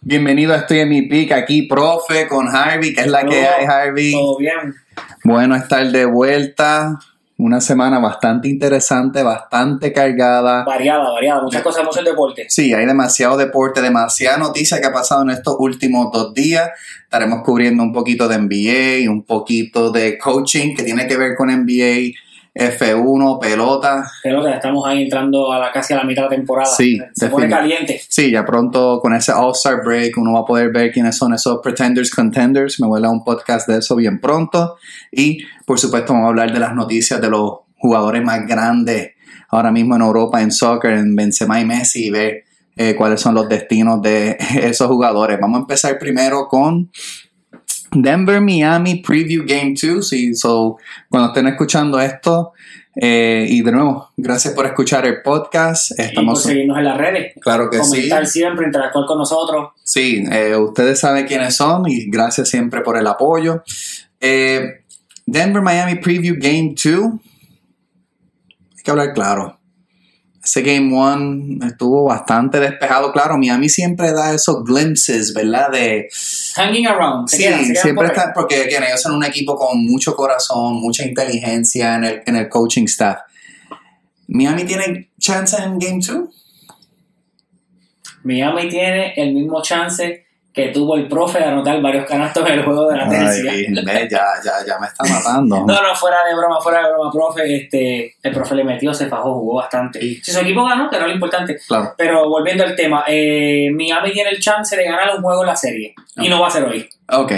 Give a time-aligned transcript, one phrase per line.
[0.00, 3.66] Bienvenido a Estoy en mi pick, aquí profe con Harvey, que es la que hay
[3.66, 4.10] Harvey.
[4.10, 4.74] Todo bien.
[5.22, 6.98] Bueno, estar de vuelta.
[7.36, 10.62] Una semana bastante interesante, bastante cargada.
[10.64, 11.42] Variada, variada.
[11.42, 12.46] Muchas cosas hemos el deporte.
[12.48, 16.70] Sí, hay demasiado deporte, demasiada noticia que ha pasado en estos últimos dos días.
[17.02, 21.48] Estaremos cubriendo un poquito de NBA, un poquito de coaching que tiene que ver con
[21.48, 22.12] NBA,
[22.54, 24.08] F1, pelota.
[24.22, 26.72] Pelota, estamos ahí entrando a la, casi a la mitad de la temporada.
[26.72, 28.00] Sí, Se pone caliente.
[28.08, 31.60] Sí, ya pronto con ese All-Star Break uno va a poder ver quiénes son esos
[31.60, 32.78] Pretenders Contenders.
[32.80, 34.76] Me voy a un podcast de eso bien pronto.
[35.10, 39.14] Y por supuesto vamos a hablar de las noticias de los jugadores más grandes
[39.48, 42.44] ahora mismo en Europa en soccer, en Benzema y Messi y ver
[42.76, 45.38] eh, cuáles son los destinos de esos jugadores.
[45.40, 46.90] Vamos a empezar primero con
[47.94, 50.06] Denver Miami Preview Game 2.
[50.06, 50.78] Sí, so,
[51.08, 52.52] cuando estén escuchando esto,
[52.96, 55.92] eh, y de nuevo, gracias por escuchar el podcast.
[55.92, 57.32] Y por Estamos, seguirnos en las redes.
[57.40, 57.90] claro que sí.
[57.90, 59.70] Comentar siempre, interactuar con nosotros.
[59.82, 63.62] Sí, eh, ustedes saben quiénes son y gracias siempre por el apoyo.
[64.20, 64.82] Eh,
[65.26, 67.04] Denver Miami Preview Game 2.
[68.76, 69.58] Hay que hablar claro.
[70.44, 73.12] Ese Game 1 estuvo bastante despejado.
[73.12, 75.70] Claro, Miami siempre da esos glimpses, ¿verdad?
[75.70, 76.08] De,
[76.54, 77.28] Hanging around.
[77.28, 80.14] Se sí, quedan, se quedan siempre por porque again, ellos son un equipo con mucho
[80.14, 83.20] corazón, mucha inteligencia en el, en el coaching staff.
[84.28, 86.28] ¿Miami tiene chance en Game 2?
[88.24, 90.23] Miami tiene el mismo chance
[90.54, 93.50] que tuvo el profe de anotar varios canastos en el juego de la tercia.
[93.50, 95.56] Ay, ya, ya, ya me está matando.
[95.66, 97.56] No, no, fuera de broma, fuera de broma, profe.
[97.56, 100.00] Este, el profe le metió, se fajó, jugó bastante.
[100.00, 100.20] Sí.
[100.22, 101.56] Si su equipo ganó, que era lo importante.
[101.66, 101.94] Claro.
[101.98, 105.56] Pero volviendo al tema, eh, Miami tiene el chance de ganar un juego en la
[105.56, 105.92] serie.
[106.18, 106.88] Y no va a ser hoy.
[107.10, 107.32] Ok.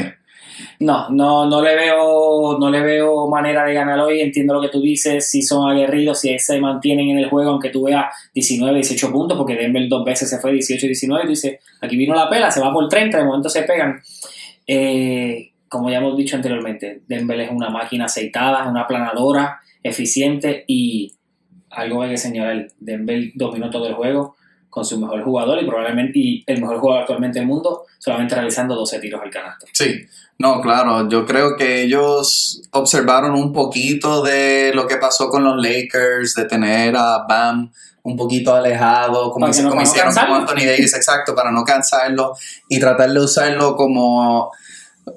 [0.81, 4.21] No, no, no le veo, no le veo manera de ganar hoy.
[4.21, 7.71] Entiendo lo que tú dices, si son aguerridos, si se mantienen en el juego, aunque
[7.71, 11.31] tú veas 19, 18 puntos, porque Denver dos veces se fue 18, 19, y tú
[11.31, 14.01] dices, aquí vino la pela, se va por 30, de momento se pegan.
[14.67, 21.13] Eh, como ya hemos dicho anteriormente, Denver es una máquina aceitada, una planadora, eficiente y
[21.71, 24.37] algo hay que señalar, Denver dominó todo el juego
[24.77, 28.75] con su mejor jugador y probablemente y el mejor jugador actualmente del mundo, solamente realizando
[28.75, 29.65] 12 tiros al canasto.
[29.73, 30.05] Sí,
[30.39, 35.57] no, claro, yo creo que ellos observaron un poquito de lo que pasó con los
[35.57, 37.73] Lakers, de tener a Bam
[38.03, 40.41] un poquito alejado, como, no- como para no hicieron con.
[40.43, 42.35] Anthony Davis, exacto, para no cansarlo
[42.69, 44.53] y tratar de usarlo como,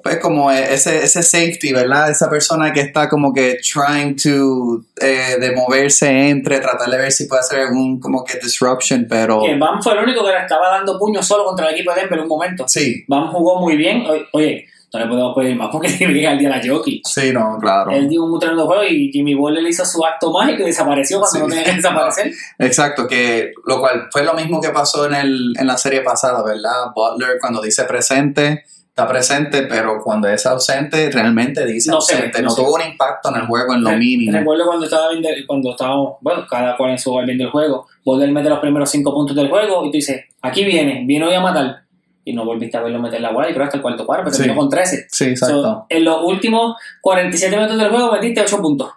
[0.02, 2.10] pues como ese, ese safety, ¿verdad?
[2.10, 7.10] Esa persona que está como que trying to, eh, de moverse entre, tratar de ver
[7.12, 10.38] si puede hacer algún como que disruption, pero Que Bam fue el único que le
[10.38, 12.64] estaba dando puño solo contra el equipo de Denver en un momento.
[12.68, 14.04] sí, Bam jugó muy bien.
[14.32, 17.06] Oye, no le podemos pedir más porque tiene que el día a Jokic.
[17.06, 17.90] sí, no, claro.
[17.90, 21.18] Él dio un tremendo juego y Jimmy Butler le hizo su acto mágico y desapareció
[21.20, 21.42] cuando Sí.
[21.42, 22.32] no tenía que desaparecer.
[22.58, 26.42] Exacto, que lo cual fue lo mismo que pasó en, el, en la serie pasada,
[26.44, 26.92] ¿verdad?
[26.94, 28.64] Butler cuando dice presente,
[29.00, 32.42] está presente, pero cuando es ausente, realmente dice No ausente.
[32.42, 34.32] no no tuvo un impacto en el juego en lo Re- mínimo.
[34.38, 37.86] Recuerdo cuando estaba viendo, cuando estábamos, bueno, cada cual en su hogar viendo el juego,
[38.04, 41.34] Butler mete los primeros cinco puntos del juego y tú dices, aquí viene, viene hoy
[41.34, 41.82] a matar.
[42.24, 44.34] Y no volviste a verlo meter la bola y creo hasta el cuarto cuarto, pero
[44.36, 44.42] Sí.
[44.42, 45.06] terminó con 13.
[45.10, 45.62] Sí, exacto.
[45.62, 48.90] So, en los últimos 47 minutos del juego metiste 8 puntos.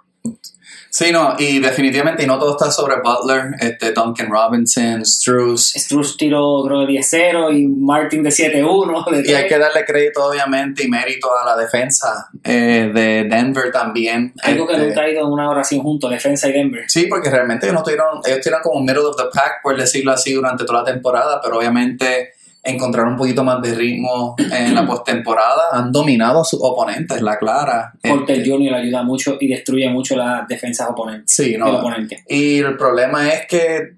[0.94, 5.74] Sí, no, y definitivamente, y no todo está sobre Butler, este, Duncan Robinson, Struz.
[5.76, 9.12] Struz tiró creo de 10-0 y Martin de 7-1.
[9.12, 9.46] de Y hay 3.
[9.50, 14.34] que darle crédito, obviamente, y mérito a la defensa eh, de Denver también.
[14.44, 16.84] Algo que Este, nunca ha ido en una oración juntos, defensa y Denver.
[16.88, 20.12] Sí, porque realmente ellos no tuvieron, ellos tuvieron como middle of the pack, por decirlo
[20.12, 22.34] así, durante toda la temporada, pero obviamente
[22.64, 25.64] encontrar un poquito más de ritmo en la postemporada.
[25.74, 27.92] Han dominado a sus oponentes, la clara.
[28.02, 28.74] Porter Este, Jr.
[28.76, 31.36] ayuda mucho y destruye mucho las defensas oponentes.
[31.36, 31.68] sí, no.
[31.80, 32.24] oponente.
[32.30, 33.96] Y el problema es que,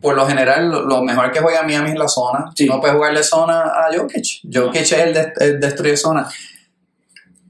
[0.00, 2.50] por lo general, lo, lo mejor que juega Miami es la zona.
[2.56, 2.66] Sí.
[2.66, 4.40] No puede jugarle zona a Jokic.
[4.52, 6.28] Jokic es el, de- el destruye zona.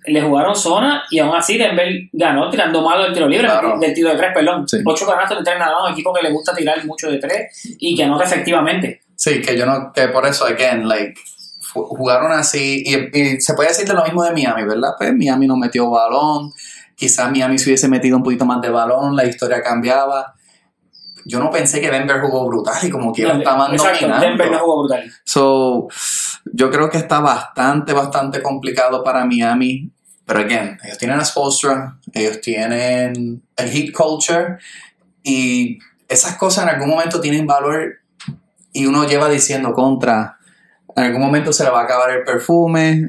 [0.06, 3.78] Le jugaron zona y aún así Denver ganó tirando malo el tiro libre, Claro.
[3.78, 4.68] del tiro de tres, perdón.
[4.68, 4.76] Sí.
[4.84, 7.74] Ocho canastos de tres nada más, un equipo que le gusta tirar mucho de tres
[7.80, 9.00] y que anota efectivamente.
[9.16, 11.14] Sí, que yo no, que por eso, again, like,
[11.72, 14.90] jugaron así, y, y se puede decir de lo mismo de Miami, ¿verdad?
[14.96, 16.52] Pues Miami no metió balón,
[16.94, 20.34] quizás Miami se hubiese metido un poquito más de balón, la historia cambiaba.
[21.26, 24.26] Yo no pensé que Denver jugó brutal y como que estaban Exacto, dominando.
[24.26, 25.10] Denver no jugó brutal.
[25.24, 25.88] So,
[26.52, 29.90] yo creo que está bastante, bastante complicado para Miami.
[30.26, 34.58] Pero again, ellos tienen a Spolstra, ellos tienen el Heat Culture
[35.22, 35.78] y
[36.08, 37.98] esas cosas en algún momento tienen valor
[38.74, 40.36] y uno lleva diciendo contra,
[40.94, 43.08] en algún momento se le va a acabar el perfume.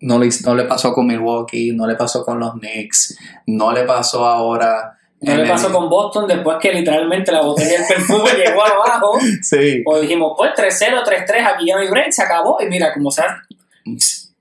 [0.00, 3.82] No le, no le pasó con Milwaukee, no le pasó con los Knicks, no le
[3.82, 4.96] pasó ahora.
[5.20, 9.18] No le el- pasó con Boston después que literalmente la botella del perfume llegó abajo.
[9.42, 9.82] Sí.
[9.84, 12.58] Pues dijimos, pues 3-0, 3-3, aquí ya no hay break, se acabó.
[12.62, 13.42] Y mira, como sea,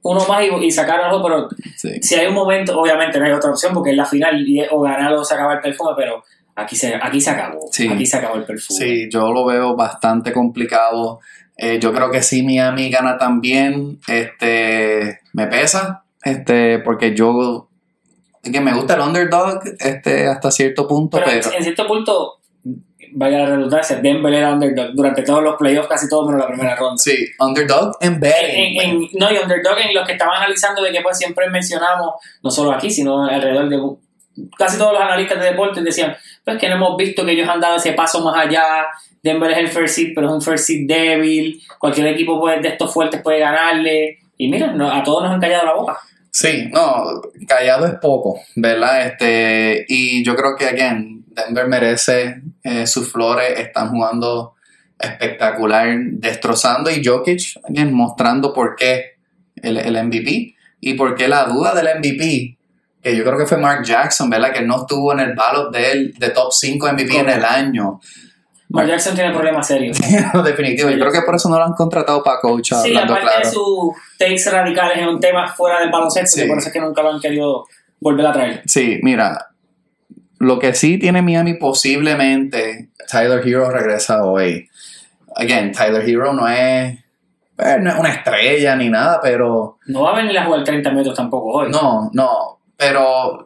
[0.04, 2.00] uno más y, y sacar algo, pero sí.
[2.04, 4.68] si hay un momento, obviamente no hay otra opción porque es la final y es
[4.72, 6.24] o ganar o se acaba el perfume, pero
[6.58, 7.70] aquí se, aquí se acabó.
[7.72, 7.88] Sí.
[7.88, 8.80] Aquí se acabó el perfume.
[8.80, 11.20] Sí, yo lo veo bastante complicado.
[11.56, 17.70] Eh, yo creo que si Miami gana también, este, me pesa, este, porque yo,
[18.44, 22.40] es que me gusta el underdog, este, hasta cierto punto, Pero, pero, en cierto punto,
[23.14, 26.76] vaya la redundancia, Denver era underdog durante todos los playoffs, casi todo menos la primera
[26.76, 26.98] ronda.
[26.98, 29.10] sí, underdog en betting.
[29.20, 32.14] No, y underdog en los que estaban analizando de que pues siempre mencionamos,
[32.44, 33.78] no solo aquí, sino alrededor de
[34.58, 37.60] casi todos los analistas de deportes decían, pues que no hemos visto que ellos han
[37.60, 38.88] dado ese paso más allá,
[39.24, 42.70] Denver es el first seed, pero es un first seed débil, cualquier equipo puede- de
[42.70, 45.98] estos fuertes puede ganarle, y mira, no- a todos nos han callado la boca.
[46.32, 49.08] Sí, no, callado es poco, ¿verdad?
[49.08, 54.54] Este, y yo creo que, again, Denver merece eh, sus flores, están jugando
[55.00, 59.16] espectacular, destrozando, y Jokic, again, mostrando por qué
[59.56, 62.57] el, el MVP y por qué la duda del MVP,
[63.12, 64.52] que yo creo que fue Mark Jackson, ¿verdad?
[64.54, 68.00] Que no estuvo en el ballot de él, de top 5 MVP en el año.
[68.70, 69.98] Mark Jackson tiene problemas serios.
[70.44, 73.40] Definitivo, yo creo que por eso no lo han contratado para coach, Sí, aparte claro.
[73.40, 76.42] de sus takes radicales en un tema fuera del baloncesto, Sí.
[76.42, 77.66] que por eso es que nunca lo han querido
[78.02, 78.62] volver a traer.
[78.66, 79.48] Sí, mira,
[80.40, 84.70] lo que sí tiene Miami posiblemente, Tyler Hero regresa hoy.
[85.36, 86.94] Again, Tyler Hero no es,
[87.58, 90.92] eh, no es una estrella ni nada, pero No va a venir a jugar 30
[90.92, 91.72] metros tampoco hoy.
[91.72, 93.46] no, no, pero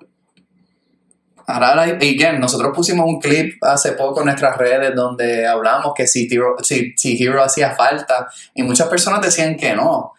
[1.47, 6.29] ahora, again, nosotros pusimos un clip hace poco en nuestras redes donde hablamos que si
[6.61, 10.13] si, si Hero hacía falta y muchas personas decían que no.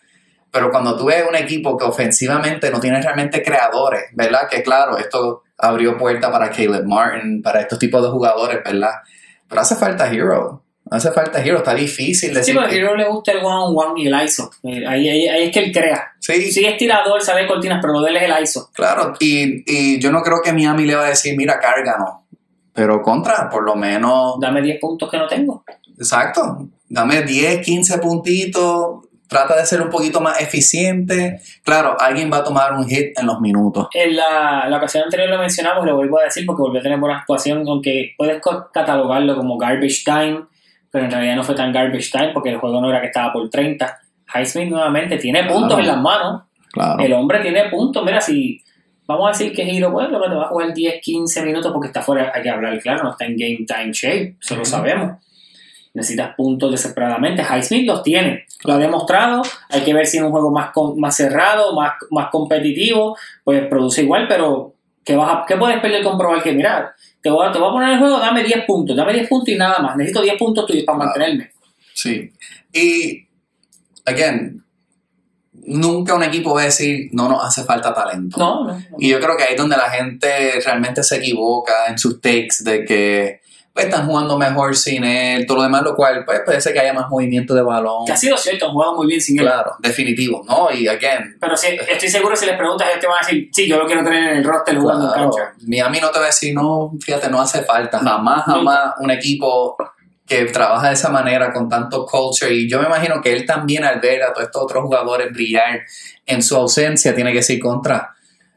[0.50, 4.48] Pero cuando tú ves un equipo que ofensivamente no tiene realmente creadores, ¿verdad?
[4.50, 8.96] Que claro, esto abrió puerta para Caleb Martin, para estos tipos de jugadores, ¿verdad?
[9.48, 10.62] Pero hace falta Hero.
[10.92, 11.58] Hace falta Hero.
[11.58, 12.54] Está difícil Sí, decir.
[12.54, 14.50] porque a que- Hero le gusta el one-on-one y el ISO.
[14.62, 16.12] Eh, Ahí, ahí, ahí es que él crea.
[16.20, 18.70] sí, Sí es tirador, sabe cortinas, pero lo de él es el ISO.
[18.72, 19.14] claro.
[19.20, 22.10] Y, y yo no creo que Miami le va a decir, mira, cárganos.
[22.74, 24.36] Pero contra, por lo menos.
[24.40, 25.62] Dame 10 puntos que no tengo.
[25.98, 26.68] Exacto.
[26.88, 29.06] Dame 10, 15 puntitos.
[29.28, 31.40] Trata de ser un poquito más eficiente.
[31.64, 33.88] Claro, alguien va a tomar un hit en los minutos.
[33.94, 36.98] En la, la ocasión anterior lo mencionamos, lo vuelvo a decir porque volvió a tener
[36.98, 38.42] buena actuación, aunque puedes
[38.74, 40.42] catalogarlo como garbage time,
[40.92, 43.32] pero en realidad no fue tan garbage time porque el juego no era que estaba
[43.32, 43.98] por 30.
[44.34, 45.80] Highsmith nuevamente tiene puntos Claro.
[45.80, 46.42] en las manos.
[46.70, 47.02] Claro.
[47.02, 48.04] El hombre tiene puntos.
[48.04, 48.62] Mira, si
[49.06, 51.72] vamos a decir que Hero, pues, lo que te va a jugar 10, 15 minutos
[51.72, 54.64] porque está fuera, hay que hablar claro, no está en game time shape, eso lo
[54.64, 55.18] sabemos.
[55.94, 57.42] Necesitas puntos desesperadamente.
[57.42, 59.42] Highsmith los tiene, lo ha demostrado.
[59.68, 63.66] Hay que ver si en un juego más, con- más cerrado, más, más competitivo, pues
[63.66, 64.72] produce igual, pero
[65.04, 67.68] ¿qué, vas a- qué puedes perder con probar que, mira, te voy, a, te voy
[67.68, 69.96] a poner en el juego, dame 10 puntos, dame 10 puntos y nada más.
[69.96, 71.10] Necesito 10 puntos tuyos para Claro.
[71.14, 71.50] mantenerme.
[71.94, 72.32] Sí.
[72.72, 73.26] Y,
[74.04, 74.64] again,
[75.52, 78.36] nunca un equipo va a decir, no nos hace falta talento.
[78.38, 78.74] No, no.
[78.74, 78.82] no.
[78.98, 82.56] Y yo creo que ahí es donde la gente realmente se equivoca en sus takes
[82.64, 83.41] de que
[83.72, 86.80] pues, están jugando mejor sin él, todo lo demás, lo cual pues, puede ser que
[86.80, 88.04] haya más movimiento de balón.
[88.04, 89.46] Que ha sido cierto, han jugado muy bien sin él.
[89.46, 90.70] Claro, definitivo, ¿no?
[90.70, 93.66] Y again, Pero sí, estoy seguro si les preguntas, ellos te van a decir, sí,
[93.66, 95.54] yo lo quiero tener en el roster jugando en claro, cancha.
[95.66, 97.98] Miami no te va a decir, no, fíjate, no hace falta.
[97.98, 99.76] Jamás, jamás un equipo
[100.26, 102.52] que trabaja de esa manera con tanto culture.
[102.52, 105.80] Y yo me imagino que él también al ver a todos estos otros jugadores brillar
[106.26, 108.14] en su ausencia, tiene que decir contra.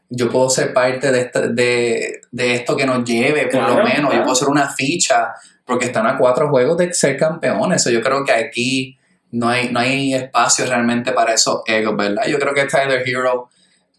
[0.08, 3.84] Yo puedo ser parte de, esta- de, de esto que nos lleve, por lo Claro,
[3.84, 4.14] menos.
[4.14, 5.32] Yo puedo ser una ficha,
[5.64, 7.82] porque están a cuatro juegos de ser campeones.
[7.82, 8.96] So, yo creo que aquí
[9.32, 12.24] no hay, no hay espacio realmente para esos egos, ¿verdad?
[12.28, 13.48] Yo creo que Tyler Hero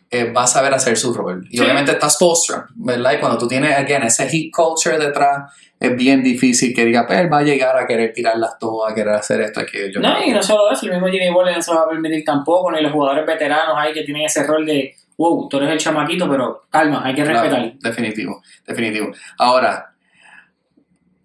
[0.10, 1.46] eh, va a saber hacer su rol.
[1.52, 1.64] Y Sí.
[1.64, 3.12] obviamente está Spolstra, ¿verdad?
[3.14, 7.20] Y cuando tú tienes, again, ese heat culture detrás, es bien difícil que diga, pues
[7.20, 10.00] él va a llegar a querer tirar las todas, a querer hacer esto, aquello.
[10.00, 12.24] No, y no solo eso, el mismo Jimmy Butler no se lo va a permitir
[12.24, 15.78] tampoco, ni los jugadores veteranos ahí que tienen ese rol de, wow, tú eres el
[15.80, 17.74] chamaquito, pero calma, hay que Claro, respetar.
[17.80, 19.12] definitivo, definitivo.
[19.38, 19.94] Ahora,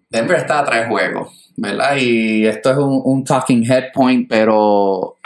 [0.09, 1.95] Denver está a tres juegos, ¿verdad?
[1.97, 5.17] Y esto es un, un talking head point, pero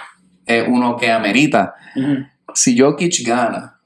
[0.46, 1.76] es uno que amerita.
[2.54, 3.80] Si Jokic gana,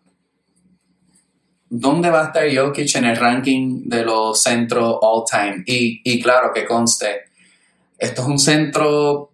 [1.69, 5.63] ¿dónde va a estar Jokic en el ranking de los centros all time?
[5.65, 7.21] Y, y claro, que conste,
[7.97, 9.31] esto es un centro,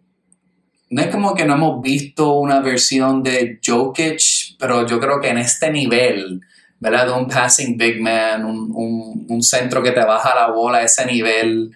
[0.89, 4.21] no es como que no hemos visto una versión de Jokic,
[4.57, 6.41] pero yo creo que en este nivel
[6.79, 7.07] ¿verdad?
[7.07, 10.83] De un passing big man, un, un, un centro que te baja la bola a
[10.83, 11.71] ese nivel.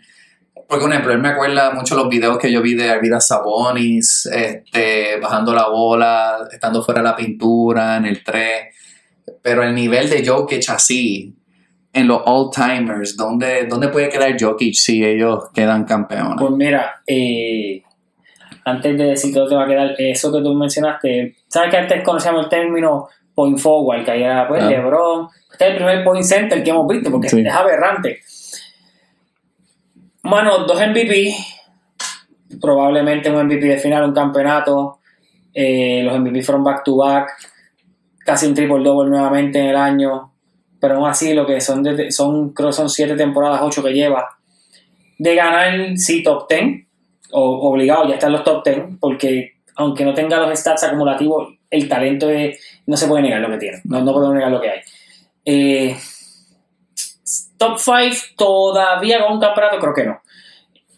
[0.54, 4.26] Porque, por ejemplo, él me acuerda mucho los videos que yo vi de Arvidas Sabonis,
[4.28, 8.50] este, bajando la bola, estando fuera de la pintura, en el 3.
[9.42, 11.36] Pero el nivel de Jokic así,
[11.92, 16.36] en los all-timers, ¿dónde, ¿dónde puede quedar Jokic si ellos quedan campeones?
[16.40, 17.84] Pues mira, eh,
[18.66, 22.44] antes de decir te va a quedar, eso que tú mencionaste, ¿sabes que antes conocíamos
[22.46, 24.70] el término point forward, que ahí era pues Ah.
[24.70, 27.40] LeBron, este es el primer point center que hemos visto, porque Sí.
[27.42, 28.20] es aberrante.
[30.24, 31.34] Mano, dos MVP,
[32.62, 35.00] probablemente un MVP de final, un campeonato,
[35.54, 37.30] eh, los MVP fueron back to back,
[38.24, 40.32] casi un triple double nuevamente en el año,
[40.80, 43.94] pero aún así lo que son, de- son creo que son siete temporadas, ocho que
[43.94, 44.30] lleva,
[45.18, 46.86] de ganar sí top 10,
[47.32, 51.54] o, obligado, ya está en los top 10, porque aunque no tenga los stats acumulativos,
[51.70, 54.60] el talento es- no se puede negar lo que tiene, no, no podemos negar lo
[54.62, 54.80] que hay.
[55.46, 55.96] Eh,
[57.58, 60.22] top 5 todavía con un campeonato, creo que no.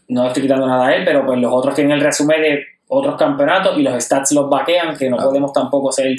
[0.10, 3.16] No estoy quitando nada a él, pero pues los otros tienen el resumen de otros
[3.16, 5.24] campeonatos y los stats los vaquean, que no Ah.
[5.24, 6.16] podemos tampoco ser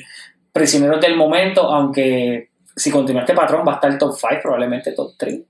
[0.52, 5.12] prisioneros del momento, aunque si continúa este patrón va a estar top 5, probablemente top
[5.18, 5.40] 3.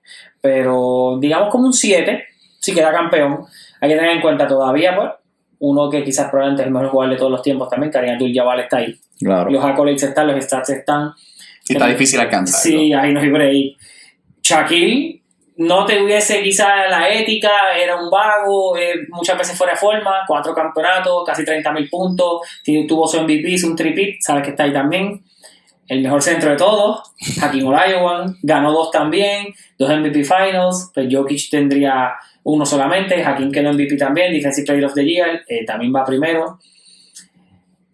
[0.40, 2.24] Pero digamos como un 7,
[2.60, 3.44] si queda campeón.
[3.84, 5.10] Hay que tener en cuenta todavía, pues,
[5.58, 8.60] uno que quizás probablemente es el mejor jugador de todos los tiempos también, Karim Abdul-Jabbar
[8.60, 8.94] está ahí.
[9.18, 9.50] Claro.
[9.50, 11.12] Los accolades están, los stats están.
[11.68, 12.60] Y está difícil alcanzar.
[12.60, 13.76] Sí, ahí no hay break.
[14.42, 15.22] Shaquille
[15.58, 20.54] no tuviese quizás la ética, era un vago, eh, muchas veces fuera de forma, cuatro
[20.54, 22.40] campeonatos, casi 30 mil puntos,
[22.88, 25.22] tuvo su MVP, su un tripit, sabes que está ahí también.
[25.86, 27.02] El mejor centro de todos,
[27.42, 29.48] Hakim Olajuwon, ganó dos también,
[29.78, 32.14] dos MVP Finals, pues Jokic tendría
[32.44, 36.58] uno solamente, Hakim quedó MVP también, Defensive Player of the Year, eh, también va primero.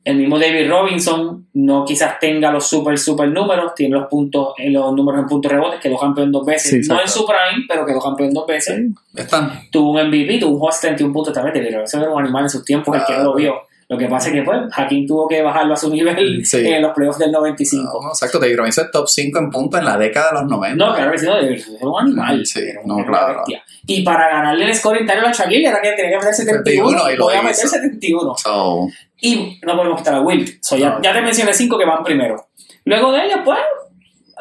[0.03, 4.71] El mismo David Robinson no quizás tenga los super, super números, tiene los puntos, eh,
[4.71, 7.87] los números en puntos rebotes, quedó campeón dos veces, Sí, no en su prime, pero
[7.87, 8.77] quedó campeón dos veces.
[8.77, 9.71] Sí, están.
[9.71, 12.45] Tuvo un MVP, tuvo un juego de 31 puntos también, David Robinson era un animal
[12.45, 13.55] en sus tiempos, el que no lo vio.
[13.91, 16.59] Lo que pasa es que pues Hakim tuvo que bajarlo a su nivel Sí.
[16.65, 18.01] en los playoffs del 95.
[18.03, 20.77] No, exacto, David Robinson es top 5 en puntos en la década de los 90.
[20.87, 22.47] No, claro que sí, no, era un animal.
[22.47, 23.43] Sí, era no, una claro.
[23.87, 27.11] Y para ganarle el score interno a Shaquille era que tenía que meter 71, 71
[27.13, 27.45] y lo voy a hizo.
[27.49, 28.35] meter 71.
[28.37, 28.87] So,
[29.21, 30.59] Y no podemos quitar a Will.
[30.63, 31.03] So, ya, No.
[31.03, 32.37] ya te mencioné cinco que van primero.
[32.85, 33.59] Luego de ellos, pues,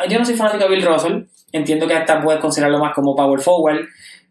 [0.08, 1.24] yo no soy fanático de Bill Russell.
[1.52, 3.80] Entiendo que hasta puedes considerarlo más como power forward.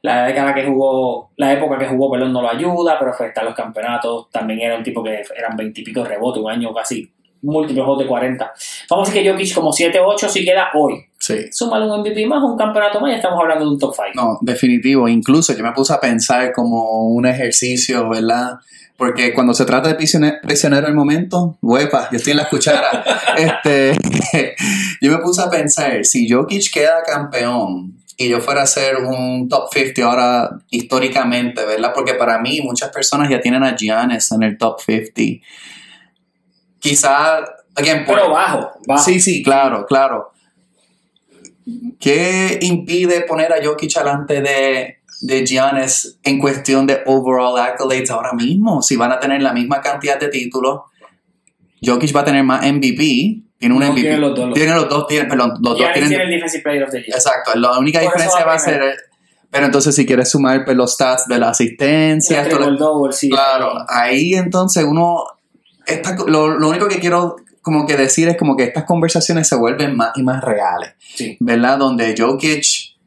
[0.03, 3.45] La década que jugó, la época que jugó, perdón, no lo ayuda, pero estar en
[3.47, 4.31] los campeonatos.
[4.31, 7.11] También era un tipo que eran 20 y pico de rebote, un año casi
[7.43, 8.53] múltiples juegos de 40.
[8.91, 11.05] Vamos a decir que Jokic como 7-8 si queda hoy.
[11.19, 11.47] sí.
[11.53, 14.11] Súmale un MVP más, un campeonato más y estamos hablando de un top 5.
[14.15, 15.09] No, definitivo.
[15.09, 18.55] Incluso yo me puse a pensar como un ejercicio, ¿verdad?
[18.97, 23.05] Porque cuando se trata de prisione- prisionero del momento, huepa, yo estoy en la cuchara.
[23.37, 23.93] este,
[25.01, 29.49] yo me puse a pensar, si Jokic queda campeón y yo fuera a ser un
[29.49, 31.93] top 50 ahora históricamente, ¿verdad?
[31.95, 35.47] Porque para mí muchas personas ya tienen a Giannis en el top 50.
[36.81, 37.39] Quizá,
[37.77, 39.05] again, por- Pero bajo, bajo.
[39.05, 40.33] Sí, sí, claro, claro.
[42.01, 48.33] ¿Qué impide poner a Jokic delante de, de Giannis en cuestión de overall accolades ahora
[48.33, 48.83] mismo?
[48.83, 50.81] Si van a tener la misma cantidad de títulos,
[51.85, 53.43] Jokic va a tener más MVP.
[53.59, 54.01] Tiene un No, MVP.
[54.03, 56.09] tiene los dos, Tiene los dos, tiene- perdón, los dos Giannis tienen.
[56.11, 57.11] tiene el Defensive Player of the Year.
[57.17, 58.97] Exacto, la única Por diferencia va a ser.
[59.51, 63.31] Pero entonces, si quieres sumar pues, los stats de la asistencia, El triple double, sí.
[63.31, 65.25] Claro, ahí entonces uno,
[65.87, 69.57] esta- lo, lo único que quiero como que decir es como que estas conversaciones se
[69.57, 71.37] vuelven más y más reales, Sí.
[71.41, 71.79] ¿verdad?
[71.79, 72.63] Donde Jokic,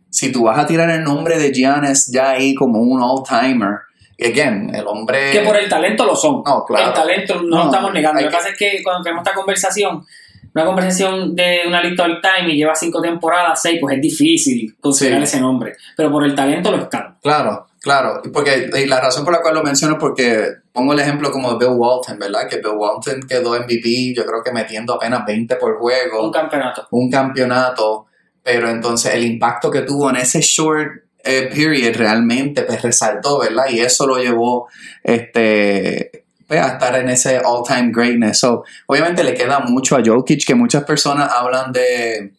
[0.09, 3.77] si tú vas a tirar el nombre de Giannis ya ahí como un all-timer,
[4.17, 5.31] y again, el hombre...
[5.31, 6.43] Que por el talento lo son.
[6.45, 6.89] No, claro.
[6.89, 8.21] El talento no, No, lo estamos negando.
[8.21, 10.05] Lo que pasa es que cuando tenemos esta conversación,
[10.53, 14.75] una conversación de una lista all time y lleva cinco temporadas, seis, pues es difícil
[14.79, 15.23] considerar Sí.
[15.23, 15.73] ese nombre.
[15.95, 17.17] Pero por el talento lo están.
[17.21, 20.99] Claro, claro, porque y la razón por la cual lo menciono es porque pongo el
[20.99, 22.47] ejemplo como de Bill Walton, ¿verdad?
[22.49, 26.25] Que Bill Walton quedó MVP, yo creo que metiendo apenas 20 por juego.
[26.25, 26.87] Un campeonato.
[26.91, 28.07] un campeonato,
[28.43, 30.89] pero entonces el impacto que tuvo en ese short
[31.23, 33.65] eh, period realmente pues resaltó, ¿verdad?
[33.69, 34.67] Y eso lo llevó
[35.03, 36.20] este,
[36.57, 38.39] a estar en ese all-time greatness.
[38.39, 42.33] So, obviamente le queda mucho a Jokic, que muchas personas hablan de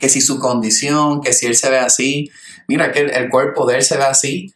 [0.00, 2.30] que si su condición, que si él se ve así,
[2.66, 4.52] mira que el cuerpo de él se ve así,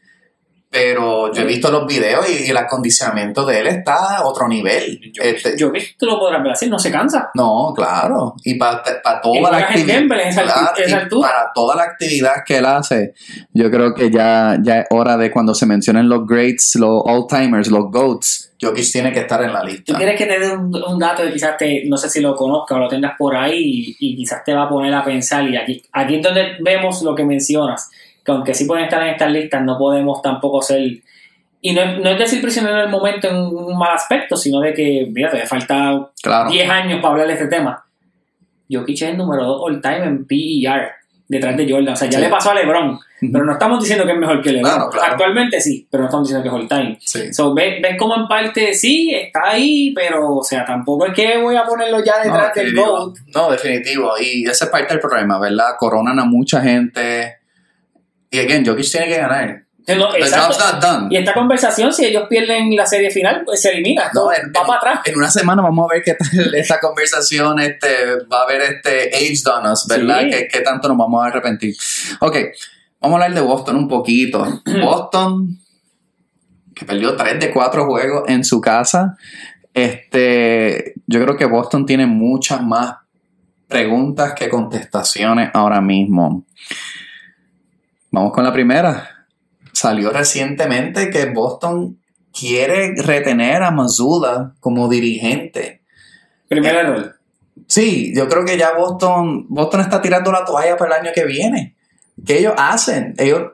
[0.74, 5.00] Pero yo he visto los videos y, el acondicionamiento de él está a otro nivel.
[5.12, 7.30] Yo, Este, yo que tú lo podrás ver así, no se cansa.
[7.34, 8.34] no, claro.
[8.42, 8.82] Y para
[9.22, 10.02] toda la actividad.
[10.26, 13.14] Esa Claro, esa para toda la actividad que él hace,
[13.52, 17.70] yo creo que ya, ya es hora de cuando se mencionen los greats, los all-timers,
[17.70, 19.94] los GOATs, Jokic tiene que estar en la ¿Tú lista.
[19.96, 22.76] quieres que te dé un, un dato que quizás te, no sé si lo conozcas
[22.76, 25.48] o lo tengas por ahí y, y quizás te va a poner a pensar?
[25.48, 27.90] Y aquí, aquí es donde vemos lo que mencionas,
[28.24, 30.80] que aunque sí pueden estar en estas listas, no podemos tampoco ser...
[31.60, 34.72] Y no, es- no es decir prisionero del momento en un mal aspecto, sino de
[34.74, 36.50] que, mira, te falta Claro.
[36.50, 37.84] 10 años para hablar de este tema.
[38.70, 40.90] Jokic es el número 2 all time en PER,
[41.28, 41.92] detrás de Jordan.
[41.94, 42.24] O sea, ya Sí.
[42.24, 42.98] le pasó a LeBron,
[43.32, 44.72] pero no estamos diciendo que es mejor que LeBron.
[44.74, 45.12] Claro, claro.
[45.12, 46.96] Actualmente sí, pero no estamos diciendo que es all time.
[47.00, 47.32] Sí.
[47.32, 51.38] So, ves, ves como en parte sí, está ahí, pero o sea, tampoco es que
[51.38, 52.96] voy a ponerlo ya No, detrás del definitivo.
[53.06, 53.16] GOAT.
[53.34, 54.12] No, definitivo.
[54.20, 55.76] Y ese es parte del problema, ¿verdad?
[55.78, 57.36] Coronan a mucha gente.
[58.34, 59.60] Y again, Jokic tiene que ganar.
[59.86, 60.46] No, The exacto.
[60.54, 61.08] job's not done.
[61.10, 64.10] Y esta conversación, si ellos pierden la serie final, pues se elimina.
[64.14, 65.00] No, va en- para atrás.
[65.04, 67.88] En una semana vamos a ver qué tal esta conversación este,
[68.32, 70.22] va a haber este aged on us, ¿verdad?
[70.22, 70.30] Sí.
[70.30, 71.74] ¿Qué, qué tanto nos vamos a arrepentir?
[72.20, 72.36] Ok,
[73.00, 74.62] vamos a hablar de Boston un poquito.
[74.82, 75.58] Boston,
[76.74, 79.16] que perdió 3 de 4 juegos en su casa.
[79.74, 82.96] Este, yo creo que Boston tiene muchas más
[83.68, 86.46] preguntas que contestaciones ahora mismo.
[88.14, 89.26] Vamos con la primera.
[89.72, 91.98] Salió recientemente que Boston
[92.32, 95.82] quiere retener a Mazzulla como dirigente.
[96.46, 97.16] Primer error.
[97.66, 101.24] Sí, yo creo que ya Boston, Boston está tirando la toalla para el año que
[101.24, 101.74] viene.
[102.24, 103.14] ¿Qué ellos hacen?
[103.18, 103.50] Ellos,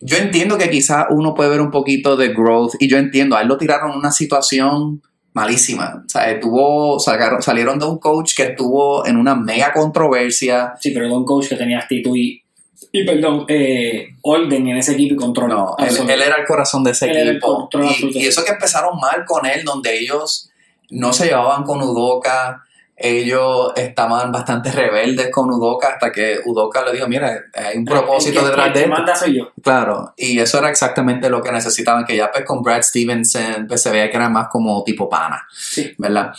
[0.00, 3.40] yo entiendo que quizás uno puede ver un poquito de growth y yo entiendo, a
[3.40, 5.00] él lo tiraron en una situación
[5.32, 6.02] malísima.
[6.04, 10.74] O sea, tuvo, sacaron- salieron de un coach que estuvo en una mega controversia.
[10.80, 12.41] Sí, pero de un coach que tenía actitud y,
[12.90, 15.48] y perdón, eh, orden en ese equipo y control.
[15.50, 17.68] No, él, él era el corazón de ese Él el equipo.
[18.00, 20.50] Y, y eso que empezaron mal con él, donde ellos
[20.90, 22.62] no se llevaban con Udoka,
[22.96, 28.38] ellos estaban bastante rebeldes con Udoka hasta que Udoka le dijo, mira, hay un propósito
[28.40, 28.90] El que- detrás el de esto.
[28.92, 29.50] manda soy yo.
[29.62, 33.82] Claro, y eso era exactamente lo que necesitaban, que ya pues con Brad Stevenson pues,
[33.82, 35.92] se veía que era más como tipo pana, Sí.
[35.98, 36.32] ¿verdad?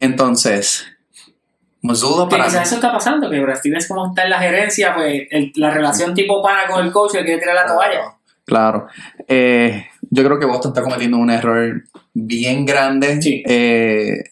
[0.00, 0.84] Entonces,
[2.24, 5.26] Que para quizás eso está pasando, que Brad Stevens como está en la gerencia, pues
[5.30, 8.00] el- la relación tipo pana con el coach le quiere tirar la toalla.
[8.46, 8.86] Claro.
[9.28, 11.82] Eh, yo creo que Boston está cometiendo un error
[12.14, 13.20] bien grande.
[13.20, 13.42] Sí.
[13.46, 14.24] Eh,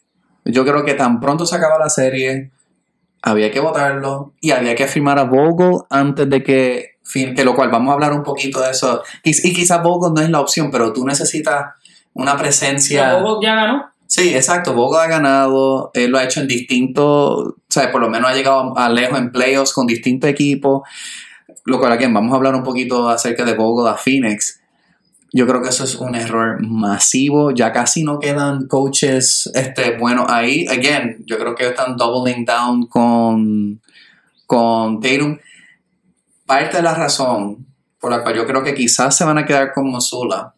[0.44, 2.50] yo creo que tan pronto se acaba la serie,
[3.22, 6.92] había que votarlo y había que firmar a Vogel antes de que
[7.44, 9.02] lo cual vamos a hablar un poquito de eso.
[9.22, 11.66] Y, y quizás Vogel no es la opción, pero tú necesitas
[12.14, 13.14] una presencia.
[13.14, 13.91] Bogut ya ganó.
[14.12, 14.74] Sí, exacto.
[14.74, 18.34] Vogel ha ganado, él lo ha hecho en distintos, o sea, por lo menos ha
[18.34, 20.82] llegado a lejos en playoffs con distintos equipos.
[21.64, 24.60] Lo cual, aquí vamos a hablar un poquito acerca de Vogel a Phoenix.
[25.32, 27.52] Yo creo que eso es un error masivo.
[27.52, 30.66] Ya casi no quedan coaches este, buenos ahí.
[30.68, 33.80] Again, yo creo que están doubling down con,
[34.44, 35.38] con Tatum.
[36.44, 37.66] Parte de la razón
[37.98, 40.52] por la cual yo creo que quizás se van a quedar con Mosula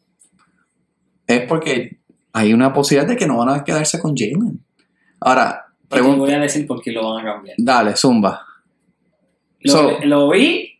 [1.29, 2.01] es porque
[2.35, 4.61] hay una posibilidad de que no van a quedarse con Jalen.
[5.21, 7.55] Ahora, te voy a decir por qué lo van a cambiar.
[7.59, 8.45] Dale, Zumba.
[9.61, 10.71] Lo, So- lo vi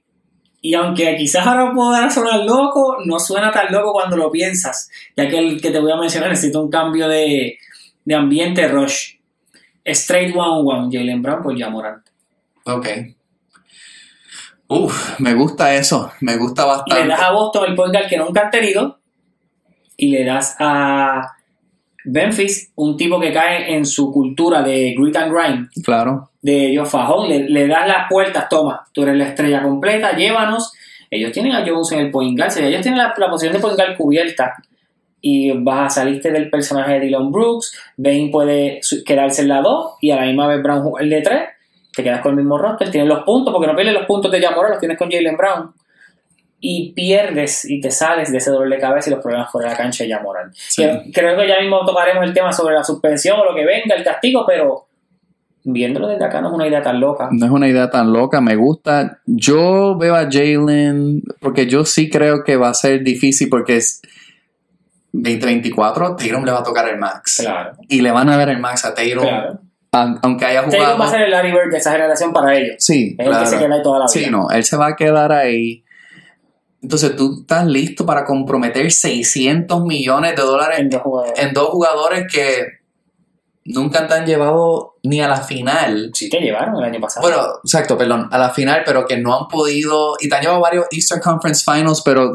[0.61, 4.91] y aunque quizás ahora pueda sonar loco, no suena tan loco cuando lo piensas.
[5.17, 7.59] Ya que el que te voy a mencionar necesita un cambio de,
[8.05, 9.15] de ambiente rush.
[9.85, 12.03] Straight one one, Jalen Brown por Jamorant.
[12.65, 12.89] Ok.
[14.69, 16.11] Uf, me gusta eso.
[16.21, 17.03] Me gusta Y bastante.
[17.03, 18.99] le das a Boston el point guard que nunca han tenido.
[19.97, 21.37] Y le das a
[22.05, 25.69] Memphis un tipo que cae en su cultura de grit and grind.
[25.85, 26.31] Claro.
[26.43, 30.73] de ellos fajón, le, le das las puertas, toma, tú eres la estrella completa, llévanos.
[31.11, 33.55] Ellos tienen a Jones en el point guard, o sea, ellos tienen la, la posición
[33.55, 34.55] de point guard cubierta.
[35.21, 39.95] Y vas a salirte del personaje de Dylan Brooks, Bane puede quedarse en la 2
[40.03, 41.41] y a la misma vez Brown el de 3.
[41.97, 44.43] Te quedas con el mismo roster, tienes los puntos, porque no pierdes los puntos de
[44.43, 45.73] Jamora, los tienes con Jalen Brown.
[46.67, 49.75] Y pierdes y te sales de ese doble de cabeza y los problemas fuera de
[49.75, 50.51] la cancha de Jamoran.
[50.55, 50.83] Sí.
[51.13, 54.03] Creo que ya mismo tocaremos el tema sobre la suspensión o lo que venga, el
[54.03, 54.87] castigo, pero
[55.63, 57.29] viéndolo desde acá no es una idea tan loca.
[57.33, 59.19] No es una idea tan loca, me gusta.
[59.27, 64.01] Yo veo a Jalen, porque yo sí creo que va a ser difícil porque es
[65.13, 67.39] 2024, Tatum le va a tocar el max.
[67.41, 69.59] Claro, Y le van a ver el max a Tatum, claro.
[70.23, 70.99] aunque haya Tatum jugado.
[70.99, 72.77] va a ser el Larry Bird de esa generación para ellos.
[72.79, 73.67] Sí, Es el que se claro.
[73.67, 74.25] queda ahí toda la vida.
[74.25, 75.85] Sí, no, él se va a quedar ahí.
[76.85, 81.43] Entonces tú estás listo para comprometer 600 millones de dólares En dos jugadores.
[81.43, 82.67] en dos jugadores que
[83.65, 86.11] nunca te han llevado ni a la final.
[86.13, 87.27] Sí te llevaron el año pasado.
[87.27, 90.61] Bueno, exacto, perdón, a la final, pero que no han podido, y te han llevado
[90.61, 92.35] varios Eastern Conference Finals, pero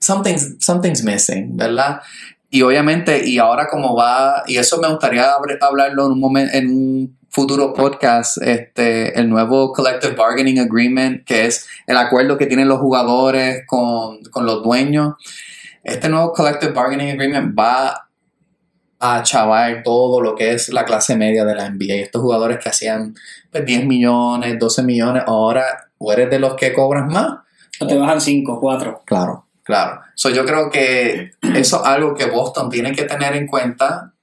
[0.00, 2.00] something's, something's missing, ¿verdad?
[2.48, 6.70] Y obviamente, y ahora como va, y eso me gustaría hablarlo en un momento, en
[6.70, 12.66] un futuro podcast, este, el nuevo Collective Bargaining Agreement, que es el acuerdo que tienen
[12.66, 15.16] los jugadores con, con los dueños.
[15.84, 18.08] Este nuevo Collective Bargaining Agreement va
[18.98, 21.96] a chavar todo lo que es la clase media de la NBA.
[21.96, 23.14] Estos jugadores que hacían
[23.52, 27.40] pues, 10 millones, 12 millones, ahora o eres de los que cobras más.
[27.80, 29.02] O te bajan 5, 4.
[29.04, 30.00] Claro, claro.
[30.14, 34.14] So, yo creo que eso es algo que Boston tiene que tener en cuenta.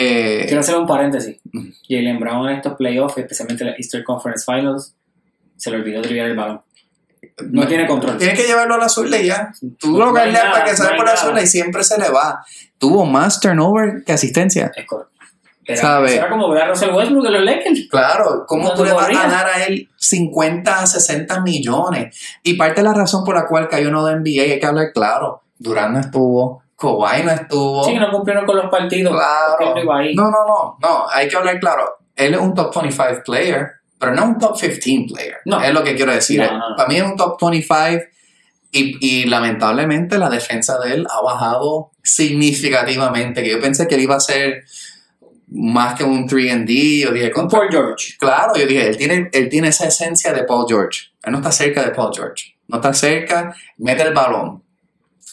[0.00, 1.38] Eh, Quiero hacer un paréntesis.
[1.88, 4.94] Jalen Brown en estos playoffs, especialmente en la Eastern Conference Finals,
[5.56, 6.62] se le olvidó triviar el balón.
[7.50, 8.16] No tiene control.
[8.16, 9.52] Tiene que llevarlo a la azul y ya.
[9.76, 12.44] Tú lo que para que salga por la azul y siempre se le va.
[12.78, 14.70] Tuvo más turnover que asistencia.
[14.76, 15.12] Es correcto.
[15.64, 17.88] Era, era como ver a Russell Westbrook de los Lakers.
[17.90, 22.16] Claro, ¿cómo tú le vas a dar a él 50, 60 millones?
[22.42, 24.92] Y parte de la razón por la cual cayó uno de NBA, hay que hablar
[24.94, 25.42] claro.
[25.58, 27.84] Durán no estuvo, Kawhi no estuvo.
[27.84, 29.12] Sí, no cumplieron con los partidos.
[29.12, 29.74] Claro.
[30.14, 31.98] No, no, no, no, hay que hablar claro.
[32.14, 35.36] Él es un top 25 player, pero no un top 15 player.
[35.44, 35.60] No.
[35.60, 36.40] Es lo que quiero decir.
[36.76, 38.04] Para mí es un top 25
[38.70, 43.42] y, y, lamentablemente la defensa de él ha bajado significativamente.
[43.42, 44.64] Que yo pensé que él iba a ser
[45.48, 47.02] más que un 3D.
[47.02, 48.14] Yo dije, con Paul George.
[48.18, 51.08] Claro, yo dije, él tiene, él tiene esa esencia de Paul George.
[51.24, 52.56] Él no está cerca de Paul George.
[52.68, 54.62] No está cerca, mete el balón.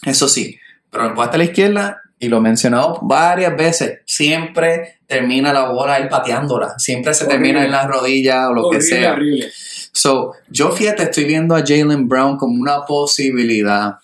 [0.04, 0.58] Eso sí,
[0.96, 5.70] pero en puesta a la izquierda, y lo he mencionado varias veces, siempre termina la
[5.70, 6.80] bola él pateándola.
[6.80, 9.12] Siempre se termina en la rodilla o lo que sea.
[9.12, 9.50] Horrible.
[9.92, 13.98] So, yo fíjate, estoy viendo a Jalen Brown como una posibilidad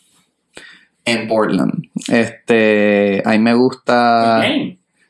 [1.06, 1.86] en Portland.
[2.10, 4.44] Este, ahí me gusta.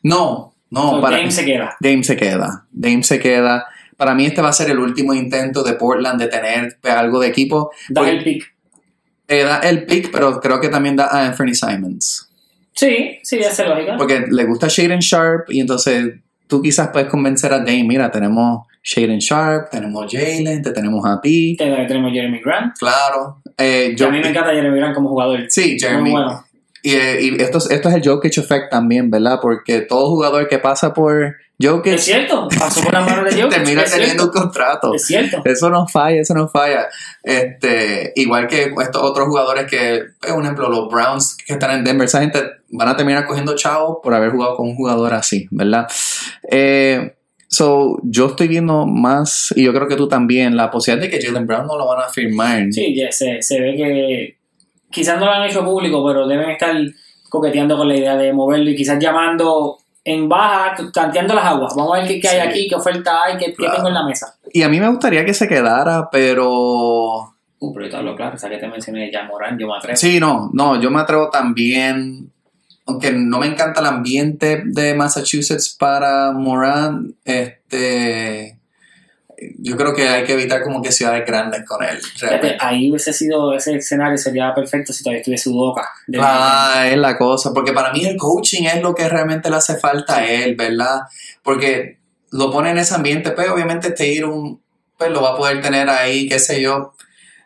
[0.03, 1.75] No, no, para Dame se queda.
[1.79, 2.65] Dame se queda.
[2.71, 3.65] Dame se queda.
[3.97, 7.27] Para mí este va a ser el último intento de Portland de tener algo de
[7.27, 7.71] equipo.
[7.89, 8.50] Da el pick.
[9.31, 12.29] Eh, da el pick, pero creo que también da a Anthony Simons.
[12.73, 13.95] Sí, sí, hace lógica.
[13.97, 16.15] Porque le gusta Shaden Sharp y entonces
[16.47, 21.21] tú quizás puedes convencer a Dame, mira, tenemos Shaden Sharp, tenemos Jalen, te tenemos a
[21.21, 21.55] ti.
[21.57, 22.75] Tenemos Jeremy Grant.
[22.77, 23.41] Claro.
[23.57, 25.45] Eh, a mí me encanta Jeremy Grant como jugador.
[25.47, 26.01] Sí, Jeremy.
[26.01, 26.43] Muy bueno.
[26.83, 29.39] Y, eh, y esto, esto es el Jokic Effect también, ¿verdad?
[29.41, 31.93] Porque todo jugador que pasa por Jokic.
[31.93, 33.49] Es cierto, pasó por la mano de Jokic.
[33.51, 34.93] termina teniendo un contrato.
[34.95, 35.41] Es cierto.
[35.45, 36.87] Eso no falla, eso no falla.
[37.23, 42.05] Este, igual que estos otros jugadores que, por ejemplo, los Browns que están en Denver,
[42.05, 45.87] esa gente van a terminar cogiendo chavos por haber jugado con un jugador así, ¿verdad?
[46.49, 47.15] Eh,
[47.53, 51.21] So, yo estoy viendo más, y yo creo que tú también, la posibilidad de que
[51.21, 52.71] Jalen Brown no lo van a firmar.
[52.71, 54.37] Sí, ya se, se ve que
[54.91, 56.75] quizás no lo han hecho público, pero deben estar
[57.29, 61.73] coqueteando con la idea de moverlo y quizás llamando en baja, tanteando las aguas.
[61.75, 64.35] Vamos a ver qué, hay aquí, qué oferta hay, qué, tengo en la mesa.
[64.51, 67.35] Y a mí me gustaría que se quedara, pero...
[67.59, 69.95] Uh, pero yo te claro, o sea que te mencioné ya Morán, yo me atrevo.
[69.95, 72.31] Sí, no, no, yo me atrevo también,
[72.87, 78.60] aunque no me encanta el ambiente de Massachusetts para Morán, este
[79.57, 81.99] yo creo que hay que evitar como que ciudades grandes con él.
[82.59, 85.89] Ahí hubiese sido, ese escenario sería perfecto si todavía estuviese Udoca.
[86.19, 89.77] Ah, es la cosa, porque para mí el coaching es lo que realmente le hace
[89.77, 91.01] falta a él, ¿verdad?
[91.43, 91.97] Porque
[92.31, 94.61] lo pone en ese ambiente, pues obviamente este un
[94.97, 96.93] pues lo va a poder tener ahí, qué sé yo,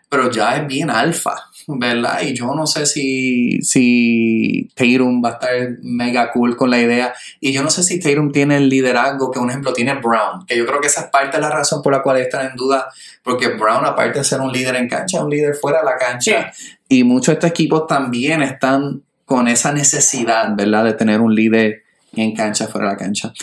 [0.09, 1.35] pero ya es bien alfa.
[1.67, 2.21] ¿Verdad?
[2.21, 5.51] Y yo no sé si, si Tatum va a estar
[5.81, 7.13] mega cool con la idea.
[7.39, 10.45] Y yo no sé si Tatum tiene el liderazgo que, un ejemplo, tiene Brown.
[10.45, 12.55] Que yo creo que esa es parte de la razón por la cual están en
[12.55, 12.87] duda.
[13.23, 15.97] Porque Brown, aparte de ser un líder en cancha, es un líder fuera de la
[15.97, 16.51] cancha.
[16.87, 20.85] Y muchos de estos equipos también están con esa necesidad, ¿verdad?
[20.85, 23.33] De tener un líder en cancha, fuera de la cancha.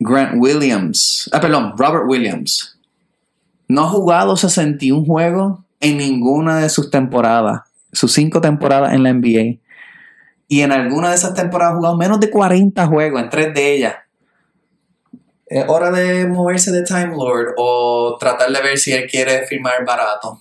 [0.00, 2.76] Grant Williams, ah, perdón, Robert Williams.
[3.68, 7.60] No ha jugado 61 juegos en ninguna de sus temporadas,
[7.92, 9.60] sus cinco temporadas en la NBA.
[10.48, 13.74] Y en alguna de esas temporadas ha jugado menos de 40 juegos, en tres de
[13.74, 13.94] ellas.
[15.46, 19.84] Es hora de moverse de Time Lord o tratar de ver si él quiere firmar
[19.84, 20.40] barato.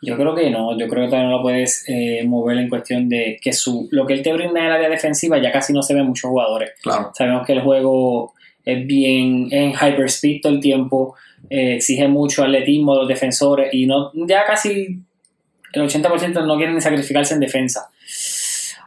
[0.00, 3.08] Yo creo que no, yo creo que todavía no lo puedes eh, mover en cuestión
[3.08, 5.82] de que su lo que él te brinda en el área defensiva ya casi no
[5.82, 6.72] se ve muchos jugadores.
[6.82, 7.10] Claro.
[7.14, 8.32] Sabemos que el juego
[8.64, 11.14] es bien en hyperspeed todo el tiempo.
[11.50, 15.00] Eh, exige mucho atletismo de los defensores y no ya casi
[15.72, 17.90] el 80% no quieren sacrificarse en defensa.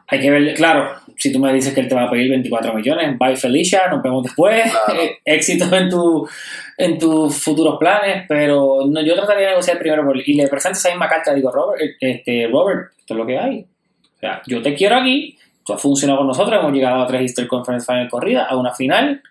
[0.07, 2.73] Hay que ver, claro, si tú me dices que él te va a pedir 24
[2.75, 6.27] millones, bye Felicia, nos vemos después, eh, éxito en, tu,
[6.77, 10.77] en tus futuros planes, pero no, yo trataría de negociar primero por, y le presento
[10.77, 13.65] esa misma carta, digo, Robert, este, Robert, esto es lo que hay.
[14.15, 17.21] O sea, yo te quiero aquí, tú has funcionado con nosotros, hemos llegado a tres
[17.21, 19.23] Easter Conference Final corrida, a una final,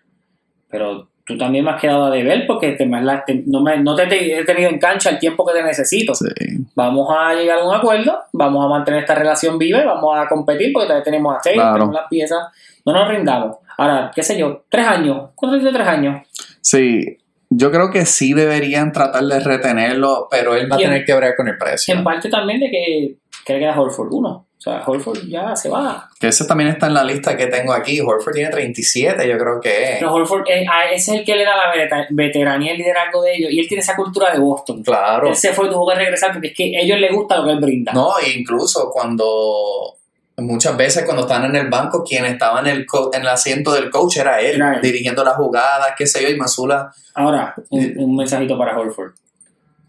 [0.68, 4.06] pero tú también me has quedado a deber porque te, me no, me, no te,
[4.06, 6.14] te he tenido en cancha el tiempo que te necesito.
[6.14, 6.26] Sí.
[6.74, 10.28] Vamos a llegar a un acuerdo, vamos a mantener esta relación viva y vamos a
[10.28, 11.74] competir porque todavía tenemos a Taylor, Claro.
[11.76, 12.38] tenemos las piezas.
[12.84, 13.56] No nos rindamos.
[13.78, 15.30] Ahora, qué sé yo, tres años.
[15.34, 16.26] ¿Cuánto de tres años?
[16.60, 17.18] Sí,
[17.50, 21.36] yo creo que sí deberían tratar de retenerlo, pero él va a tener que bregar
[21.36, 21.94] con el precio.
[21.94, 24.46] En parte también de que, que le queda Horford uno.
[24.56, 26.08] O sea, Horford ya se va.
[26.18, 28.00] Que ese también está en la lista que tengo aquí.
[28.00, 29.98] Horford tiene 37, yo creo que es.
[29.98, 33.34] Pero Horford, eh, ese es el que le da la veteranía y el liderazgo de
[33.34, 33.50] ellos.
[33.52, 34.82] Y él tiene esa cultura de Boston.
[34.82, 35.28] Claro.
[35.28, 37.44] Él se fue y tuvo que regresar porque es que a ellos les gusta lo
[37.44, 37.92] que él brinda.
[37.92, 39.96] No, e incluso cuando
[40.38, 43.70] muchas veces cuando estaban en el banco, quien estaba en el, co- en el asiento
[43.72, 44.80] del coach era él, Era él.
[44.80, 46.90] dirigiendo las jugadas, qué sé yo, y Masula.
[47.14, 49.12] Ahora, un, un mensajito para Horford.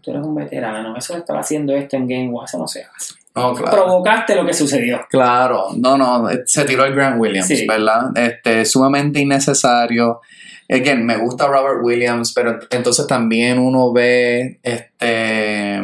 [0.02, 0.94] Tú eres un veterano.
[0.96, 3.14] Eso de estar haciendo esto en Game One, eso no se hace.
[3.36, 3.70] Claro.
[3.70, 5.00] Provocaste lo que sucedió.
[5.10, 7.66] Claro, no, no, se tiró el Grant Williams, Sí.
[7.66, 8.16] ¿verdad?
[8.16, 10.20] Este, sumamente innecesario.
[10.70, 15.80] Again, me gusta Robert Williams, pero entonces también uno ve, este,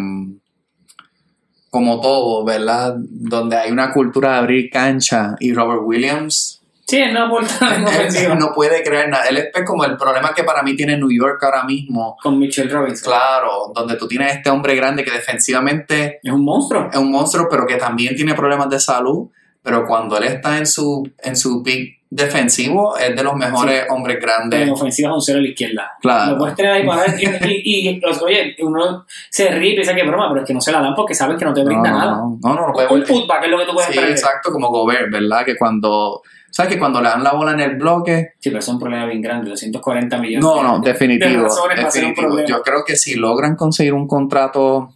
[1.69, 2.95] como todo, ¿verdad?
[2.99, 6.62] Donde hay una cultura de abrir cancha y Robert Williams
[6.93, 9.25] Sí, él no aporta él no puede crear nada.
[9.27, 12.19] Él es como el problema que para mí tiene New York ahora mismo.
[12.23, 13.11] Con Mitchell Robinson.
[13.11, 16.91] Claro, donde tú tienes este hombre grande que defensivamente Es un monstruo.
[16.93, 19.29] es un monstruo, pero que también tiene problemas de salud.
[19.63, 24.19] Pero cuando él está en su, en su pick defensivo, es de los mejores hombres
[24.21, 24.71] Pero en grandes.
[24.71, 25.93] ofensiva es un cero a la izquierda.
[26.01, 26.33] Claro.
[26.33, 27.07] Lo puedes tener ahí para.
[27.19, 27.25] Y,
[27.65, 30.53] y- y, pues, oye, uno se ríe y piensa que es broma, pero es que
[30.53, 32.11] no se la dan porque saben que no te No, brinda no, nada.
[32.13, 34.69] no, no, no, no puede un putback es lo que tú puedes Sí, exacto, como
[34.71, 35.45] Gobert, ¿verdad?
[35.47, 36.73] Que cuando, ¿sabes?
[36.73, 39.21] Que cuando le dan la bola en el bloque, Sí, pero es un problema bien
[39.21, 40.41] grande, 240 millones.
[40.45, 42.37] No, no, de- definitivo.
[42.37, 42.47] de.
[42.47, 44.95] Yo creo que si logran conseguir un contrato,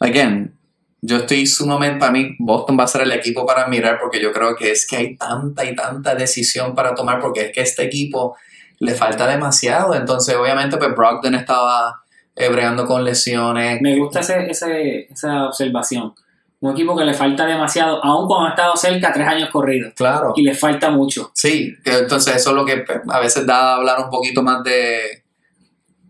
[0.00, 0.54] again,
[1.00, 4.32] yo estoy sumamente, para mí, Boston va a ser el equipo para mirar porque yo
[4.32, 7.82] creo que es que hay tanta y tanta decisión para tomar porque es que este
[7.82, 8.36] equipo
[8.78, 9.94] le falta demasiado.
[9.94, 12.02] Entonces, obviamente, pues Brogdon estaba
[12.36, 13.80] eh, bregando con lesiones.
[13.82, 16.14] Me gusta ese, ese- esa observación.
[16.62, 19.92] Un equipo que le falta demasiado, aun cuando ha estado cerca tres años corridos.
[19.94, 20.32] Claro.
[20.36, 21.30] Y le falta mucho.
[21.34, 24.62] Sí, entonces eso es lo que pues, a veces da a hablar un poquito más
[24.62, 25.22] de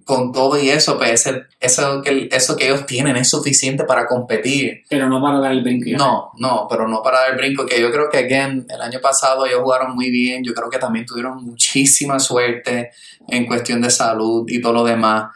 [0.05, 4.07] con todo y eso, pues ese- eso, que, eso que ellos tienen es suficiente para
[4.07, 4.83] competir.
[4.91, 5.89] Pero no para dar el brinco.
[5.97, 8.99] No, no, pero no para dar el brinco, que yo creo que again, el año
[9.01, 12.91] pasado ellos jugaron muy bien, yo creo que también tuvieron muchísima suerte
[13.29, 15.31] en cuestión de salud y todo lo demás,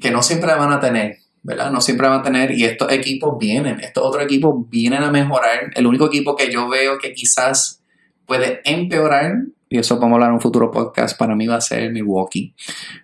[0.00, 1.70] que no siempre van a tener, ¿verdad?
[1.70, 5.70] No siempre van a tener, y estos equipos vienen, estos otros equipos vienen a mejorar.
[5.74, 7.82] El único equipo que yo veo que quizás
[8.26, 11.92] puede empeorar, y eso podemos hablar en un futuro podcast, para mí va a ser
[11.92, 12.54] Milwaukee,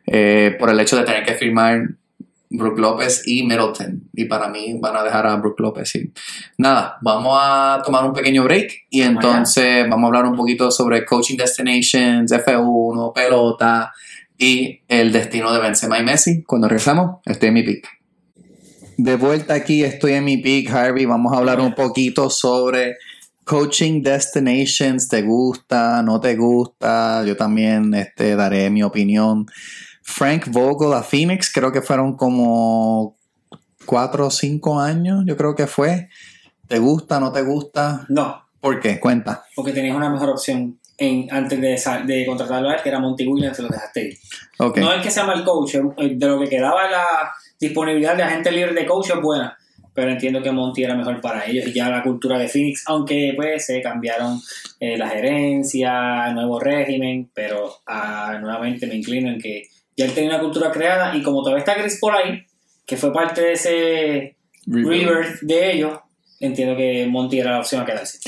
[0.07, 1.83] eh, por el hecho de tener que firmar
[2.49, 4.09] Brook López y Middleton.
[4.15, 5.95] Y para mí van a dejar a Brook López.
[5.97, 6.11] Y
[6.57, 10.71] nada, vamos a tomar un pequeño break y Vamos entonces vamos a hablar un poquito
[10.71, 13.93] sobre Coaching Destinations, F1, pelota
[14.37, 16.43] y el destino de Benzema y Messi.
[16.43, 18.00] Cuando regresamos, estoy en mi pick.
[19.03, 21.07] De vuelta aquí, estoy en mi pick, Harvey.
[21.07, 22.99] Vamos a hablar un poquito sobre
[23.45, 25.09] Coaching Destinations.
[25.09, 26.03] ¿Te gusta?
[26.03, 27.25] ¿No te gusta?
[27.25, 29.47] Yo también este, daré mi opinión.
[30.03, 33.17] Frank Vogel a Phoenix, creo que fueron como
[33.87, 36.11] cuatro o cinco años, yo creo que fue.
[36.69, 37.19] ¿Te gusta?
[37.21, 38.05] ¿No te gusta?
[38.11, 39.01] No, ¿Por qué?
[39.01, 39.45] Cuenta.
[39.57, 43.27] porque tenías una mejor opción en, antes de, de contratarlo a él, que era Monty
[43.27, 44.19] Williams, se lo dejaste ir.
[44.59, 44.77] Ok.
[44.77, 48.73] No es que sea mal coach, de lo que quedaba la disponibilidad de agente libre
[48.75, 49.57] de coach es buena,
[49.93, 53.35] pero entiendo que Monty era mejor para ellos y ya la cultura de Phoenix, aunque
[53.37, 54.41] pues se cambiaron
[54.79, 59.65] eh, la gerencia, nuevo régimen, pero ah, nuevamente me inclino en que
[59.97, 62.47] ya él tenía una cultura creada y como todavía está Chris Paul ahí,
[62.87, 65.99] que fue parte de ese rebirth de ellos,
[66.41, 68.19] entiendo que Monty era la opción a quedarse.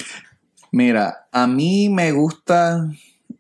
[0.71, 2.89] Mira, a mí me gusta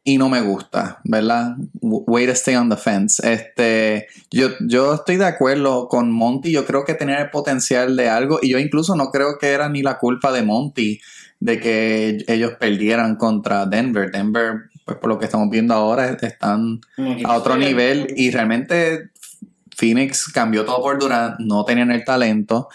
[0.04, 1.54] y no me gusta, ¿verdad?
[1.80, 3.22] Way to stay on the fence.
[3.22, 6.50] Este, yo, yo estoy de acuerdo con Monty.
[6.50, 9.68] Yo creo que tenía el potencial de algo y yo incluso no creo que era
[9.68, 11.00] ni la culpa de Monty
[11.38, 14.10] de que ellos perdieran contra Denver.
[14.10, 16.80] Denver, pues por lo que estamos viendo ahora, están
[17.24, 19.10] a otro nivel y realmente
[19.76, 22.68] Phoenix cambió todo por Durant, no tenían el talento.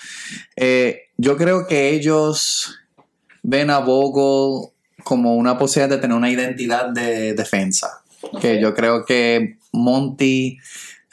[0.56, 2.80] Eh, yo creo que ellos
[3.44, 4.72] ven a Vogel
[5.08, 8.02] como una posibilidad de tener una identidad de defensa,
[8.42, 10.58] que yo creo que Monty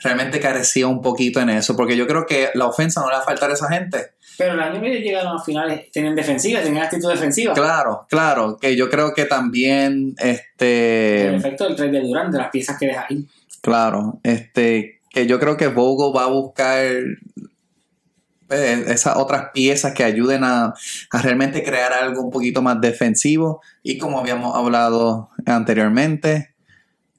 [0.03, 3.23] realmente carecía un poquito en eso, porque yo creo que la ofensa no le va
[3.23, 4.15] a faltar a esa gente.
[4.37, 7.55] Pero el ellos llegaron a finales, tenían defensiva, tenían actitud defensiva.
[7.55, 12.39] Claro, claro, que yo creo que también, El este, efecto del trade de Durant, de
[12.39, 13.25] las piezas que deja ahí.
[13.61, 16.85] claro, este, que yo creo que Vogel va a buscar
[18.55, 20.75] eh, esas otras piezas que ayuden a,
[21.11, 26.55] a realmente crear algo un poquito más defensivo y como habíamos hablado anteriormente,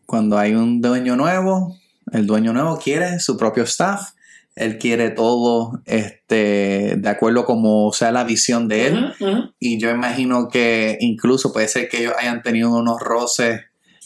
[0.05, 1.77] cuando hay un dueño nuevo,
[2.11, 4.11] el dueño nuevo quiere su propio staff,
[4.55, 9.13] él quiere todo este, de acuerdo como sea la visión de él.
[9.59, 13.61] Y yo imagino que incluso puede ser que ellos hayan tenido unos roces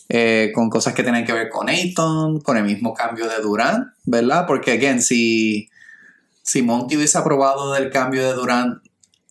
[0.10, 3.90] eh, con cosas que tienen que ver con Ayton, con el mismo cambio de Durant,
[4.06, 4.48] ¿verdad?
[4.48, 5.70] Porque, again, si,
[6.42, 8.84] si Monty hubiese aprobado del cambio de Durant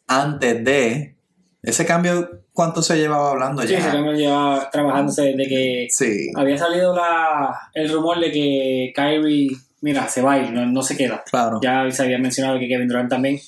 [0.06, 1.16] antes de
[1.62, 3.78] ese cambio, ¿cuánto se llevaba hablando Sí, ya?
[3.78, 9.50] ese cambio lleva trabajándose desde que Sí, había salido la, el rumor de que Kyrie,
[9.80, 11.22] mira, se va a ir, no, no se queda.
[11.28, 11.58] claro.
[11.62, 13.38] Ya se había mencionado que Kevin Durant también.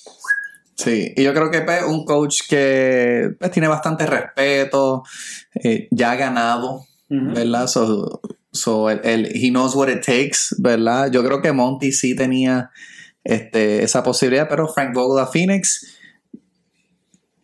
[0.77, 5.03] Sí, y yo creo que pues, un coach que pues, tiene bastante respeto,
[5.55, 6.85] eh, ya ha ganado.
[7.09, 7.67] ¿verdad?
[7.67, 8.21] So,
[8.53, 11.11] so el, el- he knows what it takes, ¿verdad?
[11.11, 12.71] Yo creo que Monty sí tenía
[13.25, 15.87] este, esa posibilidad, pero Frank Vogel a Phoenix,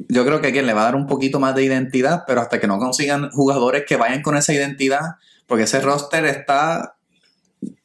[0.09, 2.61] yo creo que quien le va a dar un poquito más de identidad, pero hasta
[2.61, 6.97] que no consigan jugadores que vayan con esa identidad, porque ese roster está,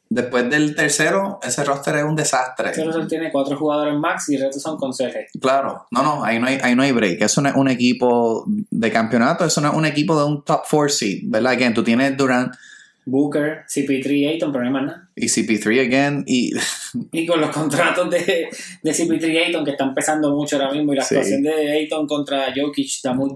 [0.08, 2.74] después del tercero, ese roster es un desastre.
[2.74, 5.30] Solo tiene cuatro jugadores max y el resto son consejes.
[5.40, 7.22] Claro, no, no, ahí no hay, ahí no hay break.
[7.22, 11.22] Es una- un equipo de campeonato, es una- un equipo de un top 4 seed,
[11.24, 11.52] ¿verdad?
[11.52, 12.54] Again, tú tienes Durant
[13.04, 15.08] Booker, CP3, Ayton, pero no hay más nada.
[15.16, 16.52] y CP3 again, y
[17.12, 18.48] Y con los contratos de,
[18.82, 21.14] de CP3 y Ayton que están pesando mucho ahora mismo y la Sí.
[21.16, 22.88] actuación de Ayton contra Jokic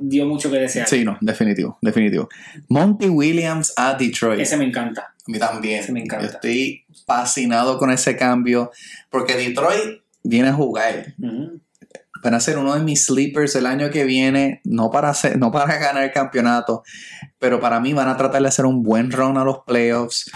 [0.02, 0.88] dio mucho que desear.
[0.88, 2.28] sí, no, definitivo, definitivo.
[2.68, 4.40] Monty Williams a Detroit.
[4.40, 5.14] Ese me encanta.
[5.26, 5.80] A mí también.
[5.80, 6.26] ese me encanta.
[6.26, 8.70] Yo estoy fascinado con ese cambio,
[9.10, 11.14] porque Detroit viene a jugar.
[11.20, 11.60] Ujú.
[12.26, 15.52] Van a ser uno de mis sleepers el año que viene, no para, hacer, no
[15.52, 16.82] para ganar el campeonato,
[17.38, 20.28] pero para mí van a tratar de hacer un buen run a los playoffs.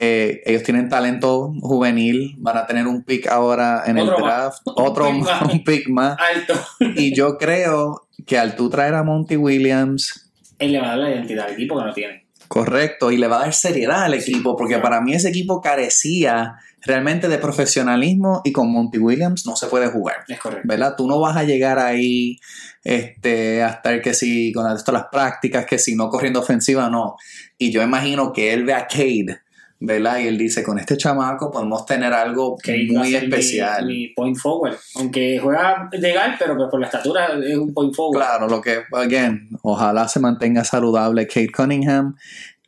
[0.00, 4.32] Eh, ellos tienen talento juvenil, van a tener un pick ahora en Otro el más.
[4.34, 5.42] draft, otro pick más.
[5.42, 6.16] un pick más.
[6.18, 6.54] Alto.
[6.96, 10.98] Y yo creo que al tú traer a Monty Williams, Él le va a dar
[10.98, 12.26] la identidad al equipo que no tiene.
[12.48, 14.82] correcto, y le va a dar seriedad al equipo, porque claro.
[14.88, 19.88] para mí ese equipo carecía realmente de profesionalismo y con Monty Williams no se puede
[19.88, 20.18] jugar.
[20.28, 20.66] Es correcto.
[20.68, 20.94] ¿verdad?
[20.96, 22.38] Tú no vas a llegar ahí
[22.84, 27.16] este, a estar que si con esto las prácticas, que si no corriendo ofensiva, no.
[27.58, 29.40] Y yo imagino que él ve a Cade,
[29.80, 30.18] ¿verdad?
[30.20, 33.86] Y él dice, con este chamaco podemos tener algo muy mi- especial.
[33.86, 34.76] Mi, point forward.
[34.96, 38.18] Aunque juega legal, pero pues por la estatura es un point forward.
[38.24, 42.14] Claro, lo que, again, ojalá se mantenga saludable Kate Cunningham.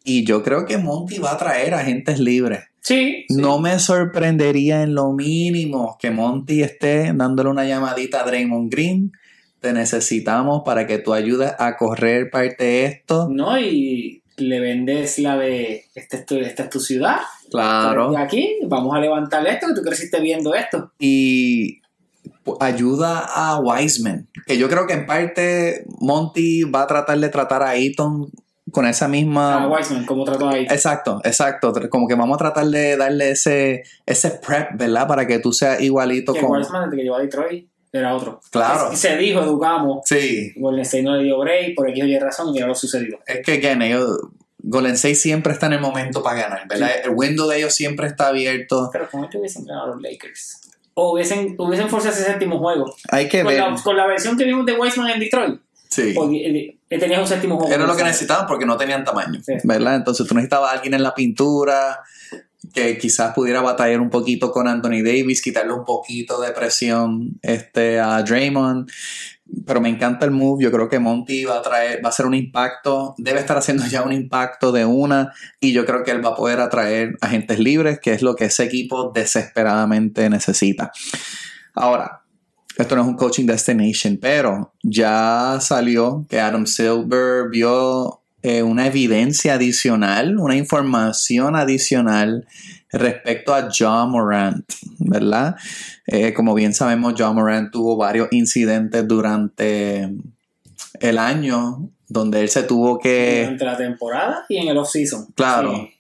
[0.03, 2.65] Y yo creo que Monty va a traer agentes libres.
[2.81, 3.27] Sí.
[3.29, 3.37] sí.
[3.37, 9.13] No me sorprendería en lo mínimo que Monty esté dándole una llamadita a Draymond Green.
[9.61, 13.29] Te necesitamos para que tú ayudes a correr parte de esto.
[13.31, 17.19] No, y le vendes la de esta es tu, esta es tu ciudad.
[17.51, 18.17] Claro.
[18.17, 20.93] Aquí, vamos a levantar esto, que tú creciste viendo esto.
[20.99, 21.81] Y
[22.61, 24.29] ayuda a Wiseman.
[24.47, 28.31] Que yo creo que en parte Monty va a tratar de tratar a Eaton
[28.71, 29.65] con esa misma.
[29.65, 30.65] A Wiseman, como trató ahí.
[30.71, 31.73] Exacto, exacto.
[31.89, 35.07] Como que vamos a tratar de darle ese, ese prep, ¿verdad?
[35.07, 36.59] Para que tú seas igualito Que con.
[36.59, 38.41] Wiseman, desde que llegó a Detroit, era otro.
[38.51, 38.93] Claro.
[38.93, 40.03] Y se dijo, educamos.
[40.05, 43.19] Sí, Golden State no le dio break, por aquí oye razón, y mira lo sucedido.
[43.27, 44.19] es que again, ellos,
[44.59, 46.91] Golden State siempre está en el momento para ganar, ¿verdad?
[47.05, 48.91] El window de ellos siempre está abierto.
[48.93, 50.61] Pero con esto hubiesen ganado los Lakers.
[50.95, 52.95] O hubiesen, hubiesen forzado ese séptimo juego.
[53.11, 53.61] Hay que Con ver.
[53.61, 56.15] la, con la versión que vimos de Wiseman en Detroit, Sí.
[56.89, 57.73] tenías un séptimo juego.
[57.73, 59.55] Era lo que necesitaban porque no tenían tamaño, Sí.
[59.65, 59.97] ¿verdad?
[59.97, 62.01] Entonces tú necesitabas a alguien en la pintura
[62.73, 67.99] que quizás pudiera batallar un poquito con Anthony Davis, quitarle un poquito de presión este,
[67.99, 68.89] a Draymond.
[69.67, 70.63] Pero me encanta el move.
[70.63, 73.85] Yo creo que Monty va a traer, va a hacer un impacto, debe estar haciendo
[73.87, 77.59] ya un impacto de una, y yo creo que él va a poder atraer agentes
[77.59, 80.93] libres, que es lo que ese equipo desesperadamente necesita.
[81.75, 82.23] Ahora,
[82.77, 88.87] esto no es un coaching destination, pero ya salió que Adam Silver vio eh, una
[88.87, 92.47] evidencia adicional, una información adicional
[92.91, 94.65] respecto a John Morant,
[94.99, 95.57] ¿verdad?
[96.07, 100.09] Eh, como bien sabemos, John Morant tuvo varios incidentes durante
[101.01, 105.27] el año donde él se tuvo que Durante la temporada y en el off-season.
[105.35, 105.75] Claro.
[105.75, 105.95] Sí.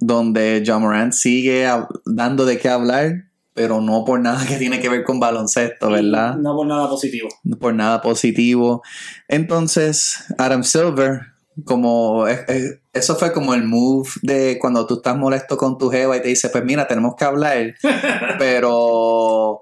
[0.00, 1.68] donde John Morant sigue
[2.04, 6.34] dando de qué hablar, pero no por nada que tiene que ver con baloncesto, ¿verdad?
[6.36, 7.28] No por nada positivo.
[7.44, 8.82] No por nada positivo.
[9.28, 11.20] Entonces, Adam Silver,
[11.64, 15.88] como es- es- eso fue como el move de cuando tú estás molesto con tu
[15.90, 17.74] jeva y te dice, pues mira, tenemos que hablar,
[18.38, 19.60] pero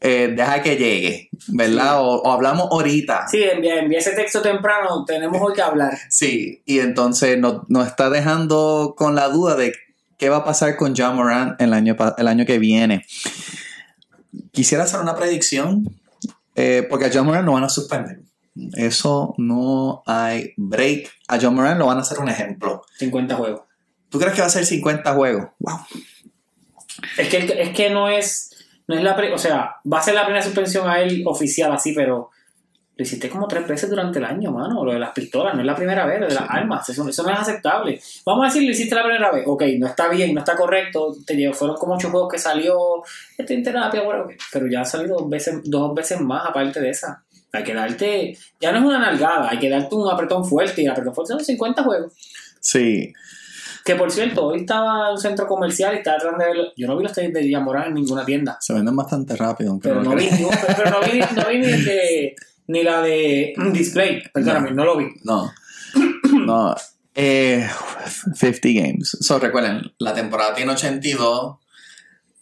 [0.00, 1.92] eh, deja que llegue, ¿verdad?
[1.92, 1.98] Sí.
[1.98, 3.26] O, o hablamos ahorita.
[3.28, 5.92] Sí, envía, envía ese texto temprano, tenemos hoy que hablar.
[6.08, 9.72] Sí, y entonces nos, nos está dejando con la duda de
[10.20, 13.06] qué va a pasar con John Morant el año, el año que viene.
[14.52, 15.98] Quisiera hacer una predicción,
[16.54, 18.20] eh, porque a John Morant lo van a suspender.
[18.74, 21.10] Eso no hay break.
[21.26, 22.82] A John Morant lo van a hacer un ejemplo.
[22.98, 23.62] 50 juegos.
[24.10, 25.48] ¿Tú crees que va a ser 50 juegos?
[25.58, 25.78] Wow.
[27.16, 28.50] Es que, es que no es,
[28.86, 31.94] no es la, o sea, va a ser la primera suspensión a él oficial así,
[31.94, 32.30] pero
[33.00, 35.66] lo hiciste como tres veces durante el año, mano, lo de las pistolas, no es
[35.66, 37.98] la primera vez, lo de las armas, eso, eso no es aceptable.
[38.26, 41.16] Vamos a decir, lo hiciste la primera vez, ok, no está bien, no está correcto,
[41.24, 42.76] te llevo- fueron como ocho juegos que salió,
[43.38, 46.78] estoy en terapia, bueno, ok, pero ya han salido dos veces, dos veces más aparte
[46.80, 47.24] de esa.
[47.52, 50.84] Hay que darte, ya no es una nalgada, hay que darte un apretón fuerte y
[50.84, 52.12] el apretón fuerte son 50 juegos.
[52.60, 53.12] Sí.
[53.82, 56.72] Que por cierto, hoy estaba en un centro comercial y estaba tratando de ver.
[56.76, 58.58] Yo no vi los tenis de Yamorán en ninguna tienda.
[58.60, 59.70] Se venden bastante rápido.
[59.70, 60.28] Aunque Pero no no vi,
[60.76, 62.34] pero no vi, no vi ni, el de-
[62.70, 64.22] ni la de Display.
[64.32, 65.06] Perdóname, no lo vi.
[65.24, 65.50] No.
[66.32, 66.74] No.
[67.14, 67.68] Eh,
[68.34, 69.16] 50 games.
[69.20, 71.56] So, recuerden, la temporada tiene 82.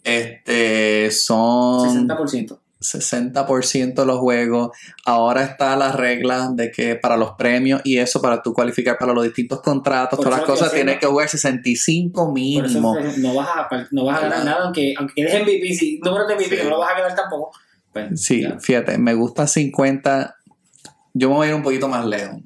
[0.03, 2.59] Este son 60%.
[2.81, 4.69] 60% de los juegos.
[5.05, 9.11] Ahora está la regla de que para los premios y eso, para tú cualificar para
[9.13, 12.97] los distintos contratos, Por todas las cosas, tienes que jugar 65 Por mínimo.
[12.97, 15.73] eso no vas a, no vas a ganar nada, aunque, aunque quedes MVP.
[15.73, 16.63] Si número de MVP Sí.
[16.63, 17.51] no lo vas a ganar tampoco.
[17.93, 18.59] Pues, Sí, ya.
[18.59, 20.35] fíjate, me gusta 50.
[21.13, 22.41] Yo me voy a ir un poquito más lejos.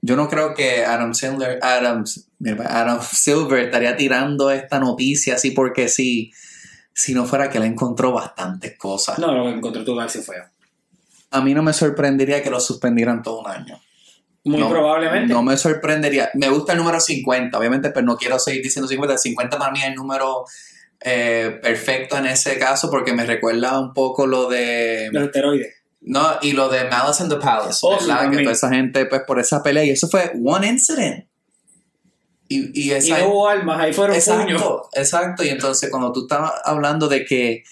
[0.00, 2.04] Yo no creo que Adam Silver, Adam,
[2.38, 6.30] mira, Adam Silver estaría tirando esta noticia así porque sí,
[6.92, 9.18] si no fuera que él encontró bastantes cosas.
[9.18, 10.36] No, lo que encontré tu García fue.
[11.30, 13.80] A mí no me sorprendería que lo suspendieran todo un año.
[14.44, 15.32] Muy No, probablemente.
[15.32, 16.28] No me sorprendería.
[16.34, 19.16] Me gusta el número 50, obviamente, pero no quiero seguir diciendo 50.
[19.16, 20.44] 50 para mí es el número
[21.04, 25.08] eh, perfecto en ese caso porque me recuerda un poco lo de...
[25.12, 25.74] Los esteroides.
[26.00, 29.22] No, y lo de Malice in the Palace, Oh, sí, que toda esa gente, pues,
[29.26, 31.26] por esa pelea, y eso fue one incident.
[32.48, 33.18] Y, y Y esa...
[33.20, 34.28] no hubo armas, ahí fueron puños.
[34.60, 37.64] exacto, exacto, y entonces cuando tú estás hablando de que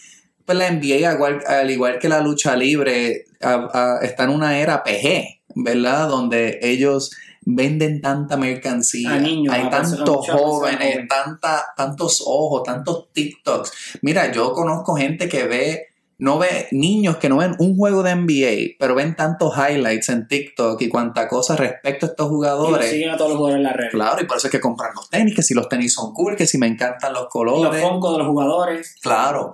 [0.47, 4.31] pues, la NBA, al igual, al igual que la lucha libre, a- a- está en
[4.31, 6.09] una era PG, ¿verdad?
[6.09, 7.11] Donde ellos
[7.45, 13.99] venden tanta mercancía, niños, hay tantos jóvenes, tanta, tantos ojos, tantos TikToks.
[14.03, 15.87] Mira, yo conozco gente que ve,
[16.19, 20.29] no ve niños que no ven un juego de NBA, pero ven tantos highlights en
[20.29, 22.91] TikTok y cuanta cosa respecto a estos Y los jugadores.
[22.91, 23.91] siguen a todos los jugadores en la red.
[23.91, 26.37] Claro, y por eso es que compran los tenis, que si los tenis son cool,
[26.37, 27.83] que si me encantan los Los colores.
[27.83, 28.97] foncos de los jugadores.
[29.03, 29.53] Claro.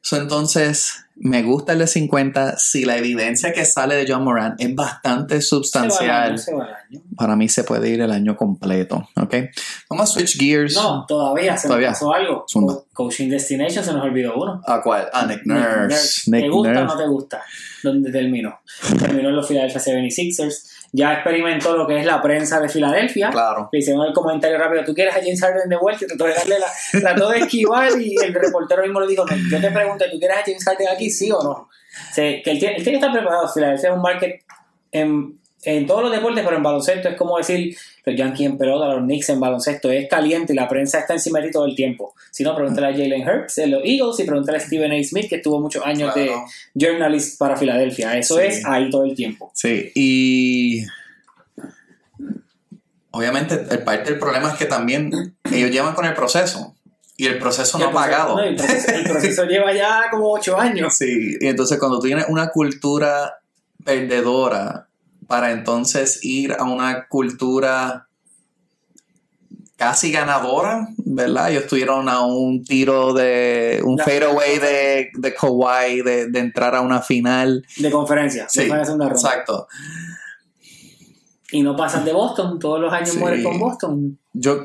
[0.00, 2.56] So, entonces, me gusta el de 50.
[2.58, 6.54] Si la evidencia que sale de John Moran es bastante Se va sustancial, año, se
[6.54, 7.00] va al año.
[7.16, 9.08] para mí se puede ir el año completo.
[9.16, 9.34] ¿Ok?
[9.90, 10.74] Vamos a switch gears.
[10.74, 11.88] No, todavía se Todavía.
[11.90, 12.44] pasó algo.
[12.52, 14.60] Co- Coaching Destination se nos olvidó uno.
[14.66, 15.08] ¿A cuál?
[15.12, 16.30] A Nick Nurse.
[16.30, 16.86] ¿Te Nick gusta o Nurse.
[16.86, 17.42] no te gusta?
[17.82, 18.58] ¿Dónde terminó?
[18.98, 20.66] Terminó en los Philadelphia 76ers.
[20.92, 23.30] Ya experimentó lo que es la prensa de Filadelfia.
[23.30, 23.68] Claro.
[23.70, 26.34] Le hicieron el comentario rápido, tú quieres a James Harden de vuelta y trató de
[26.34, 30.04] darle la, trató de esquivar y el reportero mismo le dijo, no, yo te pregunto,
[30.10, 31.50] ¿tú quieres a James Harden aquí, sí o no?
[31.50, 31.68] O
[32.12, 34.42] sea, que él, tiene, él tiene que estar preparado, Filadelfia es un market
[34.92, 38.86] en, en todos los deportes, pero en baloncesto es como decir los Yankees en pelota,
[38.94, 41.74] los Knicks en baloncesto, es caliente y la prensa está encima de ti todo el
[41.74, 42.14] tiempo.
[42.30, 45.02] Si no, pregúntale a Jalen Hurts de los Eagles y pregúntale a Stephen A.
[45.04, 46.30] Smith, que estuvo muchos años de
[46.74, 48.16] journalist para Filadelfia.
[48.16, 48.42] Eso Sí.
[48.44, 49.50] es ahí todo el tiempo.
[49.54, 50.84] Sí, y
[53.10, 55.10] obviamente el parte del problema es que también
[55.52, 56.74] ellos llevan con el proceso
[57.16, 58.36] y el proceso no ha pagado.
[58.36, 60.94] no, el, proceso, el proceso lleva ya como ocho años.
[60.96, 63.38] Sí, y entonces cuando tú tienes una cultura
[63.84, 64.87] perdedora
[65.28, 68.08] para entonces ir a una cultura
[69.76, 71.50] casi ganadora, ¿verdad?
[71.52, 76.80] Ellos estuvieron a un tiro de un fadeaway de, de Kawhi de, de entrar a
[76.80, 77.64] una final.
[77.76, 79.10] De conferencia, Sí, de segunda ronda.
[79.10, 79.68] exacto.
[81.52, 83.18] Y no pasan de Boston, todos los años Sí.
[83.18, 84.18] mueres con Boston.
[84.32, 84.64] Yo,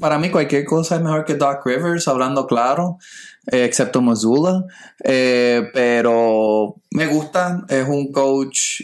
[0.00, 2.98] para mí cualquier cosa es mejor que Doc Rivers, hablando claro,
[3.46, 4.64] eh, excepto Missoula.
[5.04, 8.82] Eh, pero me gusta, es un coach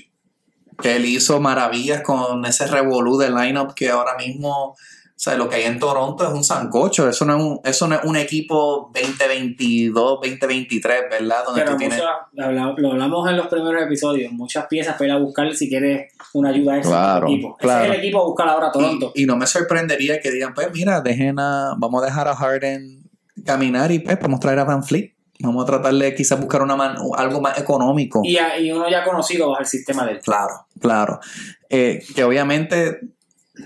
[0.81, 4.77] que él hizo maravillas con ese revolú de lineup que ahora mismo, o
[5.17, 7.95] sea, lo que hay en Toronto es un sancocho, eso no es un, eso no
[7.97, 11.45] es un equipo 2022, 2023, ¿verdad?
[11.45, 12.01] Donde Pero tú tienes...
[12.33, 12.45] lo
[12.91, 16.77] hablamos en los primeros episodios, muchas piezas para ir a buscar si quieres una ayuda
[16.79, 17.57] extra Claro, tu equipo.
[17.57, 17.85] claro.
[17.85, 19.13] Ese es el equipo a buscar ahora a Toronto.
[19.15, 22.35] Y, y no me sorprendería que digan, pues mira, dejen a, vamos a dejar a
[22.37, 23.03] Harden
[23.45, 25.15] caminar y pues vamos a traer a Van Fleet.
[25.43, 28.21] Vamos a tratar de quizás buscar una man- algo más económico.
[28.25, 31.21] Y, a- y uno ya conocido bajo el sistema del Claro, claro.
[31.69, 33.01] Eh, que obviamente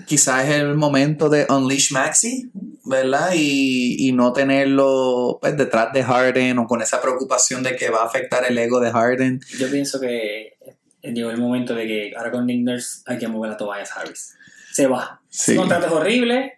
[0.07, 2.49] quizás es el momento de Unleash Maxi,
[2.85, 3.31] ¿verdad?
[3.33, 8.01] Y, y no tenerlo pues, detrás de Harden o con esa preocupación de que va
[8.01, 9.39] a afectar el ego de Harden.
[9.57, 10.57] Yo pienso que
[11.01, 14.33] llegó el momento de que ahora con Nick Nurse hay que mover a Tobias Harris.
[14.71, 15.21] Se va.
[15.29, 15.55] Sí.
[15.55, 16.53] Contrato es horrible,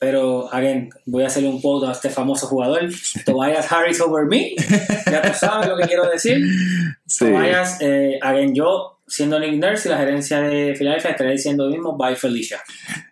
[0.00, 2.88] pero again, voy a hacerle un quote a este famoso jugador.
[3.26, 4.54] Tobias Harris over me.
[5.04, 6.42] Ya tú sabes lo que quiero decir.
[7.06, 7.26] Sí.
[7.26, 11.70] Tobias, eh, again, yo siendo Nick Nurse y la gerencia de Filadelfia estaría diciendo lo
[11.70, 12.62] mismo, bye Felicia.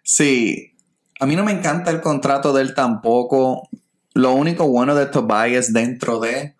[0.04, 0.72] Sí.
[1.18, 3.68] A mí no me encanta el contrato de él tampoco.
[4.14, 6.54] Lo único bueno de Tobias dentro de.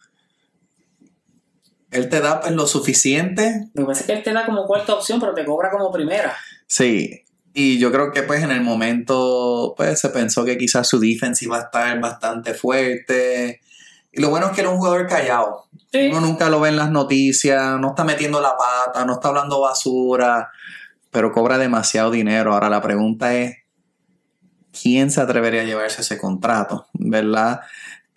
[1.91, 3.71] Él te da pues, lo suficiente.
[3.75, 6.37] Pasa es que él te da como cuarta opción, pero te cobra como primera.
[6.67, 7.25] Sí.
[7.53, 11.45] Y yo creo que pues en el momento pues se pensó que quizás su defense
[11.45, 13.61] iba a estar bastante fuerte.
[14.13, 15.67] Y lo bueno es que era un jugador callado.
[15.93, 16.09] Sí.
[16.11, 19.61] Uno nunca lo ve en las noticias, no está metiendo la pata, no está hablando
[19.61, 20.51] basura,
[21.11, 22.53] pero cobra demasiado dinero.
[22.53, 23.57] Ahora la pregunta es,
[24.81, 26.87] ¿quién se atrevería a llevarse ese contrato?
[26.93, 27.61] ¿Verdad?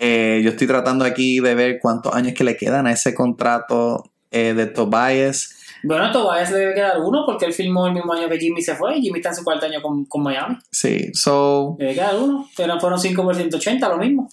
[0.03, 4.11] Eh, yo estoy tratando aquí de ver cuántos años que le quedan a ese contrato
[4.32, 5.61] eh, de Tobias.
[5.84, 8.75] Bueno, Tobias le debe quedar uno porque él firmó el mismo año que Jimmy se
[8.75, 8.97] fue.
[8.97, 10.57] y Jimmy está en su cuarto año con, con Miami.
[10.71, 12.47] Sí, so, debe quedar uno.
[12.55, 14.29] Pero fueron 5 por 180, lo mismo.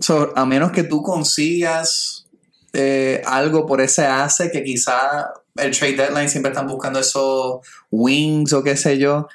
[0.00, 2.26] so, a menos que tú consigas
[2.72, 7.60] eh, algo por ese hace que quizá el trade deadline siempre están buscando esos
[7.90, 9.28] wings o qué sé yo.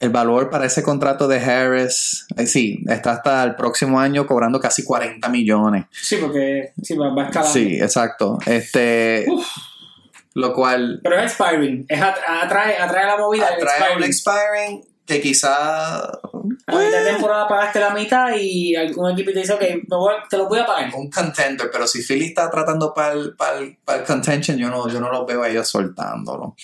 [0.00, 4.58] El valor para ese contrato de Harris, eh, sí, está hasta el próximo año cobrando
[4.58, 5.84] casi 40 millones.
[5.92, 7.52] Sí, porque sí, va, va escalando.
[7.52, 8.38] Sí, exacto.
[8.44, 9.26] Este,
[10.34, 11.84] lo cual Pero es expiring.
[11.88, 13.46] Es at- atrae, atrae la movida.
[13.48, 14.84] atrae un expiring.
[15.04, 16.10] que quizá A
[16.78, 20.36] mitad de temporada pagaste la mitad y algún equipo te dice, ok, me voy- te
[20.38, 20.90] lo voy a pagar.
[20.94, 24.70] un contender, pero si Philly está tratando para el, para el- para el contention, yo
[24.70, 26.54] no, yo no los veo a ellos soltándolo.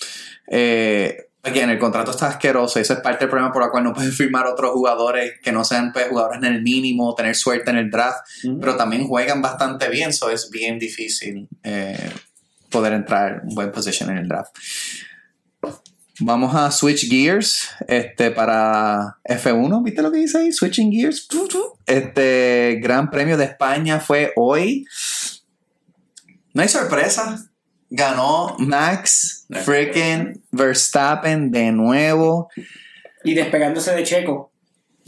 [0.47, 3.83] Eh, again, el contrato está asqueroso y eso es parte del problema por el cual
[3.83, 7.69] no pueden firmar otros jugadores que no sean pues, jugadores en el mínimo, tener suerte
[7.71, 8.19] en el draft,
[8.59, 12.09] pero también juegan bastante bien, so es bien difícil eh,
[12.69, 14.55] poder entrar en buen position en el draft.
[16.21, 19.83] Vamos a switch gears este, para F1.
[19.83, 20.51] ¿Viste lo que dice ahí?
[20.51, 21.27] Switching gears.
[21.85, 24.85] Este Gran Premio de España fue hoy.
[26.53, 27.45] No hay sorpresa.
[27.89, 32.49] Ganó Max freaking Verstappen de nuevo,
[33.23, 34.48] Y despegándose de Checo.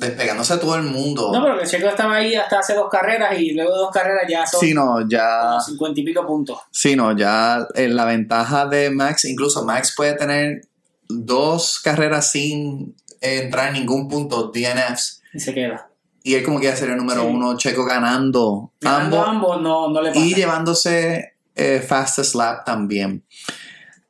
[0.01, 1.31] Despegándose a todo el mundo.
[1.33, 4.23] No, pero que Checo estaba ahí hasta hace dos carreras y luego de dos carreras
[4.29, 5.41] ya son Sí, no, ya.
[5.49, 6.59] como cincuenta y pico puntos.
[6.71, 10.61] Sí, no, ya eh, la ventaja de Max, incluso Max puede tener
[11.07, 15.21] dos carreras sin entrar en ningún punto DNFs.
[15.33, 15.87] Y se queda.
[16.23, 17.27] Y él como que ya sería el número Sí.
[17.27, 20.19] uno, Checo ganando, Ganando ambos ambos no, no le pasa.
[20.25, 23.23] y llevándose eh, fastest lap también.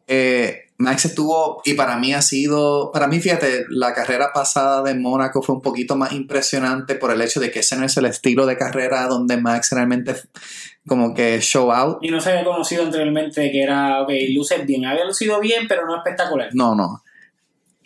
[0.07, 4.95] Eh, Max estuvo, y para mí ha sido, para mí fíjate, la carrera pasada de
[4.95, 8.05] Mónaco fue un poquito más impresionante por el hecho de que ese no es el
[8.05, 10.15] estilo de carrera donde Max realmente
[10.87, 11.99] como que show out.
[12.01, 14.85] Y no se había conocido anteriormente que era, ok, luces bien.
[14.85, 16.49] Había lucido bien, pero no espectacular.
[16.53, 17.03] No, no.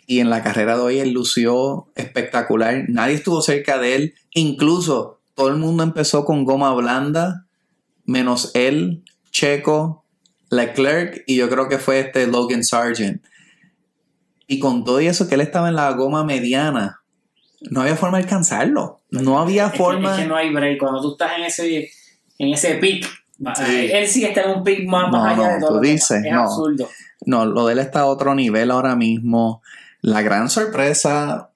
[0.06, 2.84] Y en la carrera de hoy él lució espectacular.
[2.88, 4.14] Nadie estuvo cerca de él.
[4.32, 7.44] Incluso todo el mundo empezó con goma blanda,
[8.04, 10.05] menos él, Checo,
[10.56, 13.22] Leclerc y yo creo que fue este Logan Sargent.
[14.46, 17.00] Y con todo eso que él estaba en la goma mediana,
[17.70, 19.00] no había forma de alcanzarlo.
[19.10, 20.14] No había Es que- forma.
[20.16, 20.78] Es que, no hay break.
[20.78, 21.90] Cuando tú estás en ese,
[22.38, 23.06] en ese pick,
[23.54, 23.90] Sí.
[23.92, 25.72] él sí está en un pick más, No, más allá no, de todo.
[25.74, 26.42] tú dices, es no.
[26.42, 26.88] absurdo.
[27.26, 29.62] No, lo de él está a otro nivel ahora mismo.
[30.00, 31.50] La gran sorpresa,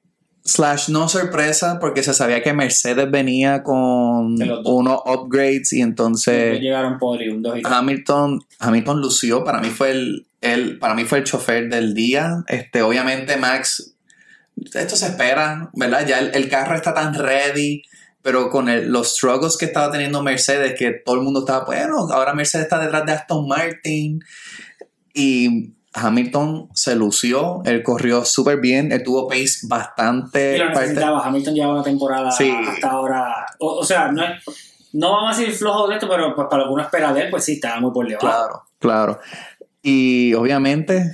[0.51, 6.98] slash no sorpresa, porque se sabía que Mercedes venía con unos upgrades y entonces llegaron
[6.98, 7.62] podium, dos y.
[7.64, 12.44] Hamilton, Hamilton lució, para mí fue el, el- para mí fue el chofer del día.
[12.48, 13.94] Este, obviamente Max,
[14.74, 16.07] esto se espera, ¿verdad?
[16.07, 17.82] Ya el, el carro está tan ready,
[18.22, 22.09] pero con el- los struggles que estaba teniendo Mercedes, que todo el mundo estaba, bueno,
[22.11, 24.20] ahora Mercedes está detrás de Aston Martin
[25.14, 30.80] y Hamilton se lució, él corrió súper bien, él tuvo pace bastante Y lo parte-
[30.80, 31.26] necesitaba.
[31.26, 32.51] Hamilton llevaba una temporada Sí.
[32.68, 33.47] hasta ahora.
[33.59, 34.22] O, o sea, no,
[34.93, 37.22] no vamos a decir flojo de esto, pero pues, para lo que uno espera de
[37.22, 38.26] él, pues sí, estaba muy por debajo.
[38.26, 39.18] Claro, claro.
[39.82, 41.11] Y obviamente,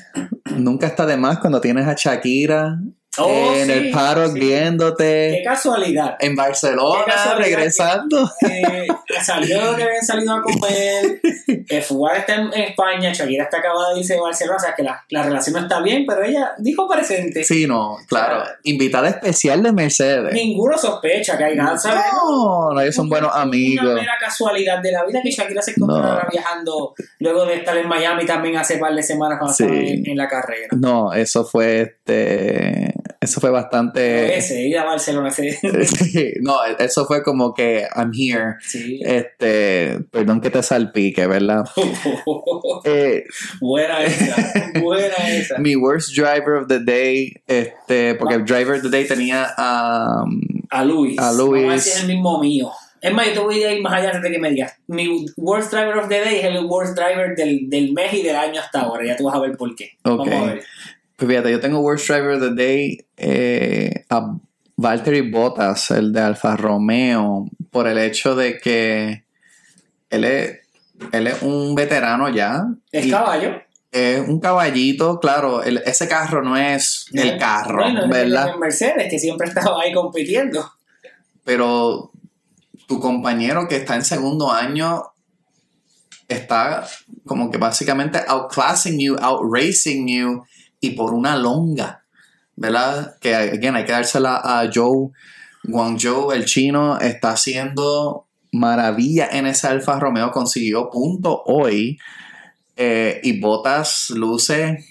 [0.57, 2.79] nunca está de más cuando tienes a Shakira
[3.19, 4.41] Oh, en sí, el paddock sí.
[4.41, 6.17] viéndote Qué casualidad.
[6.21, 8.31] en Barcelona, casualidad regresando.
[8.49, 8.87] Eh,
[9.23, 11.21] salió que habían salido a comer.
[11.69, 14.83] Eh, Fugar está en España, Shakira está acabada de irse de Barcelona, o sea que
[14.85, 17.43] la, la relación no está bien, pero ella dijo presente.
[17.43, 18.45] Sí, no, claro.
[18.63, 20.33] Invitada especial de Mercedes.
[20.33, 22.05] Ninguno sospecha que hay nada, ¿sabes?
[22.13, 23.95] No, no, ellos son buenos Una amigos.
[23.95, 26.29] mera casualidad de la vida que Shakira se encontrara No.
[26.31, 29.65] viajando luego de estar en Miami también hace par de semanas cuando Sí.
[29.65, 30.69] estaba en, en la carrera.
[30.73, 32.93] No, eso fue este.
[33.21, 34.39] Eso fue bastante.
[34.79, 35.31] A Barcelona.
[35.37, 38.57] Sí, no, eso fue como que I'm here.
[38.61, 39.01] Sí.
[39.05, 41.65] Este, perdón que te salpique, ¿verdad?
[42.85, 43.25] Eh,
[43.61, 45.59] buena esa, buena esa.
[45.59, 50.41] mi worst driver of the day, este, porque el driver of the day tenía um,
[50.71, 51.19] A Luis.
[51.19, 51.87] A a Luis.
[51.87, 52.71] es el mismo mío.
[53.01, 54.75] Es más, yo te voy a ir más allá antes de que me digas.
[54.87, 58.37] Mi worst driver of the day es el worst driver del, del mes y del
[58.37, 59.07] año hasta ahora.
[59.07, 59.93] Ya tú vas a ver por qué.
[60.03, 60.19] Ok.
[60.19, 60.65] Vamos a ver.
[61.17, 64.37] Pues fíjate, yo tengo Worst Driver of the Day eh, a
[64.77, 69.25] Valtteri Bottas, el de Alfa Romeo, por el hecho de que
[70.11, 70.59] él es,
[71.13, 72.65] él es un veterano ya.
[72.93, 73.63] Es caballo.
[73.91, 78.51] Es un caballito, claro, el- ese carro no es el carro, Bueno, es ¿verdad?
[78.53, 80.71] el Mercedes, que siempre estaba ahí compitiendo.
[81.45, 82.11] Pero
[82.87, 85.03] tu compañero que está en segundo año
[86.29, 86.87] está
[87.25, 90.45] como que básicamente outclassing you, outracing you
[90.81, 92.05] y por una longa,
[92.55, 93.17] ¿verdad?
[93.21, 95.11] Que again, hay que dársela a Joe
[95.65, 101.99] Guangzhou, el chino, está haciendo maravilla en ese Alfa Romeo, consiguió punto hoy
[102.77, 104.85] eh, y Botas luce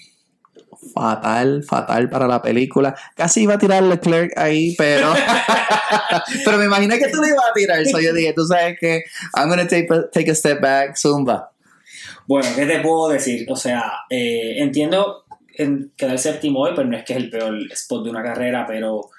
[0.94, 2.94] fatal, fatal para la película.
[3.14, 5.12] Casi iba a tirar Leclerc ahí, pero
[6.44, 7.84] pero me imaginé que tú le ibas a tirar.
[7.86, 11.50] So yo dije, tú sabes que I'm gonna take a, take a step back, Zumba.
[12.26, 13.46] Bueno, ¿qué te puedo decir?
[13.48, 15.25] O sea, eh, entiendo
[15.58, 18.64] en quedar séptimo hoy, pero no es que es el peor spot de una carrera,
[18.66, 19.10] pero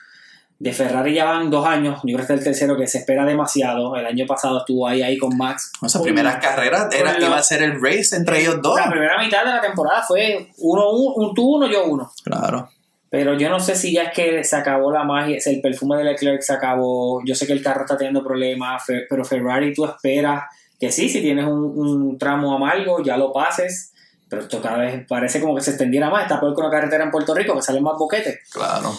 [0.60, 2.98] de Ferrari ya van dos años, yo creo que este es el tercero que se
[3.00, 3.96] espera demasiado.
[3.96, 5.72] El año pasado estuvo ahí, ahí con Max.
[5.86, 8.76] Esas primeras carreras era, la- iba a ser el race entre ellos dos.
[8.80, 12.12] La primera mitad de la temporada fue uno, uno, un, tú uno, yo uno.
[12.24, 12.70] Claro.
[13.10, 16.04] Pero yo no sé si ya es que se acabó la magia, el perfume de
[16.06, 17.22] Leclerc se acabó.
[17.24, 20.44] Yo sé que el carro está teniendo problemas, pero Ferrari tú esperas
[20.80, 23.94] que sí, si tienes un, un tramo amargo, ya lo pases.
[24.30, 26.24] Pero esto cada vez parece como que se extendiera más.
[26.24, 28.40] Está peor que una carretera en Puerto Rico, que salen más boquetes.
[28.52, 28.94] Claro.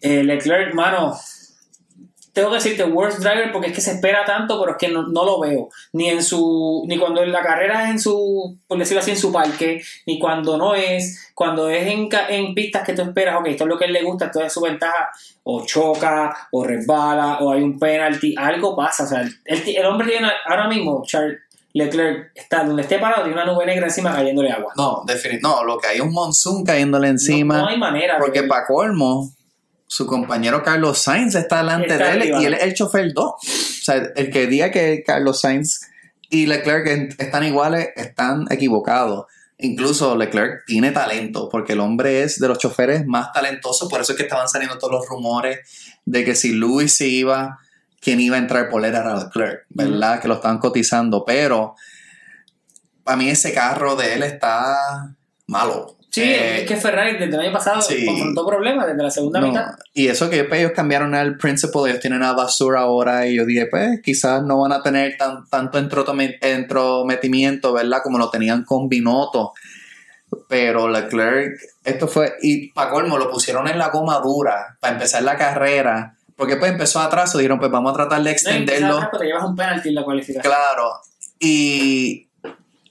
[0.00, 1.16] Eh, Leclerc, mano,
[2.32, 5.08] tengo que decirte worst driver porque es que se espera tanto, pero es que no,
[5.08, 5.70] no lo veo.
[5.94, 9.16] Ni en su, ni cuando en la carrera es en su, por decirlo así, en
[9.16, 13.36] su parque, ni cuando no es, cuando es en, ca- en pistas que tú esperas,
[13.40, 15.10] ok, esto es lo que a él le gusta, esto es su ventaja,
[15.42, 19.02] o choca, o resbala, o hay un penalty, algo pasa.
[19.02, 19.34] O sea, el,
[19.66, 21.38] el hombre tiene ahora mismo, Charles
[21.78, 24.72] Leclerc está donde esté parado, tiene una nube negra encima cayéndole agua.
[24.76, 27.56] No, defini- no, lo que hay es un monsoon cayéndole encima.
[27.58, 28.18] No, no hay manera.
[28.18, 29.32] porque para colmo,
[29.86, 32.42] su compañero Carlos Sainz está delante Está de él arriba.
[32.42, 33.24] y él es el chofer 2.
[33.24, 33.36] O
[33.82, 35.80] sea, el que diga que Carlos Sainz
[36.28, 39.24] y Leclerc están iguales, están equivocados.
[39.60, 44.12] Incluso Leclerc tiene talento, porque el hombre es de los choferes más talentosos, por eso
[44.12, 45.58] es que estaban saliendo todos los rumores
[46.04, 47.58] de que si Lewis se iba,
[48.00, 50.20] quien iba a entrar por él era Leclerc, ¿verdad?
[50.20, 51.74] Que lo estaban cotizando, pero
[53.04, 55.14] para mí ese carro de él está
[55.46, 55.96] malo.
[56.10, 58.06] Sí, Eh, es que Ferrari desde el año pasado sí.
[58.06, 59.74] confrontó problemas desde la segunda no, mitad.
[59.92, 63.66] Y eso que ellos cambiaron al principal, ellos tienen a basura ahora y yo dije,
[63.66, 68.00] pues quizás no van a tener tan, tanto entrometimiento, ¿verdad?
[68.02, 69.52] Como lo tenían con Binotto.
[70.48, 75.22] Pero Leclerc, esto fue, y para colmo, lo pusieron en la goma dura para empezar
[75.22, 76.17] la carrera.
[76.38, 78.98] Porque pues empezó atrás, y dijeron, pues vamos a tratar de No, extenderlo.
[79.10, 80.42] pero te llevas un penalti en la cualificación.
[80.42, 80.92] Claro.
[81.40, 82.28] Y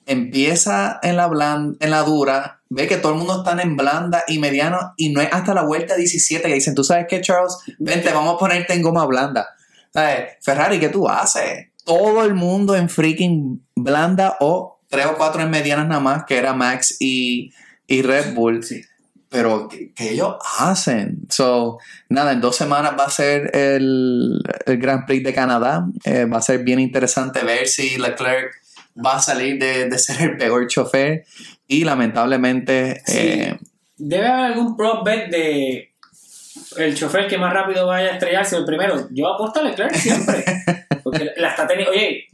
[0.05, 4.23] empieza en la, blan- en la dura, ve que todo el mundo está en blanda
[4.27, 7.57] y mediano, y no es hasta la vuelta 17 que dicen, tú sabes qué, Charles,
[7.79, 9.47] vente, vamos a ponerte en goma blanda.
[9.93, 10.33] ¿Sabes?
[10.41, 11.67] Ferrari, ¿qué tú haces?
[11.83, 16.37] Todo el mundo en freaking blanda o tres o cuatro en medianas nada más, que
[16.37, 17.53] era Max y,
[17.87, 18.63] y Red Bull.
[18.63, 18.81] Sí.
[19.29, 21.19] Pero, ¿qué, qué ellos hacen?
[21.29, 25.85] So, nada, en dos semanas va a ser el, el Grand Prix de Canadá.
[26.05, 28.53] Eh, va a ser bien interesante ver si Leclerc
[29.05, 31.25] va a salir de, de ser el peor chofer.
[31.67, 33.17] Y lamentablemente, Sí.
[33.17, 33.59] eh,
[33.97, 35.91] Debe haber algún prop bet de
[36.77, 39.07] el chofer que más rápido vaya a estrellarse el primero.
[39.11, 40.45] Yo apuesto a Leclerc siempre.
[41.03, 41.91] Porque la está teniendo.
[41.91, 42.27] Oye,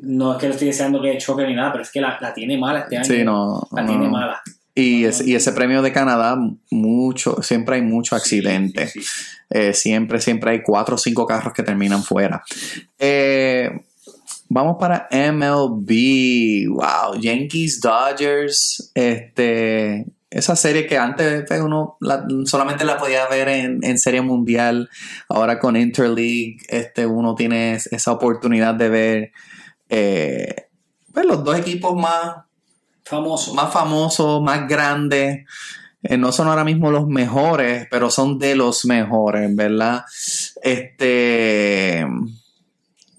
[0.00, 2.32] no es que le estoy deseando que choque ni nada, pero es que la, la
[2.32, 3.04] tiene mala este año.
[3.04, 3.68] sí, no.
[3.72, 3.88] La no.
[3.88, 4.40] tiene mala.
[4.80, 6.38] Y, ese, y ese premio de Canadá,
[6.70, 8.86] mucho, siempre hay mucho accidente.
[8.86, 9.24] Sí, sí, sí.
[9.50, 12.42] Eh, siempre, siempre hay cuatro o cinco carros que terminan fuera.
[12.98, 13.70] Eh,
[14.48, 16.68] vamos para MLB.
[16.68, 18.92] Wow, Yankees, Dodgers.
[18.94, 24.20] Este, esa serie que antes pues, uno la- solamente la podía ver en, en serie
[24.20, 24.88] mundial.
[25.28, 29.32] Ahora con Interleague, este, uno tiene es- esa oportunidad de ver
[29.88, 30.54] eh,
[31.12, 32.44] pues, los dos equipos más
[33.08, 33.54] Famoso.
[33.54, 35.46] más famosos, más grandes.
[36.02, 40.04] Eh, no son ahora mismo los mejores, pero son de los mejores, ¿verdad?
[40.62, 42.06] Este.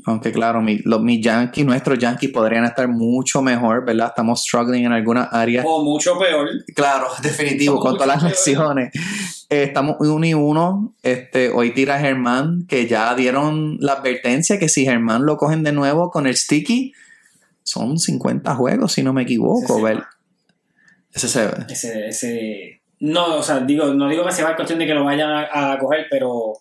[0.05, 4.07] Aunque claro, mi- mis Yankees, nuestros Yankees podrían estar mucho mejor, ¿verdad?
[4.07, 5.65] Estamos struggling en algunas áreas.
[5.67, 6.47] O mucho peor.
[6.73, 8.91] Claro, definitivo, Estamos con todas las lesiones.
[9.49, 10.93] Eh, estamos uno y uno.
[11.03, 15.73] Este, hoy tira Germán, que ya dieron la advertencia que si Germán lo cogen de
[15.73, 16.93] nuevo con el sticky,
[17.69, 20.01] son 50 juegos, si no me equivoco, Ese.
[21.11, 22.81] Ese se Ese, ese.
[22.99, 25.29] No, o sea, digo, no digo que se va a cuestión de que lo vayan
[25.29, 26.53] a, a coger, pero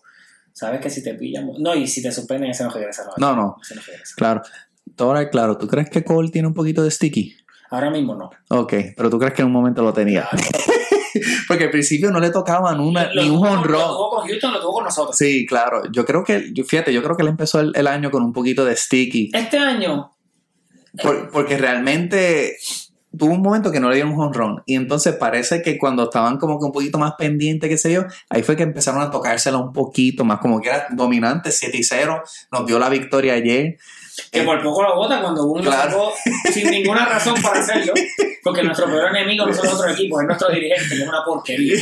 [0.53, 1.49] sabes que si te pillan.
[1.59, 3.03] No, y si te suspenden, ese no regresa.
[3.17, 3.57] No, no.
[3.61, 4.13] Ese no regresa.
[4.15, 4.41] Claro.
[4.97, 7.35] Ahora, claro, ¿tú crees que Cole tiene un poquito de sticky?
[7.71, 8.29] Ahora mismo no.
[8.49, 10.27] Ok, pero tú crees que en un momento lo tenía.
[11.47, 13.81] Porque al principio no le tocaban una, Lo ni un tuvo- Lo honrón.
[13.81, 15.17] tuvo con Houston, lo tuvo con nosotros.
[15.17, 15.83] Sí, claro.
[15.91, 18.63] Yo creo que, fíjate, yo creo que él empezó el, el año con un poquito
[18.65, 19.31] de sticky.
[19.33, 20.11] Este año,
[21.01, 22.57] Por- porque realmente
[23.17, 24.61] tuvo un momento que no le dieron un honrón.
[24.67, 28.05] Y entonces parece que cuando estaban como que un poquito más pendientes, qué sé yo,
[28.29, 31.83] ahí fue que empezaron a tocársela un poquito más, como que era dominante, 7 y
[31.83, 32.21] 0.
[32.51, 33.77] Nos dio la victoria ayer.
[34.31, 35.89] que Eh, por poco lo vota cuando uno Claro.
[35.91, 36.13] sacó
[36.53, 37.93] sin ninguna razón para hacerlo,
[38.43, 41.23] porque nuestro peor enemigo no son los otros equipos, es nuestro dirigente, que es una
[41.25, 41.75] porquería.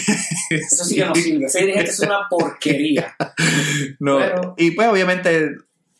[0.51, 1.45] Eso sí que no sirve.
[1.45, 3.16] Ese dirigente es una porquería.
[3.99, 5.49] No, Pero- Y pues obviamente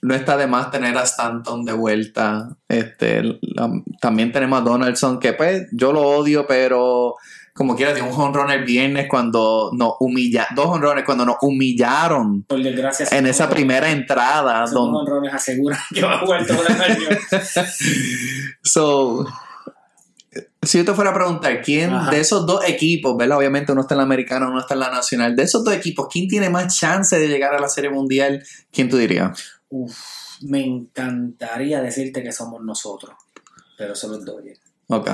[0.02, 2.50] no está de más tener a Stanton de vuelta.
[2.70, 3.72] Este, la-
[4.02, 7.16] también tenemos a Donaldson, que pues yo lo odio, pero
[7.54, 12.44] como quiera, dio un honrón el viernes cuando nos humillaron, dos honrones cuando nos humillaron
[12.44, 13.08] Por desgracia.
[13.12, 14.64] en esa primera entrada.
[14.66, 17.08] Esos honrones aseguran que va a jugar todo el año.
[18.64, 19.26] so,
[20.62, 22.12] si yo te fuera a preguntar, ¿quién Ajá.
[22.12, 23.38] de esos dos equipos, ¿verdad?
[23.38, 26.08] Obviamente uno está en la americana, uno está en la nacional, de esos dos equipos,
[26.12, 28.44] ¿quién tiene más chance de llegar a la serie mundial?
[28.72, 29.57] ¿Quién tú dirías?
[29.70, 33.16] Uf, me encantaría decirte que somos nosotros,
[33.78, 34.62] pero son los Dodgers.
[34.88, 35.10] Ok.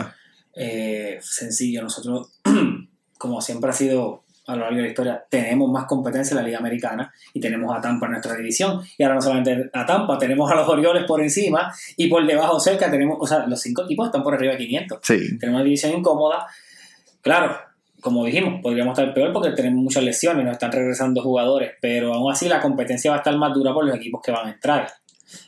[0.56, 2.40] Eh, sencillo, nosotros,
[3.18, 6.44] como siempre ha sido a lo largo de la historia, tenemos más competencia en la
[6.44, 8.82] Liga Americana y tenemos a Tampa en nuestra división.
[8.98, 12.60] Y ahora no solamente a Tampa, tenemos a los Orioles por encima y por debajo
[12.60, 15.00] cerca tenemos, o sea, los cinco equipos están por arriba de 500.
[15.02, 15.40] Sí.
[15.40, 16.46] Tenemos una división incómoda.
[17.22, 17.58] Claro,
[18.04, 22.32] como dijimos, podríamos estar peor porque tenemos muchas lesiones, nos están regresando jugadores, pero aún
[22.32, 24.88] así la competencia va a estar más dura por los equipos que van a entrar.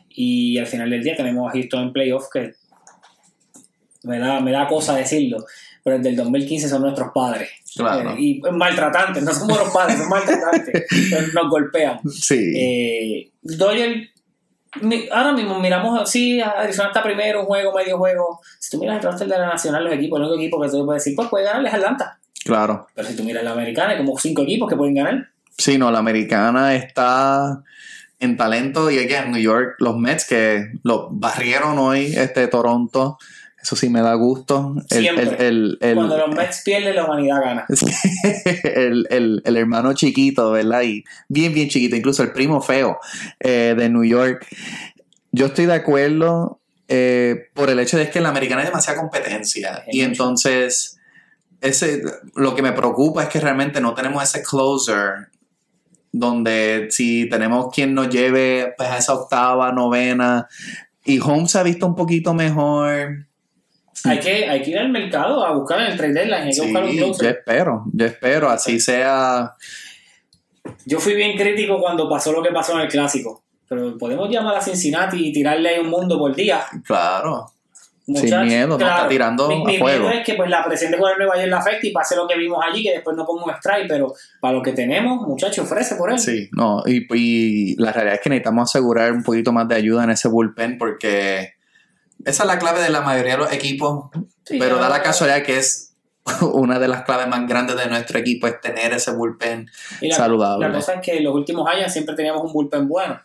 [0.10, 2.54] Y al final del día tenemos a Houston en playoff que
[4.04, 5.46] me da, me da cosa decirlo,
[5.84, 7.50] pero desde el 2015 son nuestros padres.
[7.76, 8.12] Claro.
[8.12, 10.86] Eh, y maltratantes, no son buenos padres, son maltratantes,
[11.34, 12.00] nos golpean.
[12.10, 12.54] Sí.
[12.56, 13.32] Eh,
[15.12, 18.40] ahora mismo miramos, sí, Arizona está primero, un juego, medio juego.
[18.60, 20.86] Si tú miras el roster de la Nacional, los equipos, el único equipo que tú
[20.86, 22.20] puedes decir, pues puede ganar es Atlanta.
[22.46, 22.88] Claro.
[22.96, 25.28] Pero si tú miras la americana, hay como cinco equipos que pueden ganar.
[25.58, 27.62] Sí, no, la americana está
[28.20, 33.18] en talento y aquí en New York, los Mets que lo barrieron hoy, este Toronto,
[33.62, 34.76] eso sí me da gusto.
[34.92, 37.66] El, Cuando los Mets pierden, la humanidad gana.
[38.64, 40.82] el, el- el hermano chiquito, ¿verdad?
[40.84, 43.00] Y bien, bien chiquito, incluso el primo feo
[43.40, 44.46] eh, de New York.
[45.32, 49.00] Yo estoy de acuerdo eh, por el hecho de que en la americana hay demasiada
[49.00, 49.84] competencia.
[49.92, 50.98] Y entonces,
[51.68, 52.02] ese,
[52.36, 55.30] lo que me preocupa es que realmente no tenemos ese closer
[56.12, 60.48] donde si tenemos quien nos lleve pues, a esa octava, novena.
[61.04, 63.28] Y Holmes se ha visto un poquito mejor.
[64.06, 66.54] Hay que, hay que ir al mercado a buscar en el trade deadline, hay que
[66.54, 67.36] Sí, buscar un yo closer.
[67.38, 69.54] espero, yo espero, así sea.
[70.86, 73.44] Yo fui bien crítico cuando pasó lo que pasó en el clásico.
[73.68, 76.64] Pero podemos llamar a Cincinnati y tirarle ahí un mundo por día.
[76.84, 77.52] Claro,
[78.06, 80.08] Sin Muchachos, miedo, no está tirando mi, a mi fuego.
[80.08, 82.16] miedo es que pues la presión de jugar en Nueva York la afecte y pase
[82.16, 85.28] lo que vimos allí, que después no pongo un strike, pero para lo que tenemos,
[85.28, 86.20] muchachos, ofrece por él.
[86.20, 90.04] Sí, no, y, y la realidad es que necesitamos asegurar un poquito más de ayuda
[90.04, 91.56] en ese bullpen porque
[92.24, 94.10] esa es la clave de la mayoría de los equipos,
[94.44, 95.96] Sí, pero da la casualidad que es
[96.54, 99.70] una de las claves más grandes de nuestro equipo es tener ese bullpen
[100.02, 100.68] y la, saludable.
[100.68, 103.20] la cosa es que en los últimos años siempre teníamos un bullpen bueno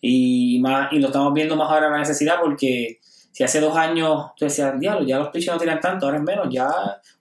[0.00, 3.00] y más y lo estamos viendo más ahora la necesidad porque
[3.32, 6.24] si hace dos años tú decías, diablo, ya los pitchers no tiran tanto, ahora es
[6.24, 6.68] menos, ya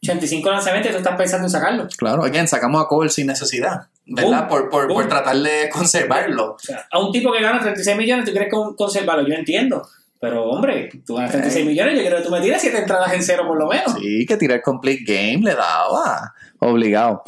[0.03, 1.87] 85 lanzamientos y tú estás pensando en sacarlo.
[1.97, 4.47] Claro, again, sacamos a Cole sin necesidad, ¿verdad?
[4.47, 6.53] Boom, por, por, por tratar de conservarlo.
[6.53, 9.87] O sea, a un tipo que gana 36 millones, tú quieres con- conservarlo, yo entiendo.
[10.19, 13.21] Pero, hombre, tú ganas 36 millones, yo quiero que tú me tires 7 entradas en
[13.21, 13.93] cero por lo menos.
[14.01, 16.33] Sí, que tirar complete game le daba.
[16.57, 17.21] Obligado.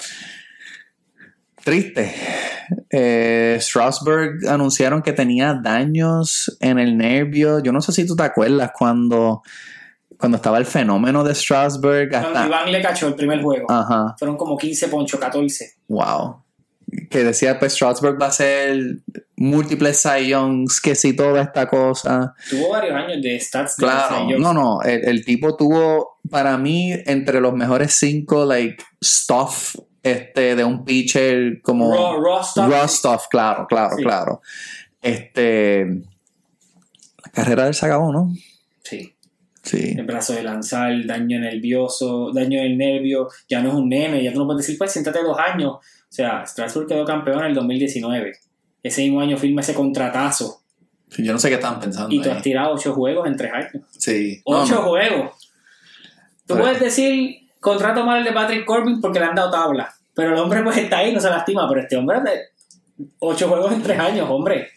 [1.69, 2.11] Triste.
[2.89, 7.59] Eh, Strasburg anunciaron que tenía daños en el nervio.
[7.59, 9.43] Yo no sé si tú te acuerdas cuando,
[10.17, 12.09] cuando estaba el fenómeno de Strasburg.
[12.09, 15.73] Cuando Hasta, Iván le cachó el primer juego, ajá, fueron como 15 poncho, 14.
[15.89, 16.43] wow.
[17.11, 18.97] Que decía, pues Strasburg va a ser
[19.35, 22.33] múltiples Youngs, que si toda esta cosa.
[22.49, 23.77] Tuvo varios años de stats.
[23.77, 28.83] de Claro, no, no, el, el tipo tuvo para mí entre los mejores cinco, like,
[29.03, 32.69] stuff este, de un pitcher como Raw, raw stuff.
[32.69, 34.03] raw stuff, claro, claro, Sí.
[34.03, 34.41] claro.
[35.01, 38.33] Este, la carrera del acabó, ¿no?
[38.83, 39.13] Sí.
[39.61, 44.23] Sí, El brazo de lanzar, daño nervioso, daño del nervio, ya no es un nene,
[44.23, 45.71] ya tú no puedes decir, pues siéntate dos años.
[45.73, 45.81] O
[46.11, 48.31] sea, Strasbourg quedó campeón en el 2019.
[48.81, 50.63] Ese mismo año firma ese contratazo.
[51.09, 52.15] Sí, yo no sé qué estaban pensando.
[52.15, 52.37] Y tú ahí.
[52.37, 53.83] has tirado ocho juegos en tres años.
[53.91, 54.81] Sí, Ocho no.
[54.83, 55.51] juegos.
[56.47, 59.93] Tú puedes decir contrato mal de Patrick Corbin porque le han dado tabla.
[60.13, 61.67] Pero el hombre pues está ahí, no se lastima.
[61.67, 62.41] Pero este hombre de
[63.19, 64.69] ocho juegos en tres años, hombre.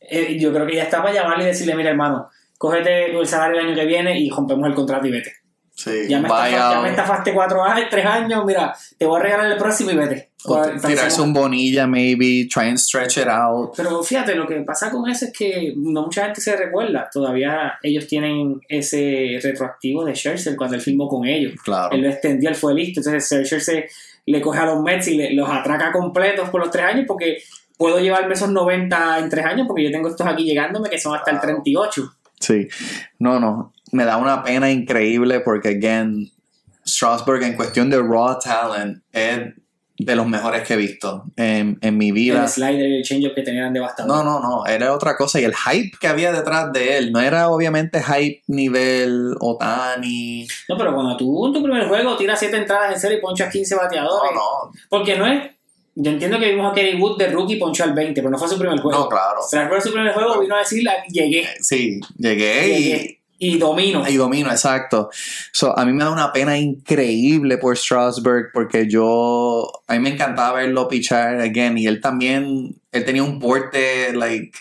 [0.00, 2.28] Eh, yo creo que ya está para llamarle y decirle, mira hermano,
[2.58, 5.32] cógete el salario el año que viene y rompemos el contrato y vete.
[5.74, 9.56] Sí, me, ya me estafaste cuatro años, tres años, mira, te voy a regalar el
[9.56, 10.31] próximo y vete.
[10.86, 13.74] Tirarse un bonilla, maybe, try and stretch it out.
[13.76, 17.08] Pero fíjate, lo que pasa con eso es que no mucha gente se recuerda.
[17.12, 21.54] Todavía ellos tienen ese retroactivo de Scherzer cuando él firmó con ellos.
[21.64, 21.94] Claro.
[21.94, 23.00] Él lo extendió, él fue listo.
[23.00, 23.86] Entonces Scherzer se,
[24.26, 27.38] le coge a los Mets y le- los atraca completos por los tres años porque
[27.76, 31.14] puedo llevarme esos 90 en tres años porque yo tengo estos aquí llegándome que son
[31.16, 31.46] hasta el Wow.
[31.46, 32.12] 38.
[32.40, 32.68] Sí.
[33.18, 33.72] No, no.
[33.92, 36.30] Me da una pena increíble porque, again,
[36.86, 39.52] Strasburg en cuestión de raw talent es
[40.04, 42.42] de los mejores que he visto en, en mi vida.
[42.42, 44.10] El slider y el changeup que tenían devastador.
[44.16, 45.40] No, no, no, era otra cosa.
[45.40, 50.46] Y el hype que había detrás de él no era obviamente hype nivel Otani.
[50.68, 53.50] No, pero cuando tú en tu primer juego tiras 7 entradas en serio y ponchas
[53.52, 54.30] 15 No, bateadores.
[54.34, 55.50] no, Porque no es.
[55.94, 58.48] Yo entiendo que vimos a Kerry Wood de rookie ponchó al 20, pero no fue
[58.48, 58.98] su primer juego.
[58.98, 59.40] no, claro.
[59.50, 63.21] Tras ver su primer juego, vino a decir: llegué, Sí, llegué llegué y
[63.58, 64.04] domino.
[64.08, 65.10] y domino, exacto.
[65.52, 70.10] So, a mí me da una pena increíble por Strasburg porque yo, a mí me
[70.10, 74.52] encantaba verlo pichar again y él también, él tenía un porte, like,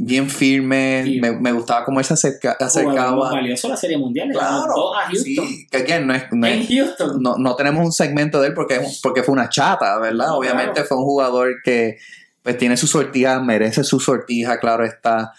[0.00, 1.20] bien firme, Sí.
[1.20, 3.32] me, me gustaba cómo él se acerca- acercaba.
[3.32, 4.28] valioso la Serie Mundial.
[4.30, 5.24] Claro, a Houston.
[5.24, 7.20] sí, que again, no es, no es- En Houston.
[7.22, 10.28] no, no tenemos un segmento de él porque, porque fue una chata, ¿verdad?
[10.28, 10.88] No, Obviamente claro.
[10.88, 11.98] fue un jugador que
[12.42, 15.32] pues tiene su sortija, merece su sortija, claro está.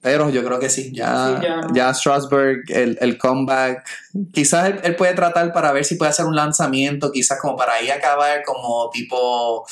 [0.00, 1.60] Pero yo creo que sí, ya, Sí, ya.
[1.72, 3.84] ya Strasburg, el, el comeback,
[4.32, 7.74] quizás él, él puede tratar para ver si puede hacer un lanzamiento, quizás como para
[7.74, 9.66] ahí acabar, como tipo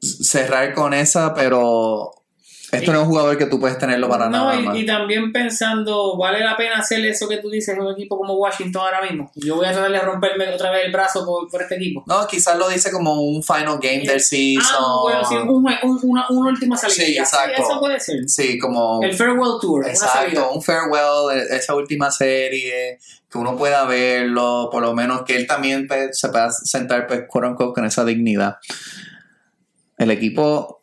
[0.00, 2.12] cerrar con esa, pero
[2.70, 4.76] esto Y- no es un jugador que tú puedes tenerlo para no, nada y, más.
[4.76, 8.34] y también pensando, ¿vale la pena hacer eso que tú dices en un equipo como
[8.34, 9.30] Washington ahora mismo?
[9.36, 12.04] Yo voy a tratar de romperme otra vez el brazo por, por este equipo.
[12.06, 14.76] No, quizás lo dice como un final game del season.
[14.78, 16.94] Ah, bueno, sí, un- un- una, una última salida.
[17.04, 17.62] Sí, exacto.
[17.62, 18.28] eso puede ser.
[18.28, 19.00] Sí, como...
[19.02, 19.88] El Farewell Tour.
[19.88, 22.98] Exacto, un farewell, esa última serie,
[23.30, 27.22] que uno pueda verlo, por lo menos que él también pues, se pueda sentar pues,
[27.28, 28.56] con esa dignidad.
[29.96, 30.77] El equipo,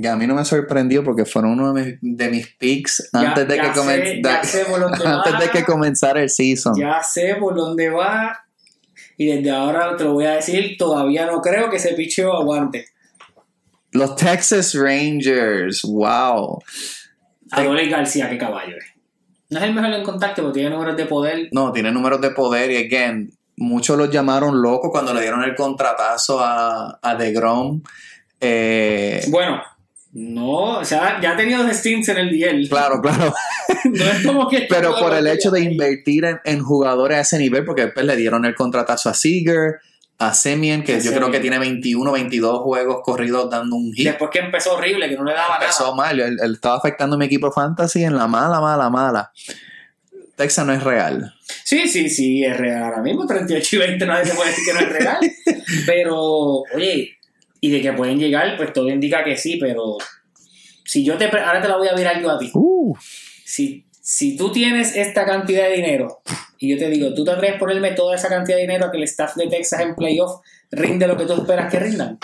[0.00, 3.20] que a mí no me sorprendió porque fueron uno de mis, de mis picks Ya-
[3.20, 5.38] antes, de ya que sé- comen- ya de- sé por dónde antes va.
[5.40, 6.74] de que comenzara el season.
[6.78, 8.38] Ya sé por dónde va.
[9.16, 12.86] Y desde ahora te lo voy a decir, todavía no creo que ese picheo aguante.
[13.92, 16.58] Los Texas Rangers, wow.
[17.52, 18.84] Adolis García, qué caballo es.
[19.50, 21.48] No es el mejor en contacto, porque tiene números de poder.
[21.52, 25.54] No, tiene números de poder y again, muchos los llamaron loco cuando le dieron el
[25.54, 27.82] contratazo a, a DeGrom.
[28.40, 29.62] Eh, Bueno,
[30.16, 32.68] no, o sea, ya ha tenido stints en el DL.
[32.68, 33.34] claro, claro.
[33.84, 34.66] No es como que.
[34.68, 38.16] Pero por el hecho de invertir en, en jugadores a ese nivel, porque después le
[38.16, 39.80] dieron el contratazo a Seager,
[40.18, 44.06] a Semien, que yo creo que tiene 21, 22 juegos corridos dando un hit.
[44.06, 45.96] Después que empezó horrible, que no le daba Empezó nada.
[45.96, 49.32] mal, él, él estaba afectando a mi equipo fantasy en la mala, mala, mala.
[50.36, 51.32] Texas no es real.
[51.64, 53.26] Sí, sí, sí, es real ahora mismo.
[53.26, 55.18] 38 y 20, nadie se puede decir que no es real.
[55.86, 57.13] pero, oye,
[57.66, 59.96] y de que pueden llegar, pues todo indica que sí, pero.
[60.84, 61.24] Si yo te.
[61.26, 62.50] Ahora te la voy a virar yo a ti.
[62.54, 62.94] Uh,
[63.44, 66.20] si, si tú tienes esta cantidad de dinero
[66.58, 68.90] y yo te digo, tú te atreves a ponerme toda esa cantidad de dinero a
[68.90, 70.40] que el staff de Texas en playoff
[70.70, 72.18] rinde lo que tú esperas que rindan.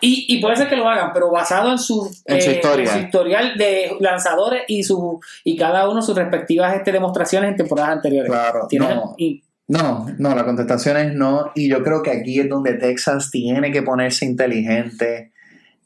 [0.00, 2.92] Y, y puede ser que lo hagan, pero basado en su, En su historia.
[2.92, 7.92] su historial de lanzadores y su y cada uno sus respectivas este, demostraciones en temporadas
[7.92, 8.30] anteriores.
[8.30, 8.66] claro.
[8.68, 11.52] Tienes- No, y- no, no, la contestación es no.
[11.54, 15.30] Y yo creo que aquí es donde Texas tiene que ponerse inteligente.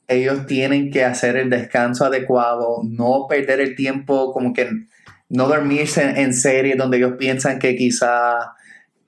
[0.06, 4.70] Ellos tienen que hacer el descanso adecuado, no perder el tiempo, como que
[5.28, 8.52] no dormirse en, series donde ellos piensan que quizá.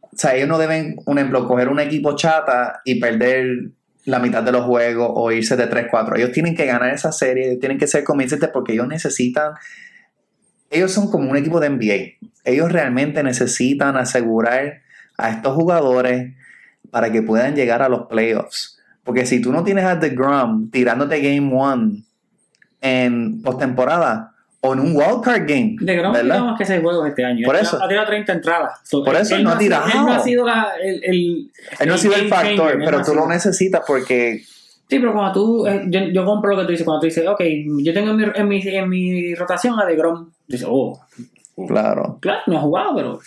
[0.01, 3.71] O sea, ellos no deben, un ejemplo, coger un equipo chata y perder
[4.07, 6.17] la mitad de los juegos o irse de 3-4.
[6.17, 9.53] Ellos tienen que ganar esa serie, tienen que ser convincentes porque ellos necesitan.
[10.75, 12.27] Ellos son como un equipo de NBA.
[12.45, 14.81] Ellos realmente necesitan asegurar
[15.17, 16.35] a estos jugadores
[16.91, 18.79] para que puedan llegar a los playoffs.
[19.05, 22.03] Porque si tú no tienes a DeGrom tirándote Game One
[22.81, 26.41] en postemporada o en un wildcard game, de Grom ¿verdad?
[26.41, 27.45] más que 6 juegos este año.
[27.45, 27.83] Por eso.
[27.83, 28.81] Ha tirado 30 entradas.
[28.85, 29.85] So, Por eso él no ha tirado.
[29.87, 31.51] Él no ha sido la- el, el-
[31.81, 34.43] Él no ha sido el game factor, changer, pero no tú lo necesitas porque
[34.95, 37.27] Sí, pero cuando tú, eh, yo, yo compro lo que tú dices, cuando tú dices,
[37.27, 37.41] ok,
[37.83, 41.01] yo tengo en mi, en mi, en mi rotación a DeGrom, dices, oh,
[41.67, 42.19] Claro.
[42.21, 43.19] claro, no ha jugado, pero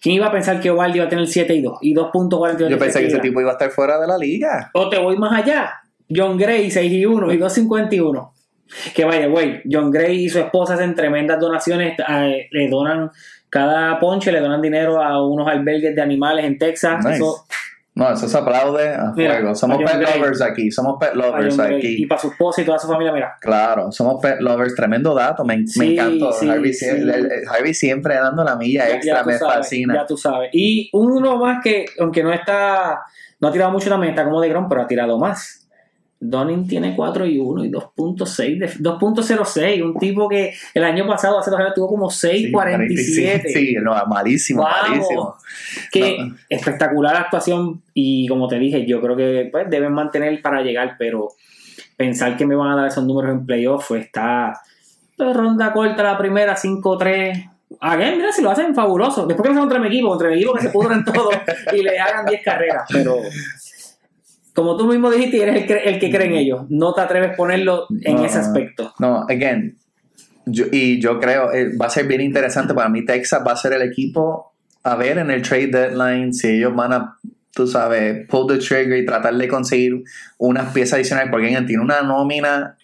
[0.00, 2.68] ¿quién iba a pensar que Ovaldi iba a tener 7 y 2 y 2.42?
[2.68, 4.70] Yo pensé que ese tipo iba a estar fuera de la liga.
[4.74, 5.74] O te voy más allá,
[6.12, 8.30] John Gray 6 y 1 y 2.51.
[8.96, 13.10] Que vaya, güey, John Gray y su esposa hacen tremendas donaciones, eh, le donan
[13.48, 17.04] cada ponche, le donan dinero a unos albergues de animales en Texas.
[17.04, 17.16] Nice.
[17.16, 17.44] Eso
[17.94, 19.54] No, eso se aplaude a Mira, fuego.
[19.54, 20.70] Somos pet lovers aquí.
[20.70, 22.02] Somos pet lovers aquí.
[22.02, 23.36] Y para su esposa y toda su familia, mira.
[23.38, 24.74] Claro, somos pet lovers.
[24.74, 25.44] Tremendo dato.
[25.44, 26.32] Me, me Sí, encantó.
[26.32, 26.86] sí, Harvey, sí.
[26.86, 27.14] siempre,
[27.50, 29.16] Harvey siempre dando la milla Ya- extra.
[29.18, 29.94] ya me sabes, fascina.
[29.94, 30.48] Ya tú sabes.
[30.54, 33.00] Y uno más que, aunque no está,
[33.40, 35.61] no ha tirado mucho también, está como de Grom, pero ha tirado más.
[36.24, 41.40] Donning tiene 4 y 1 y 2.6 de 2.06, un tipo que el año pasado
[41.40, 43.42] hace dos años tuvo como 6.47.
[43.42, 44.64] Sí, sí, no, malísimo,
[45.90, 46.36] que No.
[46.48, 51.30] espectacular actuación y como te dije, yo creo que pues, deben mantener para llegar, pero
[51.96, 54.60] pensar que me van a dar esos números en playoff pues, está
[55.16, 57.50] pues, ronda corta la primera, 5-3.
[57.80, 59.26] Again, mira, si lo hacen fabuloso.
[59.26, 61.30] Después que no sea contra mi equipo, contra mi equipo que se pudran todo
[61.72, 63.16] y le hagan 10 carreras, pero
[64.54, 66.62] como tú mismo dijiste, eres el, que- el que cree en ellos.
[66.68, 68.24] No te atreves a ponerlo en No.
[68.24, 68.92] ese aspecto.
[68.98, 69.76] No, again,
[70.46, 73.04] yo- y yo creo, eh, va a ser bien interesante para mí.
[73.04, 74.52] Texas va a ser el equipo
[74.84, 77.16] a ver en el trade deadline si ellos van a,
[77.54, 80.02] tú sabes, pull the trigger y tratar de conseguir
[80.38, 82.76] unas piezas adicionales, porque again, tiene una nómina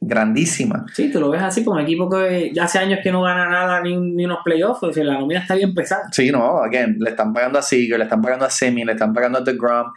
[0.00, 0.84] grandísima.
[0.92, 3.48] Sí, tú lo ves así como un equipo que ya hace años que no gana
[3.48, 6.02] nada ni, ni unos playoffs, o sea, la nómina está bien pesada.
[6.12, 9.14] Sí, no, again, le están pagando a Seager, le están pagando a Semi, le están
[9.14, 9.92] pagando a DeGrom,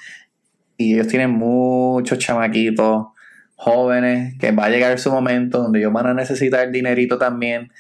[0.77, 3.07] y ellos tienen muchos chamaquitos
[3.55, 7.71] jóvenes que va a llegar su momento donde ellos van a necesitar dinerito también.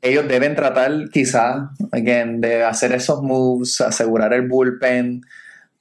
[0.00, 5.22] Ellos deben tratar quizás, again, de hacer esos moves, asegurar el bullpen,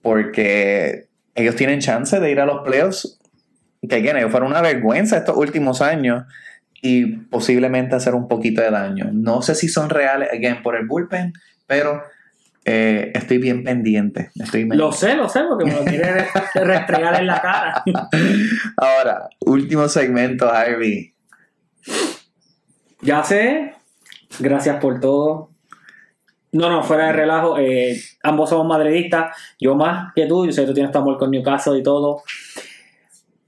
[0.02, 3.18] porque ellos tienen chance de ir a los playoffs,
[3.88, 6.26] que again, ellos fueron una vergüenza estos últimos años
[6.82, 9.10] y posiblemente hacer un poquito de daño.
[9.14, 11.34] No sé si son reales, again, por el bullpen,
[11.66, 12.04] pero
[12.64, 14.32] eh, estoy bien pendiente.
[14.36, 17.84] Estoy Lo sé, lo sé, porque me lo quiere restregar en la cara.
[18.78, 21.14] Ahora, último segmento, Harvey.
[23.02, 23.74] Ya sé,
[24.40, 25.50] gracias por todo.
[26.52, 30.62] No, no, fuera de relajo, eh, ambos somos madridistas, yo más que tú, yo sé
[30.62, 32.22] que tú tienes tu amor con Newcastle y todo.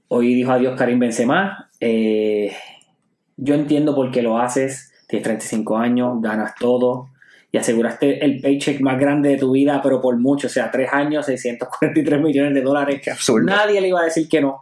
[0.08, 1.70] Hoy dijo adiós Karim Benzema.
[1.80, 2.56] Eh,
[3.36, 7.13] yo entiendo por qué lo haces, tienes 35 años, ganas todo
[7.54, 10.92] y aseguraste el paycheck más grande de tu vida, pero por mucho, o sea, 3
[10.92, 13.00] años, 643 millones de dólares.
[13.00, 13.46] Qué absurdo.
[13.46, 14.60] Nadie le iba a decir que no.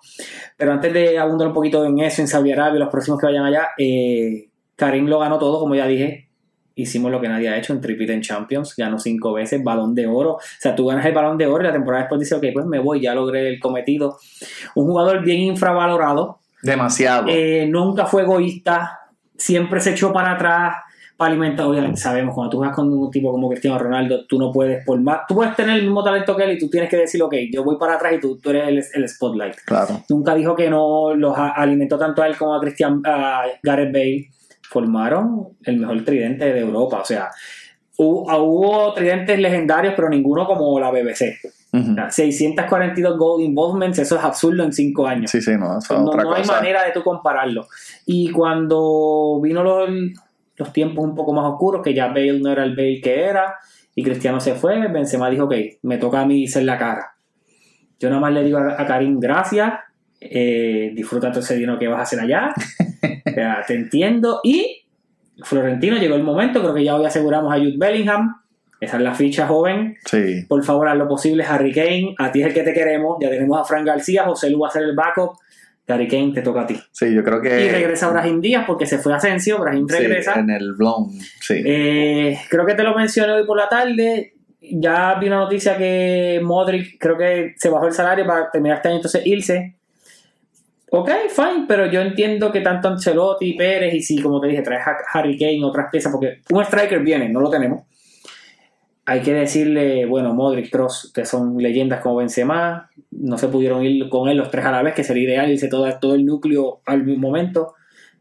[0.58, 3.46] Pero antes de abundar un poquito en eso, en Saudi Arabia, los próximos que vayan
[3.46, 6.28] allá, eh, Karim lo ganó todo, como ya dije.
[6.74, 10.06] Hicimos lo que nadie ha hecho en Triple en Champions, ganó cinco veces, balón de
[10.06, 10.32] oro.
[10.32, 12.66] O sea, tú ganas el balón de oro y la temporada después dices, ok, pues
[12.66, 14.18] me voy, ya logré el cometido.
[14.74, 17.28] Un jugador bien infravalorado, Demasiado.
[17.30, 19.00] eh, nunca fue egoísta,
[19.38, 20.74] siempre se echó para atrás
[21.22, 21.66] para alimentar.
[21.66, 25.00] Obviamente, sabemos, cuando tú juegas con un tipo como Cristiano Ronaldo, tú no puedes, por
[25.00, 27.34] más, tú puedes tener el mismo talento que él y tú tienes que decir, ok,
[27.52, 29.54] yo voy para atrás y tú, tú eres el, el spotlight.
[29.64, 30.02] claro.
[30.08, 34.26] Nunca dijo que no los alimentó tanto a él como a Christian a Gareth Bale.
[34.68, 37.00] Formaron el mejor tridente de Europa.
[37.02, 37.30] O sea,
[37.98, 41.38] hubo, hubo tridentes legendarios, pero ninguno como la BBC.
[41.72, 41.92] Ujú.
[41.92, 45.30] O sea, 642 goal involvements, eso es absurdo en 5 años.
[45.30, 47.66] Sí, sí, no, eso no otra no hay manera de tú compararlo.
[48.04, 49.88] Y cuando vino los,
[50.56, 53.54] los tiempos un poco más oscuros, que ya Bale no era el Bale que era,
[53.94, 57.12] y Cristiano se fue, Benzema dijo, ok, me toca a mí ser la cara.
[57.98, 59.72] Yo nada más le digo a, a Karim, gracias,
[60.20, 62.54] eh, disfruta todo ese dinero que vas a hacer allá,
[63.66, 64.40] te entiendo.
[64.44, 64.84] Y
[65.42, 68.36] Florentino, llegó el momento, creo que ya hoy aseguramos a Jude Bellingham,
[68.80, 70.44] esa es la ficha joven, Sí.
[70.48, 73.30] por favor, haz lo posible, Harry Kane, a ti es el que te queremos, ya
[73.30, 75.36] tenemos a Frank García, José Lu va a ser el backup,
[75.92, 76.78] Harry Kane te toca a ti.
[76.90, 77.66] Sí, yo creo que.
[77.66, 80.38] Y regresa Brahim Díaz porque se fue a Asensio, Brahim sí, regresa.
[80.38, 81.10] en el blown.
[81.40, 81.62] Sí.
[81.64, 84.34] Eh, creo que te lo mencioné hoy por la tarde.
[84.60, 88.88] Ya vi una noticia que Modric creo que se bajó el salario para terminar este
[88.88, 89.76] año, entonces irse.
[90.94, 94.86] Ok, fine, pero yo entiendo que tanto Ancelotti, Pérez y si, como te dije, traes
[94.86, 97.84] a Harry Kane, otras piezas, porque un striker viene, no lo tenemos.
[99.04, 104.08] Hay que decirle, bueno, Modric, Cross, que son leyendas como Benzema, no se pudieron ir
[104.08, 106.80] con él los tres a la vez, que sería ideal irse todo, todo el núcleo
[106.86, 107.74] al mismo momento.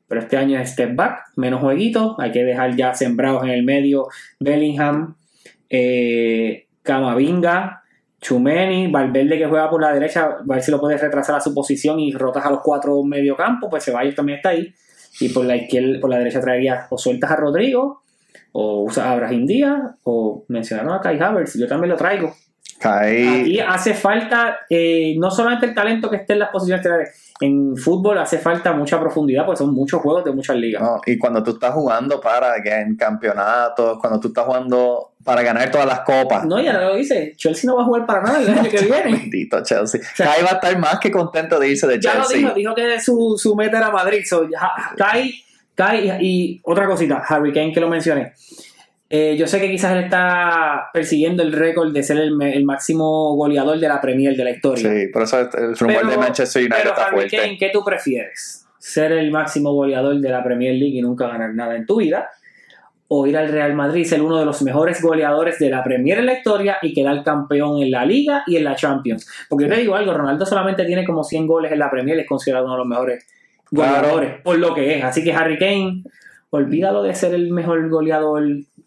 [0.08, 3.64] Pero este año es step back, menos jueguitos, hay que dejar ya sembrados en el
[3.64, 4.08] medio
[4.40, 5.16] Bellingham,
[5.70, 7.84] eh, Camavinga,
[8.20, 11.54] Chumeni, Valverde que juega por la derecha, a ver si lo puedes retrasar a su
[11.54, 14.74] posición y rotas a los cuatro medio campo, pues Ceballos también está ahí.
[15.20, 18.02] Y por la izquierda, por la derecha traerías o sueltas a Rodrigo,
[18.54, 22.34] o usas a Brahim Díaz, o mencionaron a Kai Havertz, yo también lo traigo.
[22.80, 23.42] Caí.
[23.42, 27.78] Aquí hace falta eh, no solamente el talento que esté en las posiciones titulares, en
[27.78, 30.82] fútbol hace falta mucha profundidad, porque son muchos juegos de muchas ligas.
[30.82, 35.44] No, y cuando tú estás jugando para que en campeonatos, cuando tú estás jugando para
[35.44, 36.44] ganar todas las copas.
[36.46, 38.78] No, y ahora lo dice, Chelsea no va a jugar para nada el año que
[38.82, 39.12] viene.
[39.12, 40.02] Bendito Chelsea.
[40.16, 42.38] sea, Kai va a estar más que contento de irse de Ya lo Chelsea.
[42.40, 44.24] dijo, dijo que su, su meta era Madrid.
[44.28, 45.32] So, ya- Kai,
[45.76, 48.34] Kai y otra cosita, Harry Kane que lo mencioné.
[49.14, 53.78] Eh, yo sé que quizás él está persiguiendo el récord de ser el, máximo goleador
[53.78, 54.90] de la Premier de la historia.
[54.90, 57.38] Sí, por eso el rumor Pero- de Manchester United Pero está Harry fuerte.
[57.38, 58.66] Kane, ¿qué tú prefieres?
[58.80, 62.30] ¿Ser el máximo goleador de la Premier League y nunca ganar nada en tu vida?
[63.10, 66.28] ¿O ir al Real Madrid, ser uno de los mejores goleadores de la Premier en
[66.28, 69.30] la historia y quedar campeón en la Liga y en la Champions?
[69.50, 72.22] Porque yo te digo algo, Ronaldo solamente tiene como 100 goles en la Premier y
[72.22, 73.28] es considerado uno de los mejores
[73.74, 74.10] Claro.
[74.10, 75.04] goleadores, por lo que es.
[75.04, 76.04] Así que Harry Kane,
[76.50, 78.44] olvídalo de ser el mejor goleador.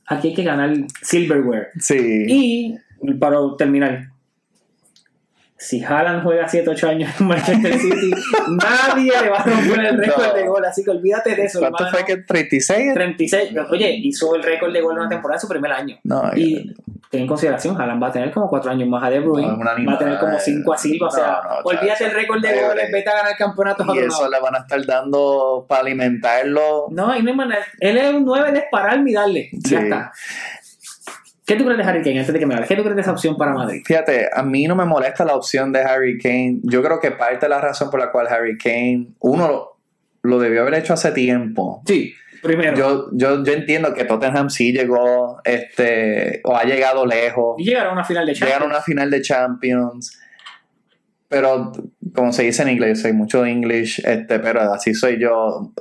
[0.07, 1.69] Aquí hay que ganar Silverware.
[1.79, 2.25] Sí.
[2.29, 4.09] Y para terminar,
[5.65, 8.11] si Haaland juega 7-8 años en Manchester City,
[8.49, 10.35] nadie le va a romper el récord No.
[10.35, 10.65] de gol.
[10.65, 11.59] Así que olvídate de eso.
[11.61, 12.05] ¿Cuánto hermano.
[12.05, 12.95] fue que 36?
[12.95, 13.51] 36.
[13.71, 15.97] Oye, hizo el récord de gol en una temporada en su primer año.
[16.05, 16.75] No, Y
[17.11, 19.59] ten en consideración, Haaland va a tener como 4 años más a De Bruyne, No,
[19.65, 21.07] va a tener como 5 a Silva.
[21.07, 22.93] O sea, olvídate el récord de goles, ay.
[22.93, 26.87] vete a ganar campeonatos y eso le van a estar dando para alimentarlo.
[26.91, 27.65] No, ahí no hay manera.
[27.81, 29.49] Él es un 9 de dispararme y darle.
[29.53, 29.61] Sí.
[29.75, 30.13] Ya está.
[31.47, 32.69] ¿Qué tú crees de Harry Kane antes de que me hables?
[32.69, 33.83] ¿Qué tú crees de esa opción para Madrid?
[33.85, 36.61] Fíjate, a mí no me molesta la opción de Harry Kane.
[36.63, 39.79] Yo creo que parte de la razón por la cual Harry Kane, uno lo,
[40.23, 41.83] lo debió haber hecho hace tiempo.
[41.87, 42.75] Sí, primero.
[42.77, 47.57] Yo, yo, yo entiendo que Tottenham sí llegó, este, o ha llegado lejos.
[47.59, 48.49] y llegar a una final de Champions.
[48.51, 50.21] Llegaron a una final de Champions.
[51.29, 51.73] Pero,
[52.15, 55.73] como se dice en inglés, soy mucho English, este, pero así soy yo.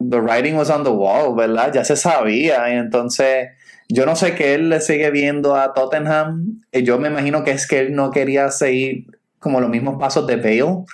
[0.00, 1.72] The writing was on the wall, ¿verdad?
[1.72, 2.72] Ya se sabía.
[2.72, 3.50] Y entonces,
[3.92, 6.62] yo no sé qué él le sigue viendo a Tottenham.
[6.72, 9.06] Yo me imagino que es que él no quería seguir
[9.42, 10.84] como los mismos pasos de Bale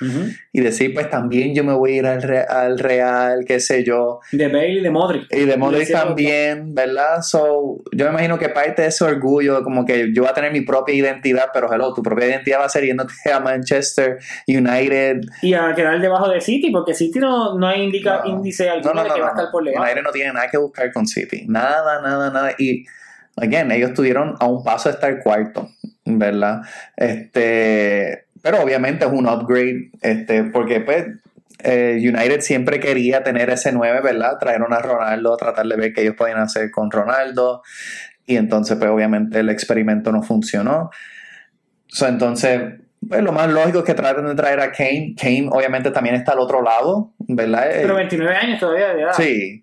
[0.53, 3.85] y decir, pues también yo me voy a ir al, Re- al Real, qué sé
[3.85, 4.21] yo.
[4.33, 5.27] De Bale y de Modric.
[5.33, 7.21] Y de Modric también, ¿verdad?
[7.23, 10.51] So, yo me imagino que parte de ese orgullo, como que yo voy a tener
[10.53, 15.21] mi propia identidad, pero hello, tu propia identidad va a ser yéndote a Manchester United.
[15.43, 18.31] Y a quedar debajo de City, porque City no, no hay indica, No.
[18.31, 19.85] índice alguno de que va a estar por debajo.
[19.85, 21.45] United no tiene nada que buscar con City.
[21.47, 22.53] Nada, nada, nada.
[22.59, 22.85] Y,
[23.37, 25.69] again, ellos estuvieron a un paso de estar cuarto,
[26.05, 26.63] ¿verdad?
[26.97, 31.07] Este, pero obviamente es un upgrade, este, porque pues
[31.63, 34.39] eh, United siempre quería tener ese 9, ¿verdad?
[34.39, 37.63] Trajeron a Ronaldo, tratar de ver qué ellos podían hacer con Ronaldo.
[38.27, 40.91] Y entonces, pues obviamente el experimento no funcionó.
[41.89, 42.61] So, entonces,
[43.07, 45.15] pues lo más lógico es que traten de traer a Kane.
[45.21, 47.69] Kane obviamente también está al otro lado, ¿verdad?
[47.73, 49.13] Pero 29 años todavía de edad.
[49.15, 49.63] Sí,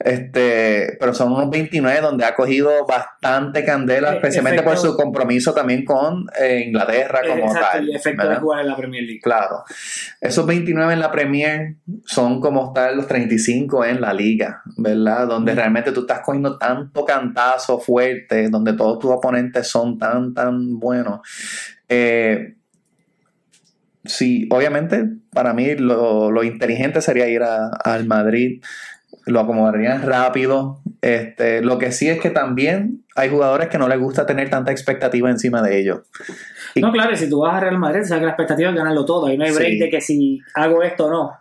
[0.00, 5.52] este, pero son unos 29 donde ha cogido bastante candela, Eh, especialmente por su compromiso
[5.52, 7.88] también con eh, Inglaterra como Exacto, tal.
[7.88, 8.34] el efecto ¿verdad?
[8.36, 9.20] de jugar en la Premier League.
[9.20, 9.64] Claro,
[10.20, 11.76] esos 29 en la Premier
[12.06, 15.26] son como estar los 35 en la liga, ¿verdad?
[15.26, 15.56] Donde Mm.
[15.56, 21.20] realmente tú estás cogiendo tanto cantazo fuerte, donde todos tus oponentes son tan, tan buenos.
[21.88, 22.54] Eh,
[24.04, 28.62] sí, obviamente, para mí lo, lo inteligente sería ir a- al Madrid,
[29.26, 30.80] lo acomodarían rápido.
[31.00, 34.72] Este, lo que sí es que también hay jugadores que no les gusta tener tanta
[34.72, 36.00] expectativa encima de ellos.
[36.74, 38.76] Y- No, claro, y si tú vas a Real Madrid, sabes que la expectativa es
[38.76, 39.26] ganarlo todo.
[39.26, 39.78] Ahí no hay break Sí.
[39.78, 41.32] de que si hago esto o no.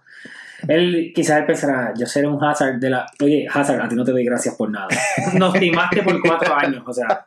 [0.68, 3.06] Él quizás él pensará, yo seré un Hazard de la...
[3.22, 4.88] Oye, Hazard, a ti no te doy gracias por nada.
[5.34, 7.26] Nos timaste por cuatro años, o sea.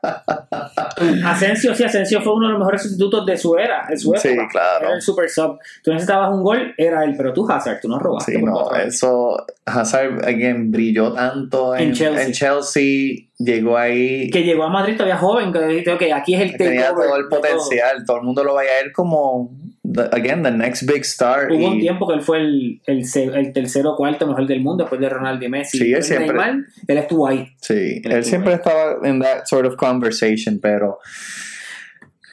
[1.25, 4.29] Asensio, sí, Asensio fue uno de los mejores sustitutos de su era, de su época.
[4.29, 4.87] Sí, claro.
[4.87, 5.59] Era el super sub.
[5.83, 8.75] Tú necesitabas un gol, era él, pero tú Hazard, tú no robaste Sí, por no,
[8.75, 12.25] eso Hazard again, brilló tanto en, En Chelsea.
[12.27, 16.41] en Chelsea, llegó ahí, Que llegó a Madrid todavía joven, que dijiste, ok, aquí es
[16.43, 17.41] el tenía todo el de todo.
[17.41, 18.17] potencial, todo.
[18.19, 19.51] el mundo lo veía a él como,
[19.93, 21.51] the- again, the next big star.
[21.51, 25.01] Hubo un tiempo que él fue el, el, tercero o cuarto mejor del mundo después
[25.01, 25.79] de Ronaldo y Messi.
[25.79, 26.55] Sí, él El siempre- Neymar,
[26.87, 27.49] él estuvo ahí.
[27.61, 30.99] Sí, Él siempre estaba en that sort of conversation, pero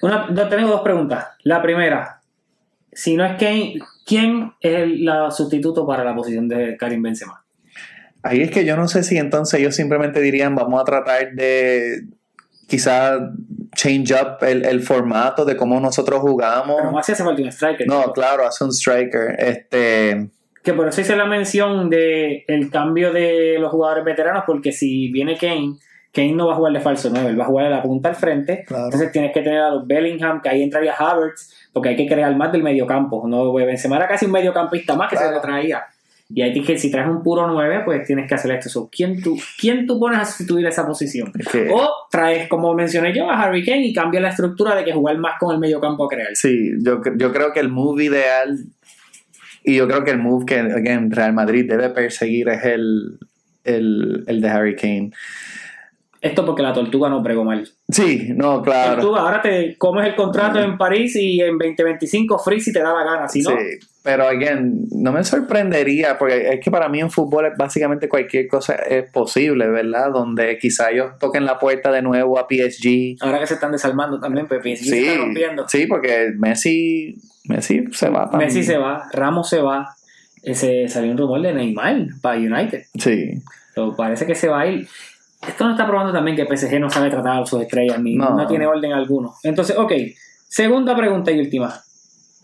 [0.02, 1.28] Una, tengo dos preguntas.
[1.44, 2.22] La primera,
[2.92, 7.44] si no es Kane, ¿quién es el la sustituto para la posición de Karim Benzema?
[8.24, 12.02] ahí es que yo no sé si entonces ellos simplemente dirían, vamos a tratar de
[12.68, 13.22] quizás
[13.78, 16.76] change up el, el formato de cómo nosotros jugamos.
[16.78, 17.88] Pero no hace falta un striker.
[17.88, 19.36] No, claro, hace un striker.
[19.38, 20.30] Este,
[20.64, 25.12] Que por eso hice la mención de el cambio de los jugadores veteranos, porque si
[25.12, 25.76] viene Kane,
[26.12, 28.10] Kane no va a jugar de falso 9, él va a jugar de la punta
[28.10, 28.64] al frente.
[28.68, 28.86] Claro.
[28.86, 32.36] Entonces tienes que tener a los Bellingham, que ahí entraría Havertz, porque hay que crear
[32.36, 33.28] más del mediocampo.
[33.28, 35.30] No, Benzema era casi un mediocampista más que Claro.
[35.30, 35.86] se le traía.
[36.30, 38.68] Y ahí que, si traes un puro 9, pues tienes que hacer esto.
[38.70, 41.32] So, ¿quién, tú, ¿Quién tú pones a sustituir esa posición?
[41.40, 44.84] es que- O traes, como mencioné yo, a Harry Kane y cambia la estructura de
[44.84, 46.36] que jugar más con el mediocampo a crear.
[46.36, 48.58] Sí, yo, yo creo que el move ideal
[49.64, 53.20] y yo creo que el move que again, Real Madrid debe perseguir es el,
[53.64, 55.12] el, el de Harry Kane.
[56.20, 57.70] Esto porque la tortuga no pregó mal.
[57.90, 59.02] Sí, no, claro.
[59.02, 62.92] Tú ahora te comes el contrato en París y en 2025 free si te da
[62.94, 63.52] la gana, si no.
[63.52, 63.56] Sí,
[64.04, 68.48] pero again, no me sorprendería, porque es que para mí en fútbol es básicamente cualquier
[68.50, 70.12] cosa es posible, ¿verdad?
[70.12, 73.16] Donde quizá ellos toquen la puerta de nuevo a PSG.
[73.22, 75.68] Ahora que se están desarmando también, pues PSG se Sí, está rompiendo.
[75.70, 77.16] sí, porque Messi,
[77.46, 79.96] Messi se va para Messi se va, Ramos se va.
[80.44, 82.84] Ese, salió un rumor de Neymar para United.
[83.00, 83.42] Sí,
[83.76, 84.88] So, parece que se va a ir.
[85.46, 88.32] Esto nos está probando también que PSG no sabe tratar a sus estrellas, ni no,
[88.36, 88.48] No.
[88.48, 89.36] tiene orden alguno.
[89.44, 89.92] Entonces, ok,
[90.48, 91.82] segunda pregunta y última.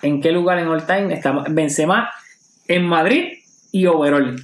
[0.02, 2.10] ¿En qué lugar en all time está Benzema
[2.68, 3.34] en Madrid
[3.72, 4.36] y overall?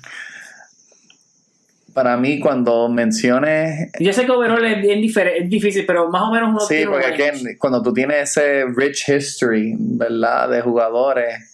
[1.92, 6.22] para mí cuando menciones Yo sé que overall es bien diferente, es difícil, pero más
[6.22, 7.58] o menos uno Sí, porque again, range.
[7.58, 10.48] cuando tú tienes ese rich history, ¿verdad?
[10.50, 11.52] De jugadores,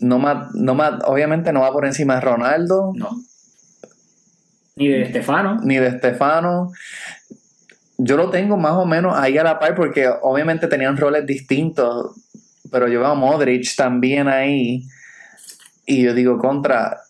[0.00, 3.10] no más, no más, obviamente no va por encima de Ronaldo, No.
[4.78, 5.60] Ni de Stefano.
[5.62, 6.72] ni de Stefano.
[7.98, 12.14] Yo lo tengo más o menos ahí a la par porque obviamente tenían roles distintos,
[12.70, 14.84] pero yo veo a Modric también ahí
[15.84, 17.00] y yo digo contra,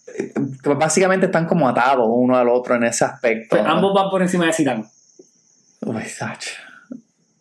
[0.64, 3.56] básicamente están como atados uno al otro en ese aspecto.
[3.56, 4.84] Pues ambos van por encima de Zidane.
[5.80, 6.52] Uy, Sacha.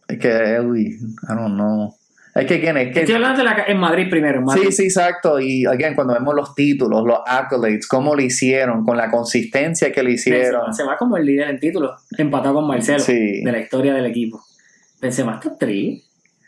[0.08, 1.97] Es que, uy, I don't know.
[2.40, 4.40] Es que, again, es que Estoy hablando de la, en Madrid primero.
[4.40, 4.66] En Madrid.
[4.68, 5.40] Sí, sí, exacto.
[5.40, 10.04] Y again, cuando vemos los títulos, los accolades, cómo lo hicieron, con la consistencia que
[10.04, 10.74] lo hicieron.
[10.74, 13.42] Se va como el líder en títulos, empatado con Marcelo, Sí.
[13.44, 14.42] de la historia del equipo.
[15.02, 16.04] Benzema está tri.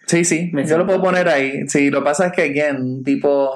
[0.05, 1.67] Sí, sí, Me yo lo puedo poner ahí.
[1.67, 3.51] Sí, lo que pasa es que, again, un tipo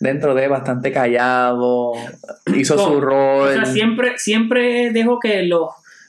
[0.00, 1.92] dentro de bastante callado,
[2.56, 3.48] hizo No, su rol.
[3.50, 5.68] O sea, siempre, siempre dejo que los,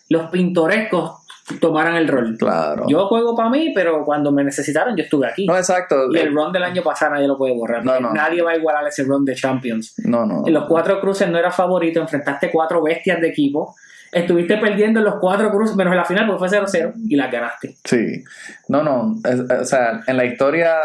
[0.10, 1.22] los pintorescos
[1.60, 2.36] tomaran el rol.
[2.38, 2.86] Claro.
[2.88, 5.46] Yo juego para mí, pero cuando me necesitaron yo estuve aquí.
[5.46, 6.08] No, exacto.
[6.14, 7.84] y el run del año pasado nadie lo puede borrar.
[7.86, 8.14] No, no.
[8.14, 9.94] Nadie va a igualar ese run de Champions.
[10.06, 10.44] No, no.
[10.46, 13.76] En los cuatro cruces no eras favorito, enfrentaste cuatro bestias de equipo.
[14.12, 17.28] Estuviste perdiendo en los cuatro cruces, menos en la final porque fue 0-0 y la
[17.28, 17.76] ganaste.
[17.84, 18.24] Sí.
[18.70, 19.16] No, no.
[19.30, 20.76] es- o sea, en la historia,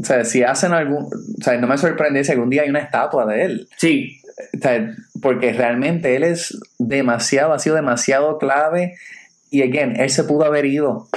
[0.00, 1.04] o sea, si hacen algún.
[1.04, 3.68] O sea, no me sorprende si algún día hay una estatua de él.
[3.76, 4.16] Sí,
[4.56, 8.94] O sea, porque realmente él es demasiado, ha sido demasiado clave.
[9.50, 11.08] Y again, él se pudo haber ido.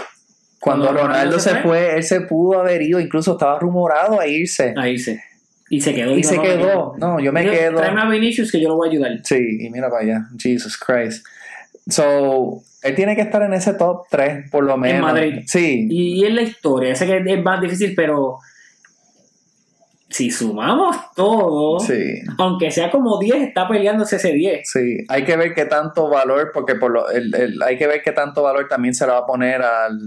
[0.59, 4.27] Cuando, Cuando Ronaldo, Ronaldo se fue, él se pudo haber ido, incluso estaba rumorado a
[4.27, 4.73] irse.
[4.77, 5.23] a irse.
[5.69, 6.17] Y se quedó.
[6.17, 6.95] y se no, quedó.
[6.97, 7.77] No, yo me quedo.
[7.77, 9.11] Tráeme a Vinicius que yo lo voy a ayudar.
[9.23, 10.27] Sí, y mira para allá.
[10.37, 11.25] Jesus Christ.
[11.87, 15.01] So, él tiene que estar en ese top 3, por lo menos.
[15.01, 15.43] Madrid.
[15.47, 15.87] Sí.
[15.89, 16.93] Y, y es la historia.
[16.93, 18.39] Sé que es más difícil, pero
[20.11, 22.21] si sumamos todo, Sí.
[22.38, 24.69] aunque sea como 10, está peleándose ese 10.
[24.69, 28.01] Sí, hay que ver qué tanto valor, porque por lo, el, el- hay que ver
[28.03, 29.99] qué tanto valor también se le va a poner al,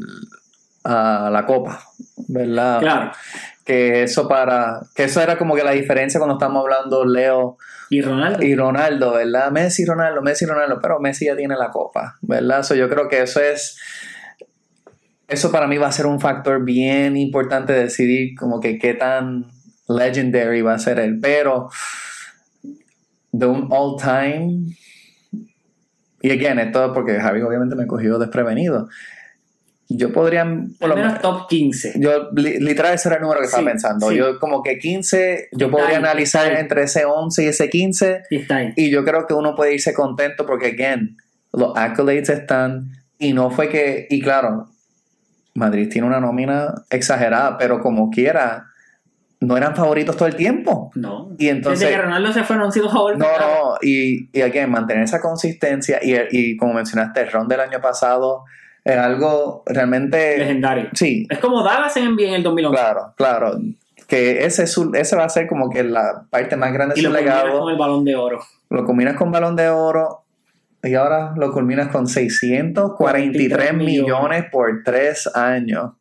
[0.84, 1.80] a la copa,
[2.28, 2.80] ¿verdad?
[2.80, 3.12] Claro.
[3.64, 7.56] Que eso para, que eso era como que la diferencia cuando estamos hablando Leo
[7.88, 8.42] Y Ronaldo.
[8.44, 9.50] y Ronaldo, ¿verdad?
[9.50, 12.62] Messi, Ronaldo, Messi, Ronaldo, pero Messi ya tiene la copa, ¿verdad?
[12.62, 13.78] So, yo creo que eso es,
[15.28, 18.92] eso para mí va a ser un factor bien importante de decidir como que qué
[18.92, 19.46] tan
[19.88, 21.68] legendary va a ser él, pero
[23.32, 24.66] de un all time,
[26.22, 28.88] y again, esto porque Javi obviamente me cogió desprevenido,
[29.88, 30.44] yo podría,
[30.80, 31.94] por lo menos top 15.
[31.98, 34.16] yo li- literal ese era el número que estaba pensando, sí.
[34.16, 38.22] yo como que 15, yo Está podría ahí, analizar entre ese 11 y ese 15,
[38.30, 38.72] Y está ahí.
[38.76, 41.16] y yo creo que uno puede irse contento porque, again,
[41.52, 42.90] los accolades están.
[43.18, 44.06] Y no fue que.
[44.10, 44.68] Y claro,
[45.54, 48.66] Madrid tiene una nómina exagerada, pero como quiera,
[49.46, 50.90] no eran favoritos todo el tiempo.
[50.94, 51.30] No.
[51.38, 51.80] Y entonces.
[51.80, 53.26] Desde que Ronaldo se fue, no han sido favoritos.
[53.26, 55.98] No, no, y, y again, mantener esa consistencia.
[56.02, 58.44] Y, y como mencionaste, el ron del año pasado
[58.84, 60.38] es algo realmente.
[60.38, 60.88] Legendario.
[60.92, 62.76] Sí, Es como Dallas en NBA en el 2011.
[62.78, 63.58] claro, claro.
[64.06, 67.14] Que ese, ese va a ser como que la parte más grande de su lo
[67.14, 67.60] combinas legado.
[67.60, 68.40] con el balón de oro.
[68.68, 70.24] lo combinas con balón de oro
[70.82, 75.92] y ahora lo culminas con 643 millones por tres años.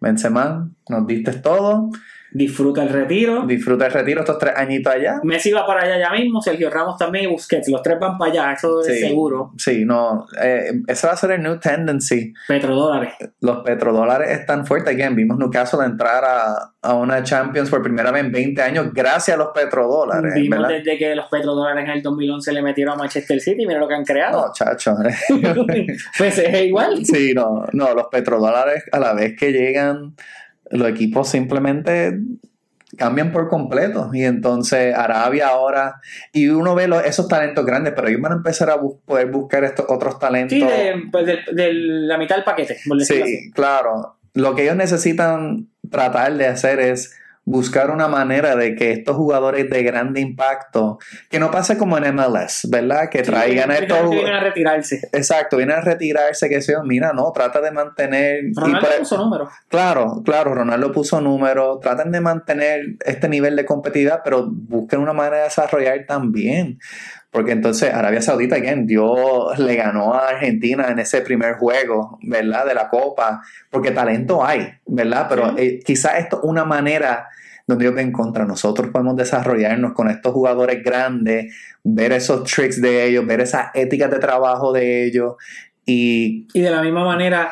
[0.00, 1.90] Benzema, nos diste todo.
[2.34, 3.44] Disfruta el retiro.
[3.46, 5.20] Disfruta el retiro estos tres añitos allá.
[5.22, 7.68] Messi va para allá ya mismo, Sergio Ramos también y Busquets.
[7.68, 9.52] Los tres van para allá, eso es seguro.
[9.58, 10.26] Sí, no.
[10.42, 12.32] eh, ese va a ser el new tendency.
[12.48, 13.14] Petrodólares.
[13.40, 14.94] Los petrodólares están fuertes.
[14.94, 19.36] Again, vimos Newcastle entrar a, a una Champions por primera vez en 20 años gracias
[19.36, 20.34] a los petrodólares.
[20.34, 20.76] Vimos ¿verdad?
[20.76, 23.94] desde que los petrodólares en el 2011 le metieron a Manchester City, mira lo que
[23.94, 24.46] han creado.
[24.46, 24.94] No, chacho.
[26.18, 27.04] pues es igual.
[27.04, 30.14] Sí, no, no, los petrodólares a la vez que llegan,
[30.72, 32.18] los equipos simplemente
[32.98, 34.10] cambian por completo.
[34.12, 36.00] Y entonces Arabia ahora,
[36.32, 39.30] y uno ve los- esos talentos grandes, pero ellos van a empezar a bus- poder
[39.30, 40.58] buscar estos otros talentos.
[40.58, 43.36] Sí, de, pues de, de la mitad del paquete, por decirlo así.
[43.36, 44.16] Sí, claro.
[44.34, 49.68] Lo que ellos necesitan tratar de hacer es buscar una manera de que estos jugadores
[49.68, 50.98] de grande impacto,
[51.28, 53.08] que no pase como en MLS, ¿verdad?
[53.10, 55.08] Que traigan a estos vienen a retirarse.
[55.12, 58.44] Exacto, vienen a retirarse, que sea, mira, no, trata de mantener...
[58.54, 59.50] Ronaldo puso número.
[59.68, 65.12] Claro, claro, Ronaldo puso número, traten de mantener este nivel de competitividad, pero busquen una
[65.12, 66.78] manera de desarrollar también.
[67.32, 72.66] Porque entonces Arabia Saudita, again, Dios le ganó a Argentina en ese primer juego, ¿verdad?
[72.66, 73.40] De la Copa,
[73.70, 75.26] porque talento hay, ¿verdad?
[75.30, 77.28] Pero eh, quizás esto es una manera
[77.66, 83.06] donde ellos ven contra nosotros, podemos desarrollarnos con estos jugadores grandes, ver esos tricks de
[83.06, 85.36] ellos, ver esas éticas de trabajo de ellos.
[85.86, 87.50] Y, y de la misma manera,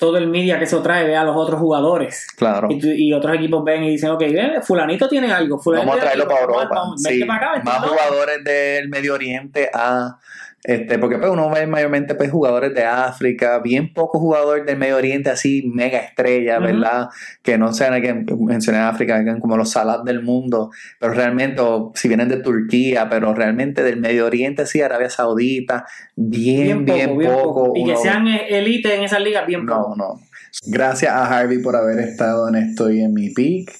[0.00, 2.26] todo el media que eso trae ve a los otros jugadores.
[2.36, 2.68] Claro.
[2.70, 4.24] Y, otros equipos ven y dicen, ok,
[4.62, 5.58] fulanito tiene algo.
[5.58, 6.82] Fulanito vamos a traerlo para Europa.
[6.96, 10.16] sí, más jugadores del Medio Oriente a
[10.62, 14.96] este, porque pues uno ve mayormente pues, jugadores de África, bien pocos jugadores del Medio
[14.96, 17.08] Oriente así mega estrella, ¿verdad?
[17.42, 22.08] Que no sean que mencioné África, como los Salas del mundo, pero realmente, o si
[22.08, 27.72] vienen de Turquía, pero realmente del Medio Oriente, sí, Arabia Saudita, bien, bien, poco.
[27.74, 29.96] Y que sean élite en esas ligas, bien poco.
[29.96, 30.20] No, no.
[30.66, 33.72] Gracias a Harvey por haber estado en Estoy en mi peak.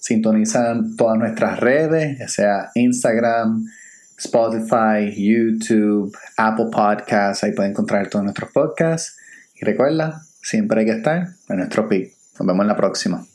[0.00, 3.64] Sintonizan todas nuestras redes, ya sea Instagram,
[4.24, 9.18] Spotify, YouTube, Apple Podcasts, ahí pueden encontrar todos nuestros podcasts.
[9.54, 12.12] Y recuerda, siempre hay que estar en nuestro pick.
[12.38, 13.26] Nos vemos en la próxima.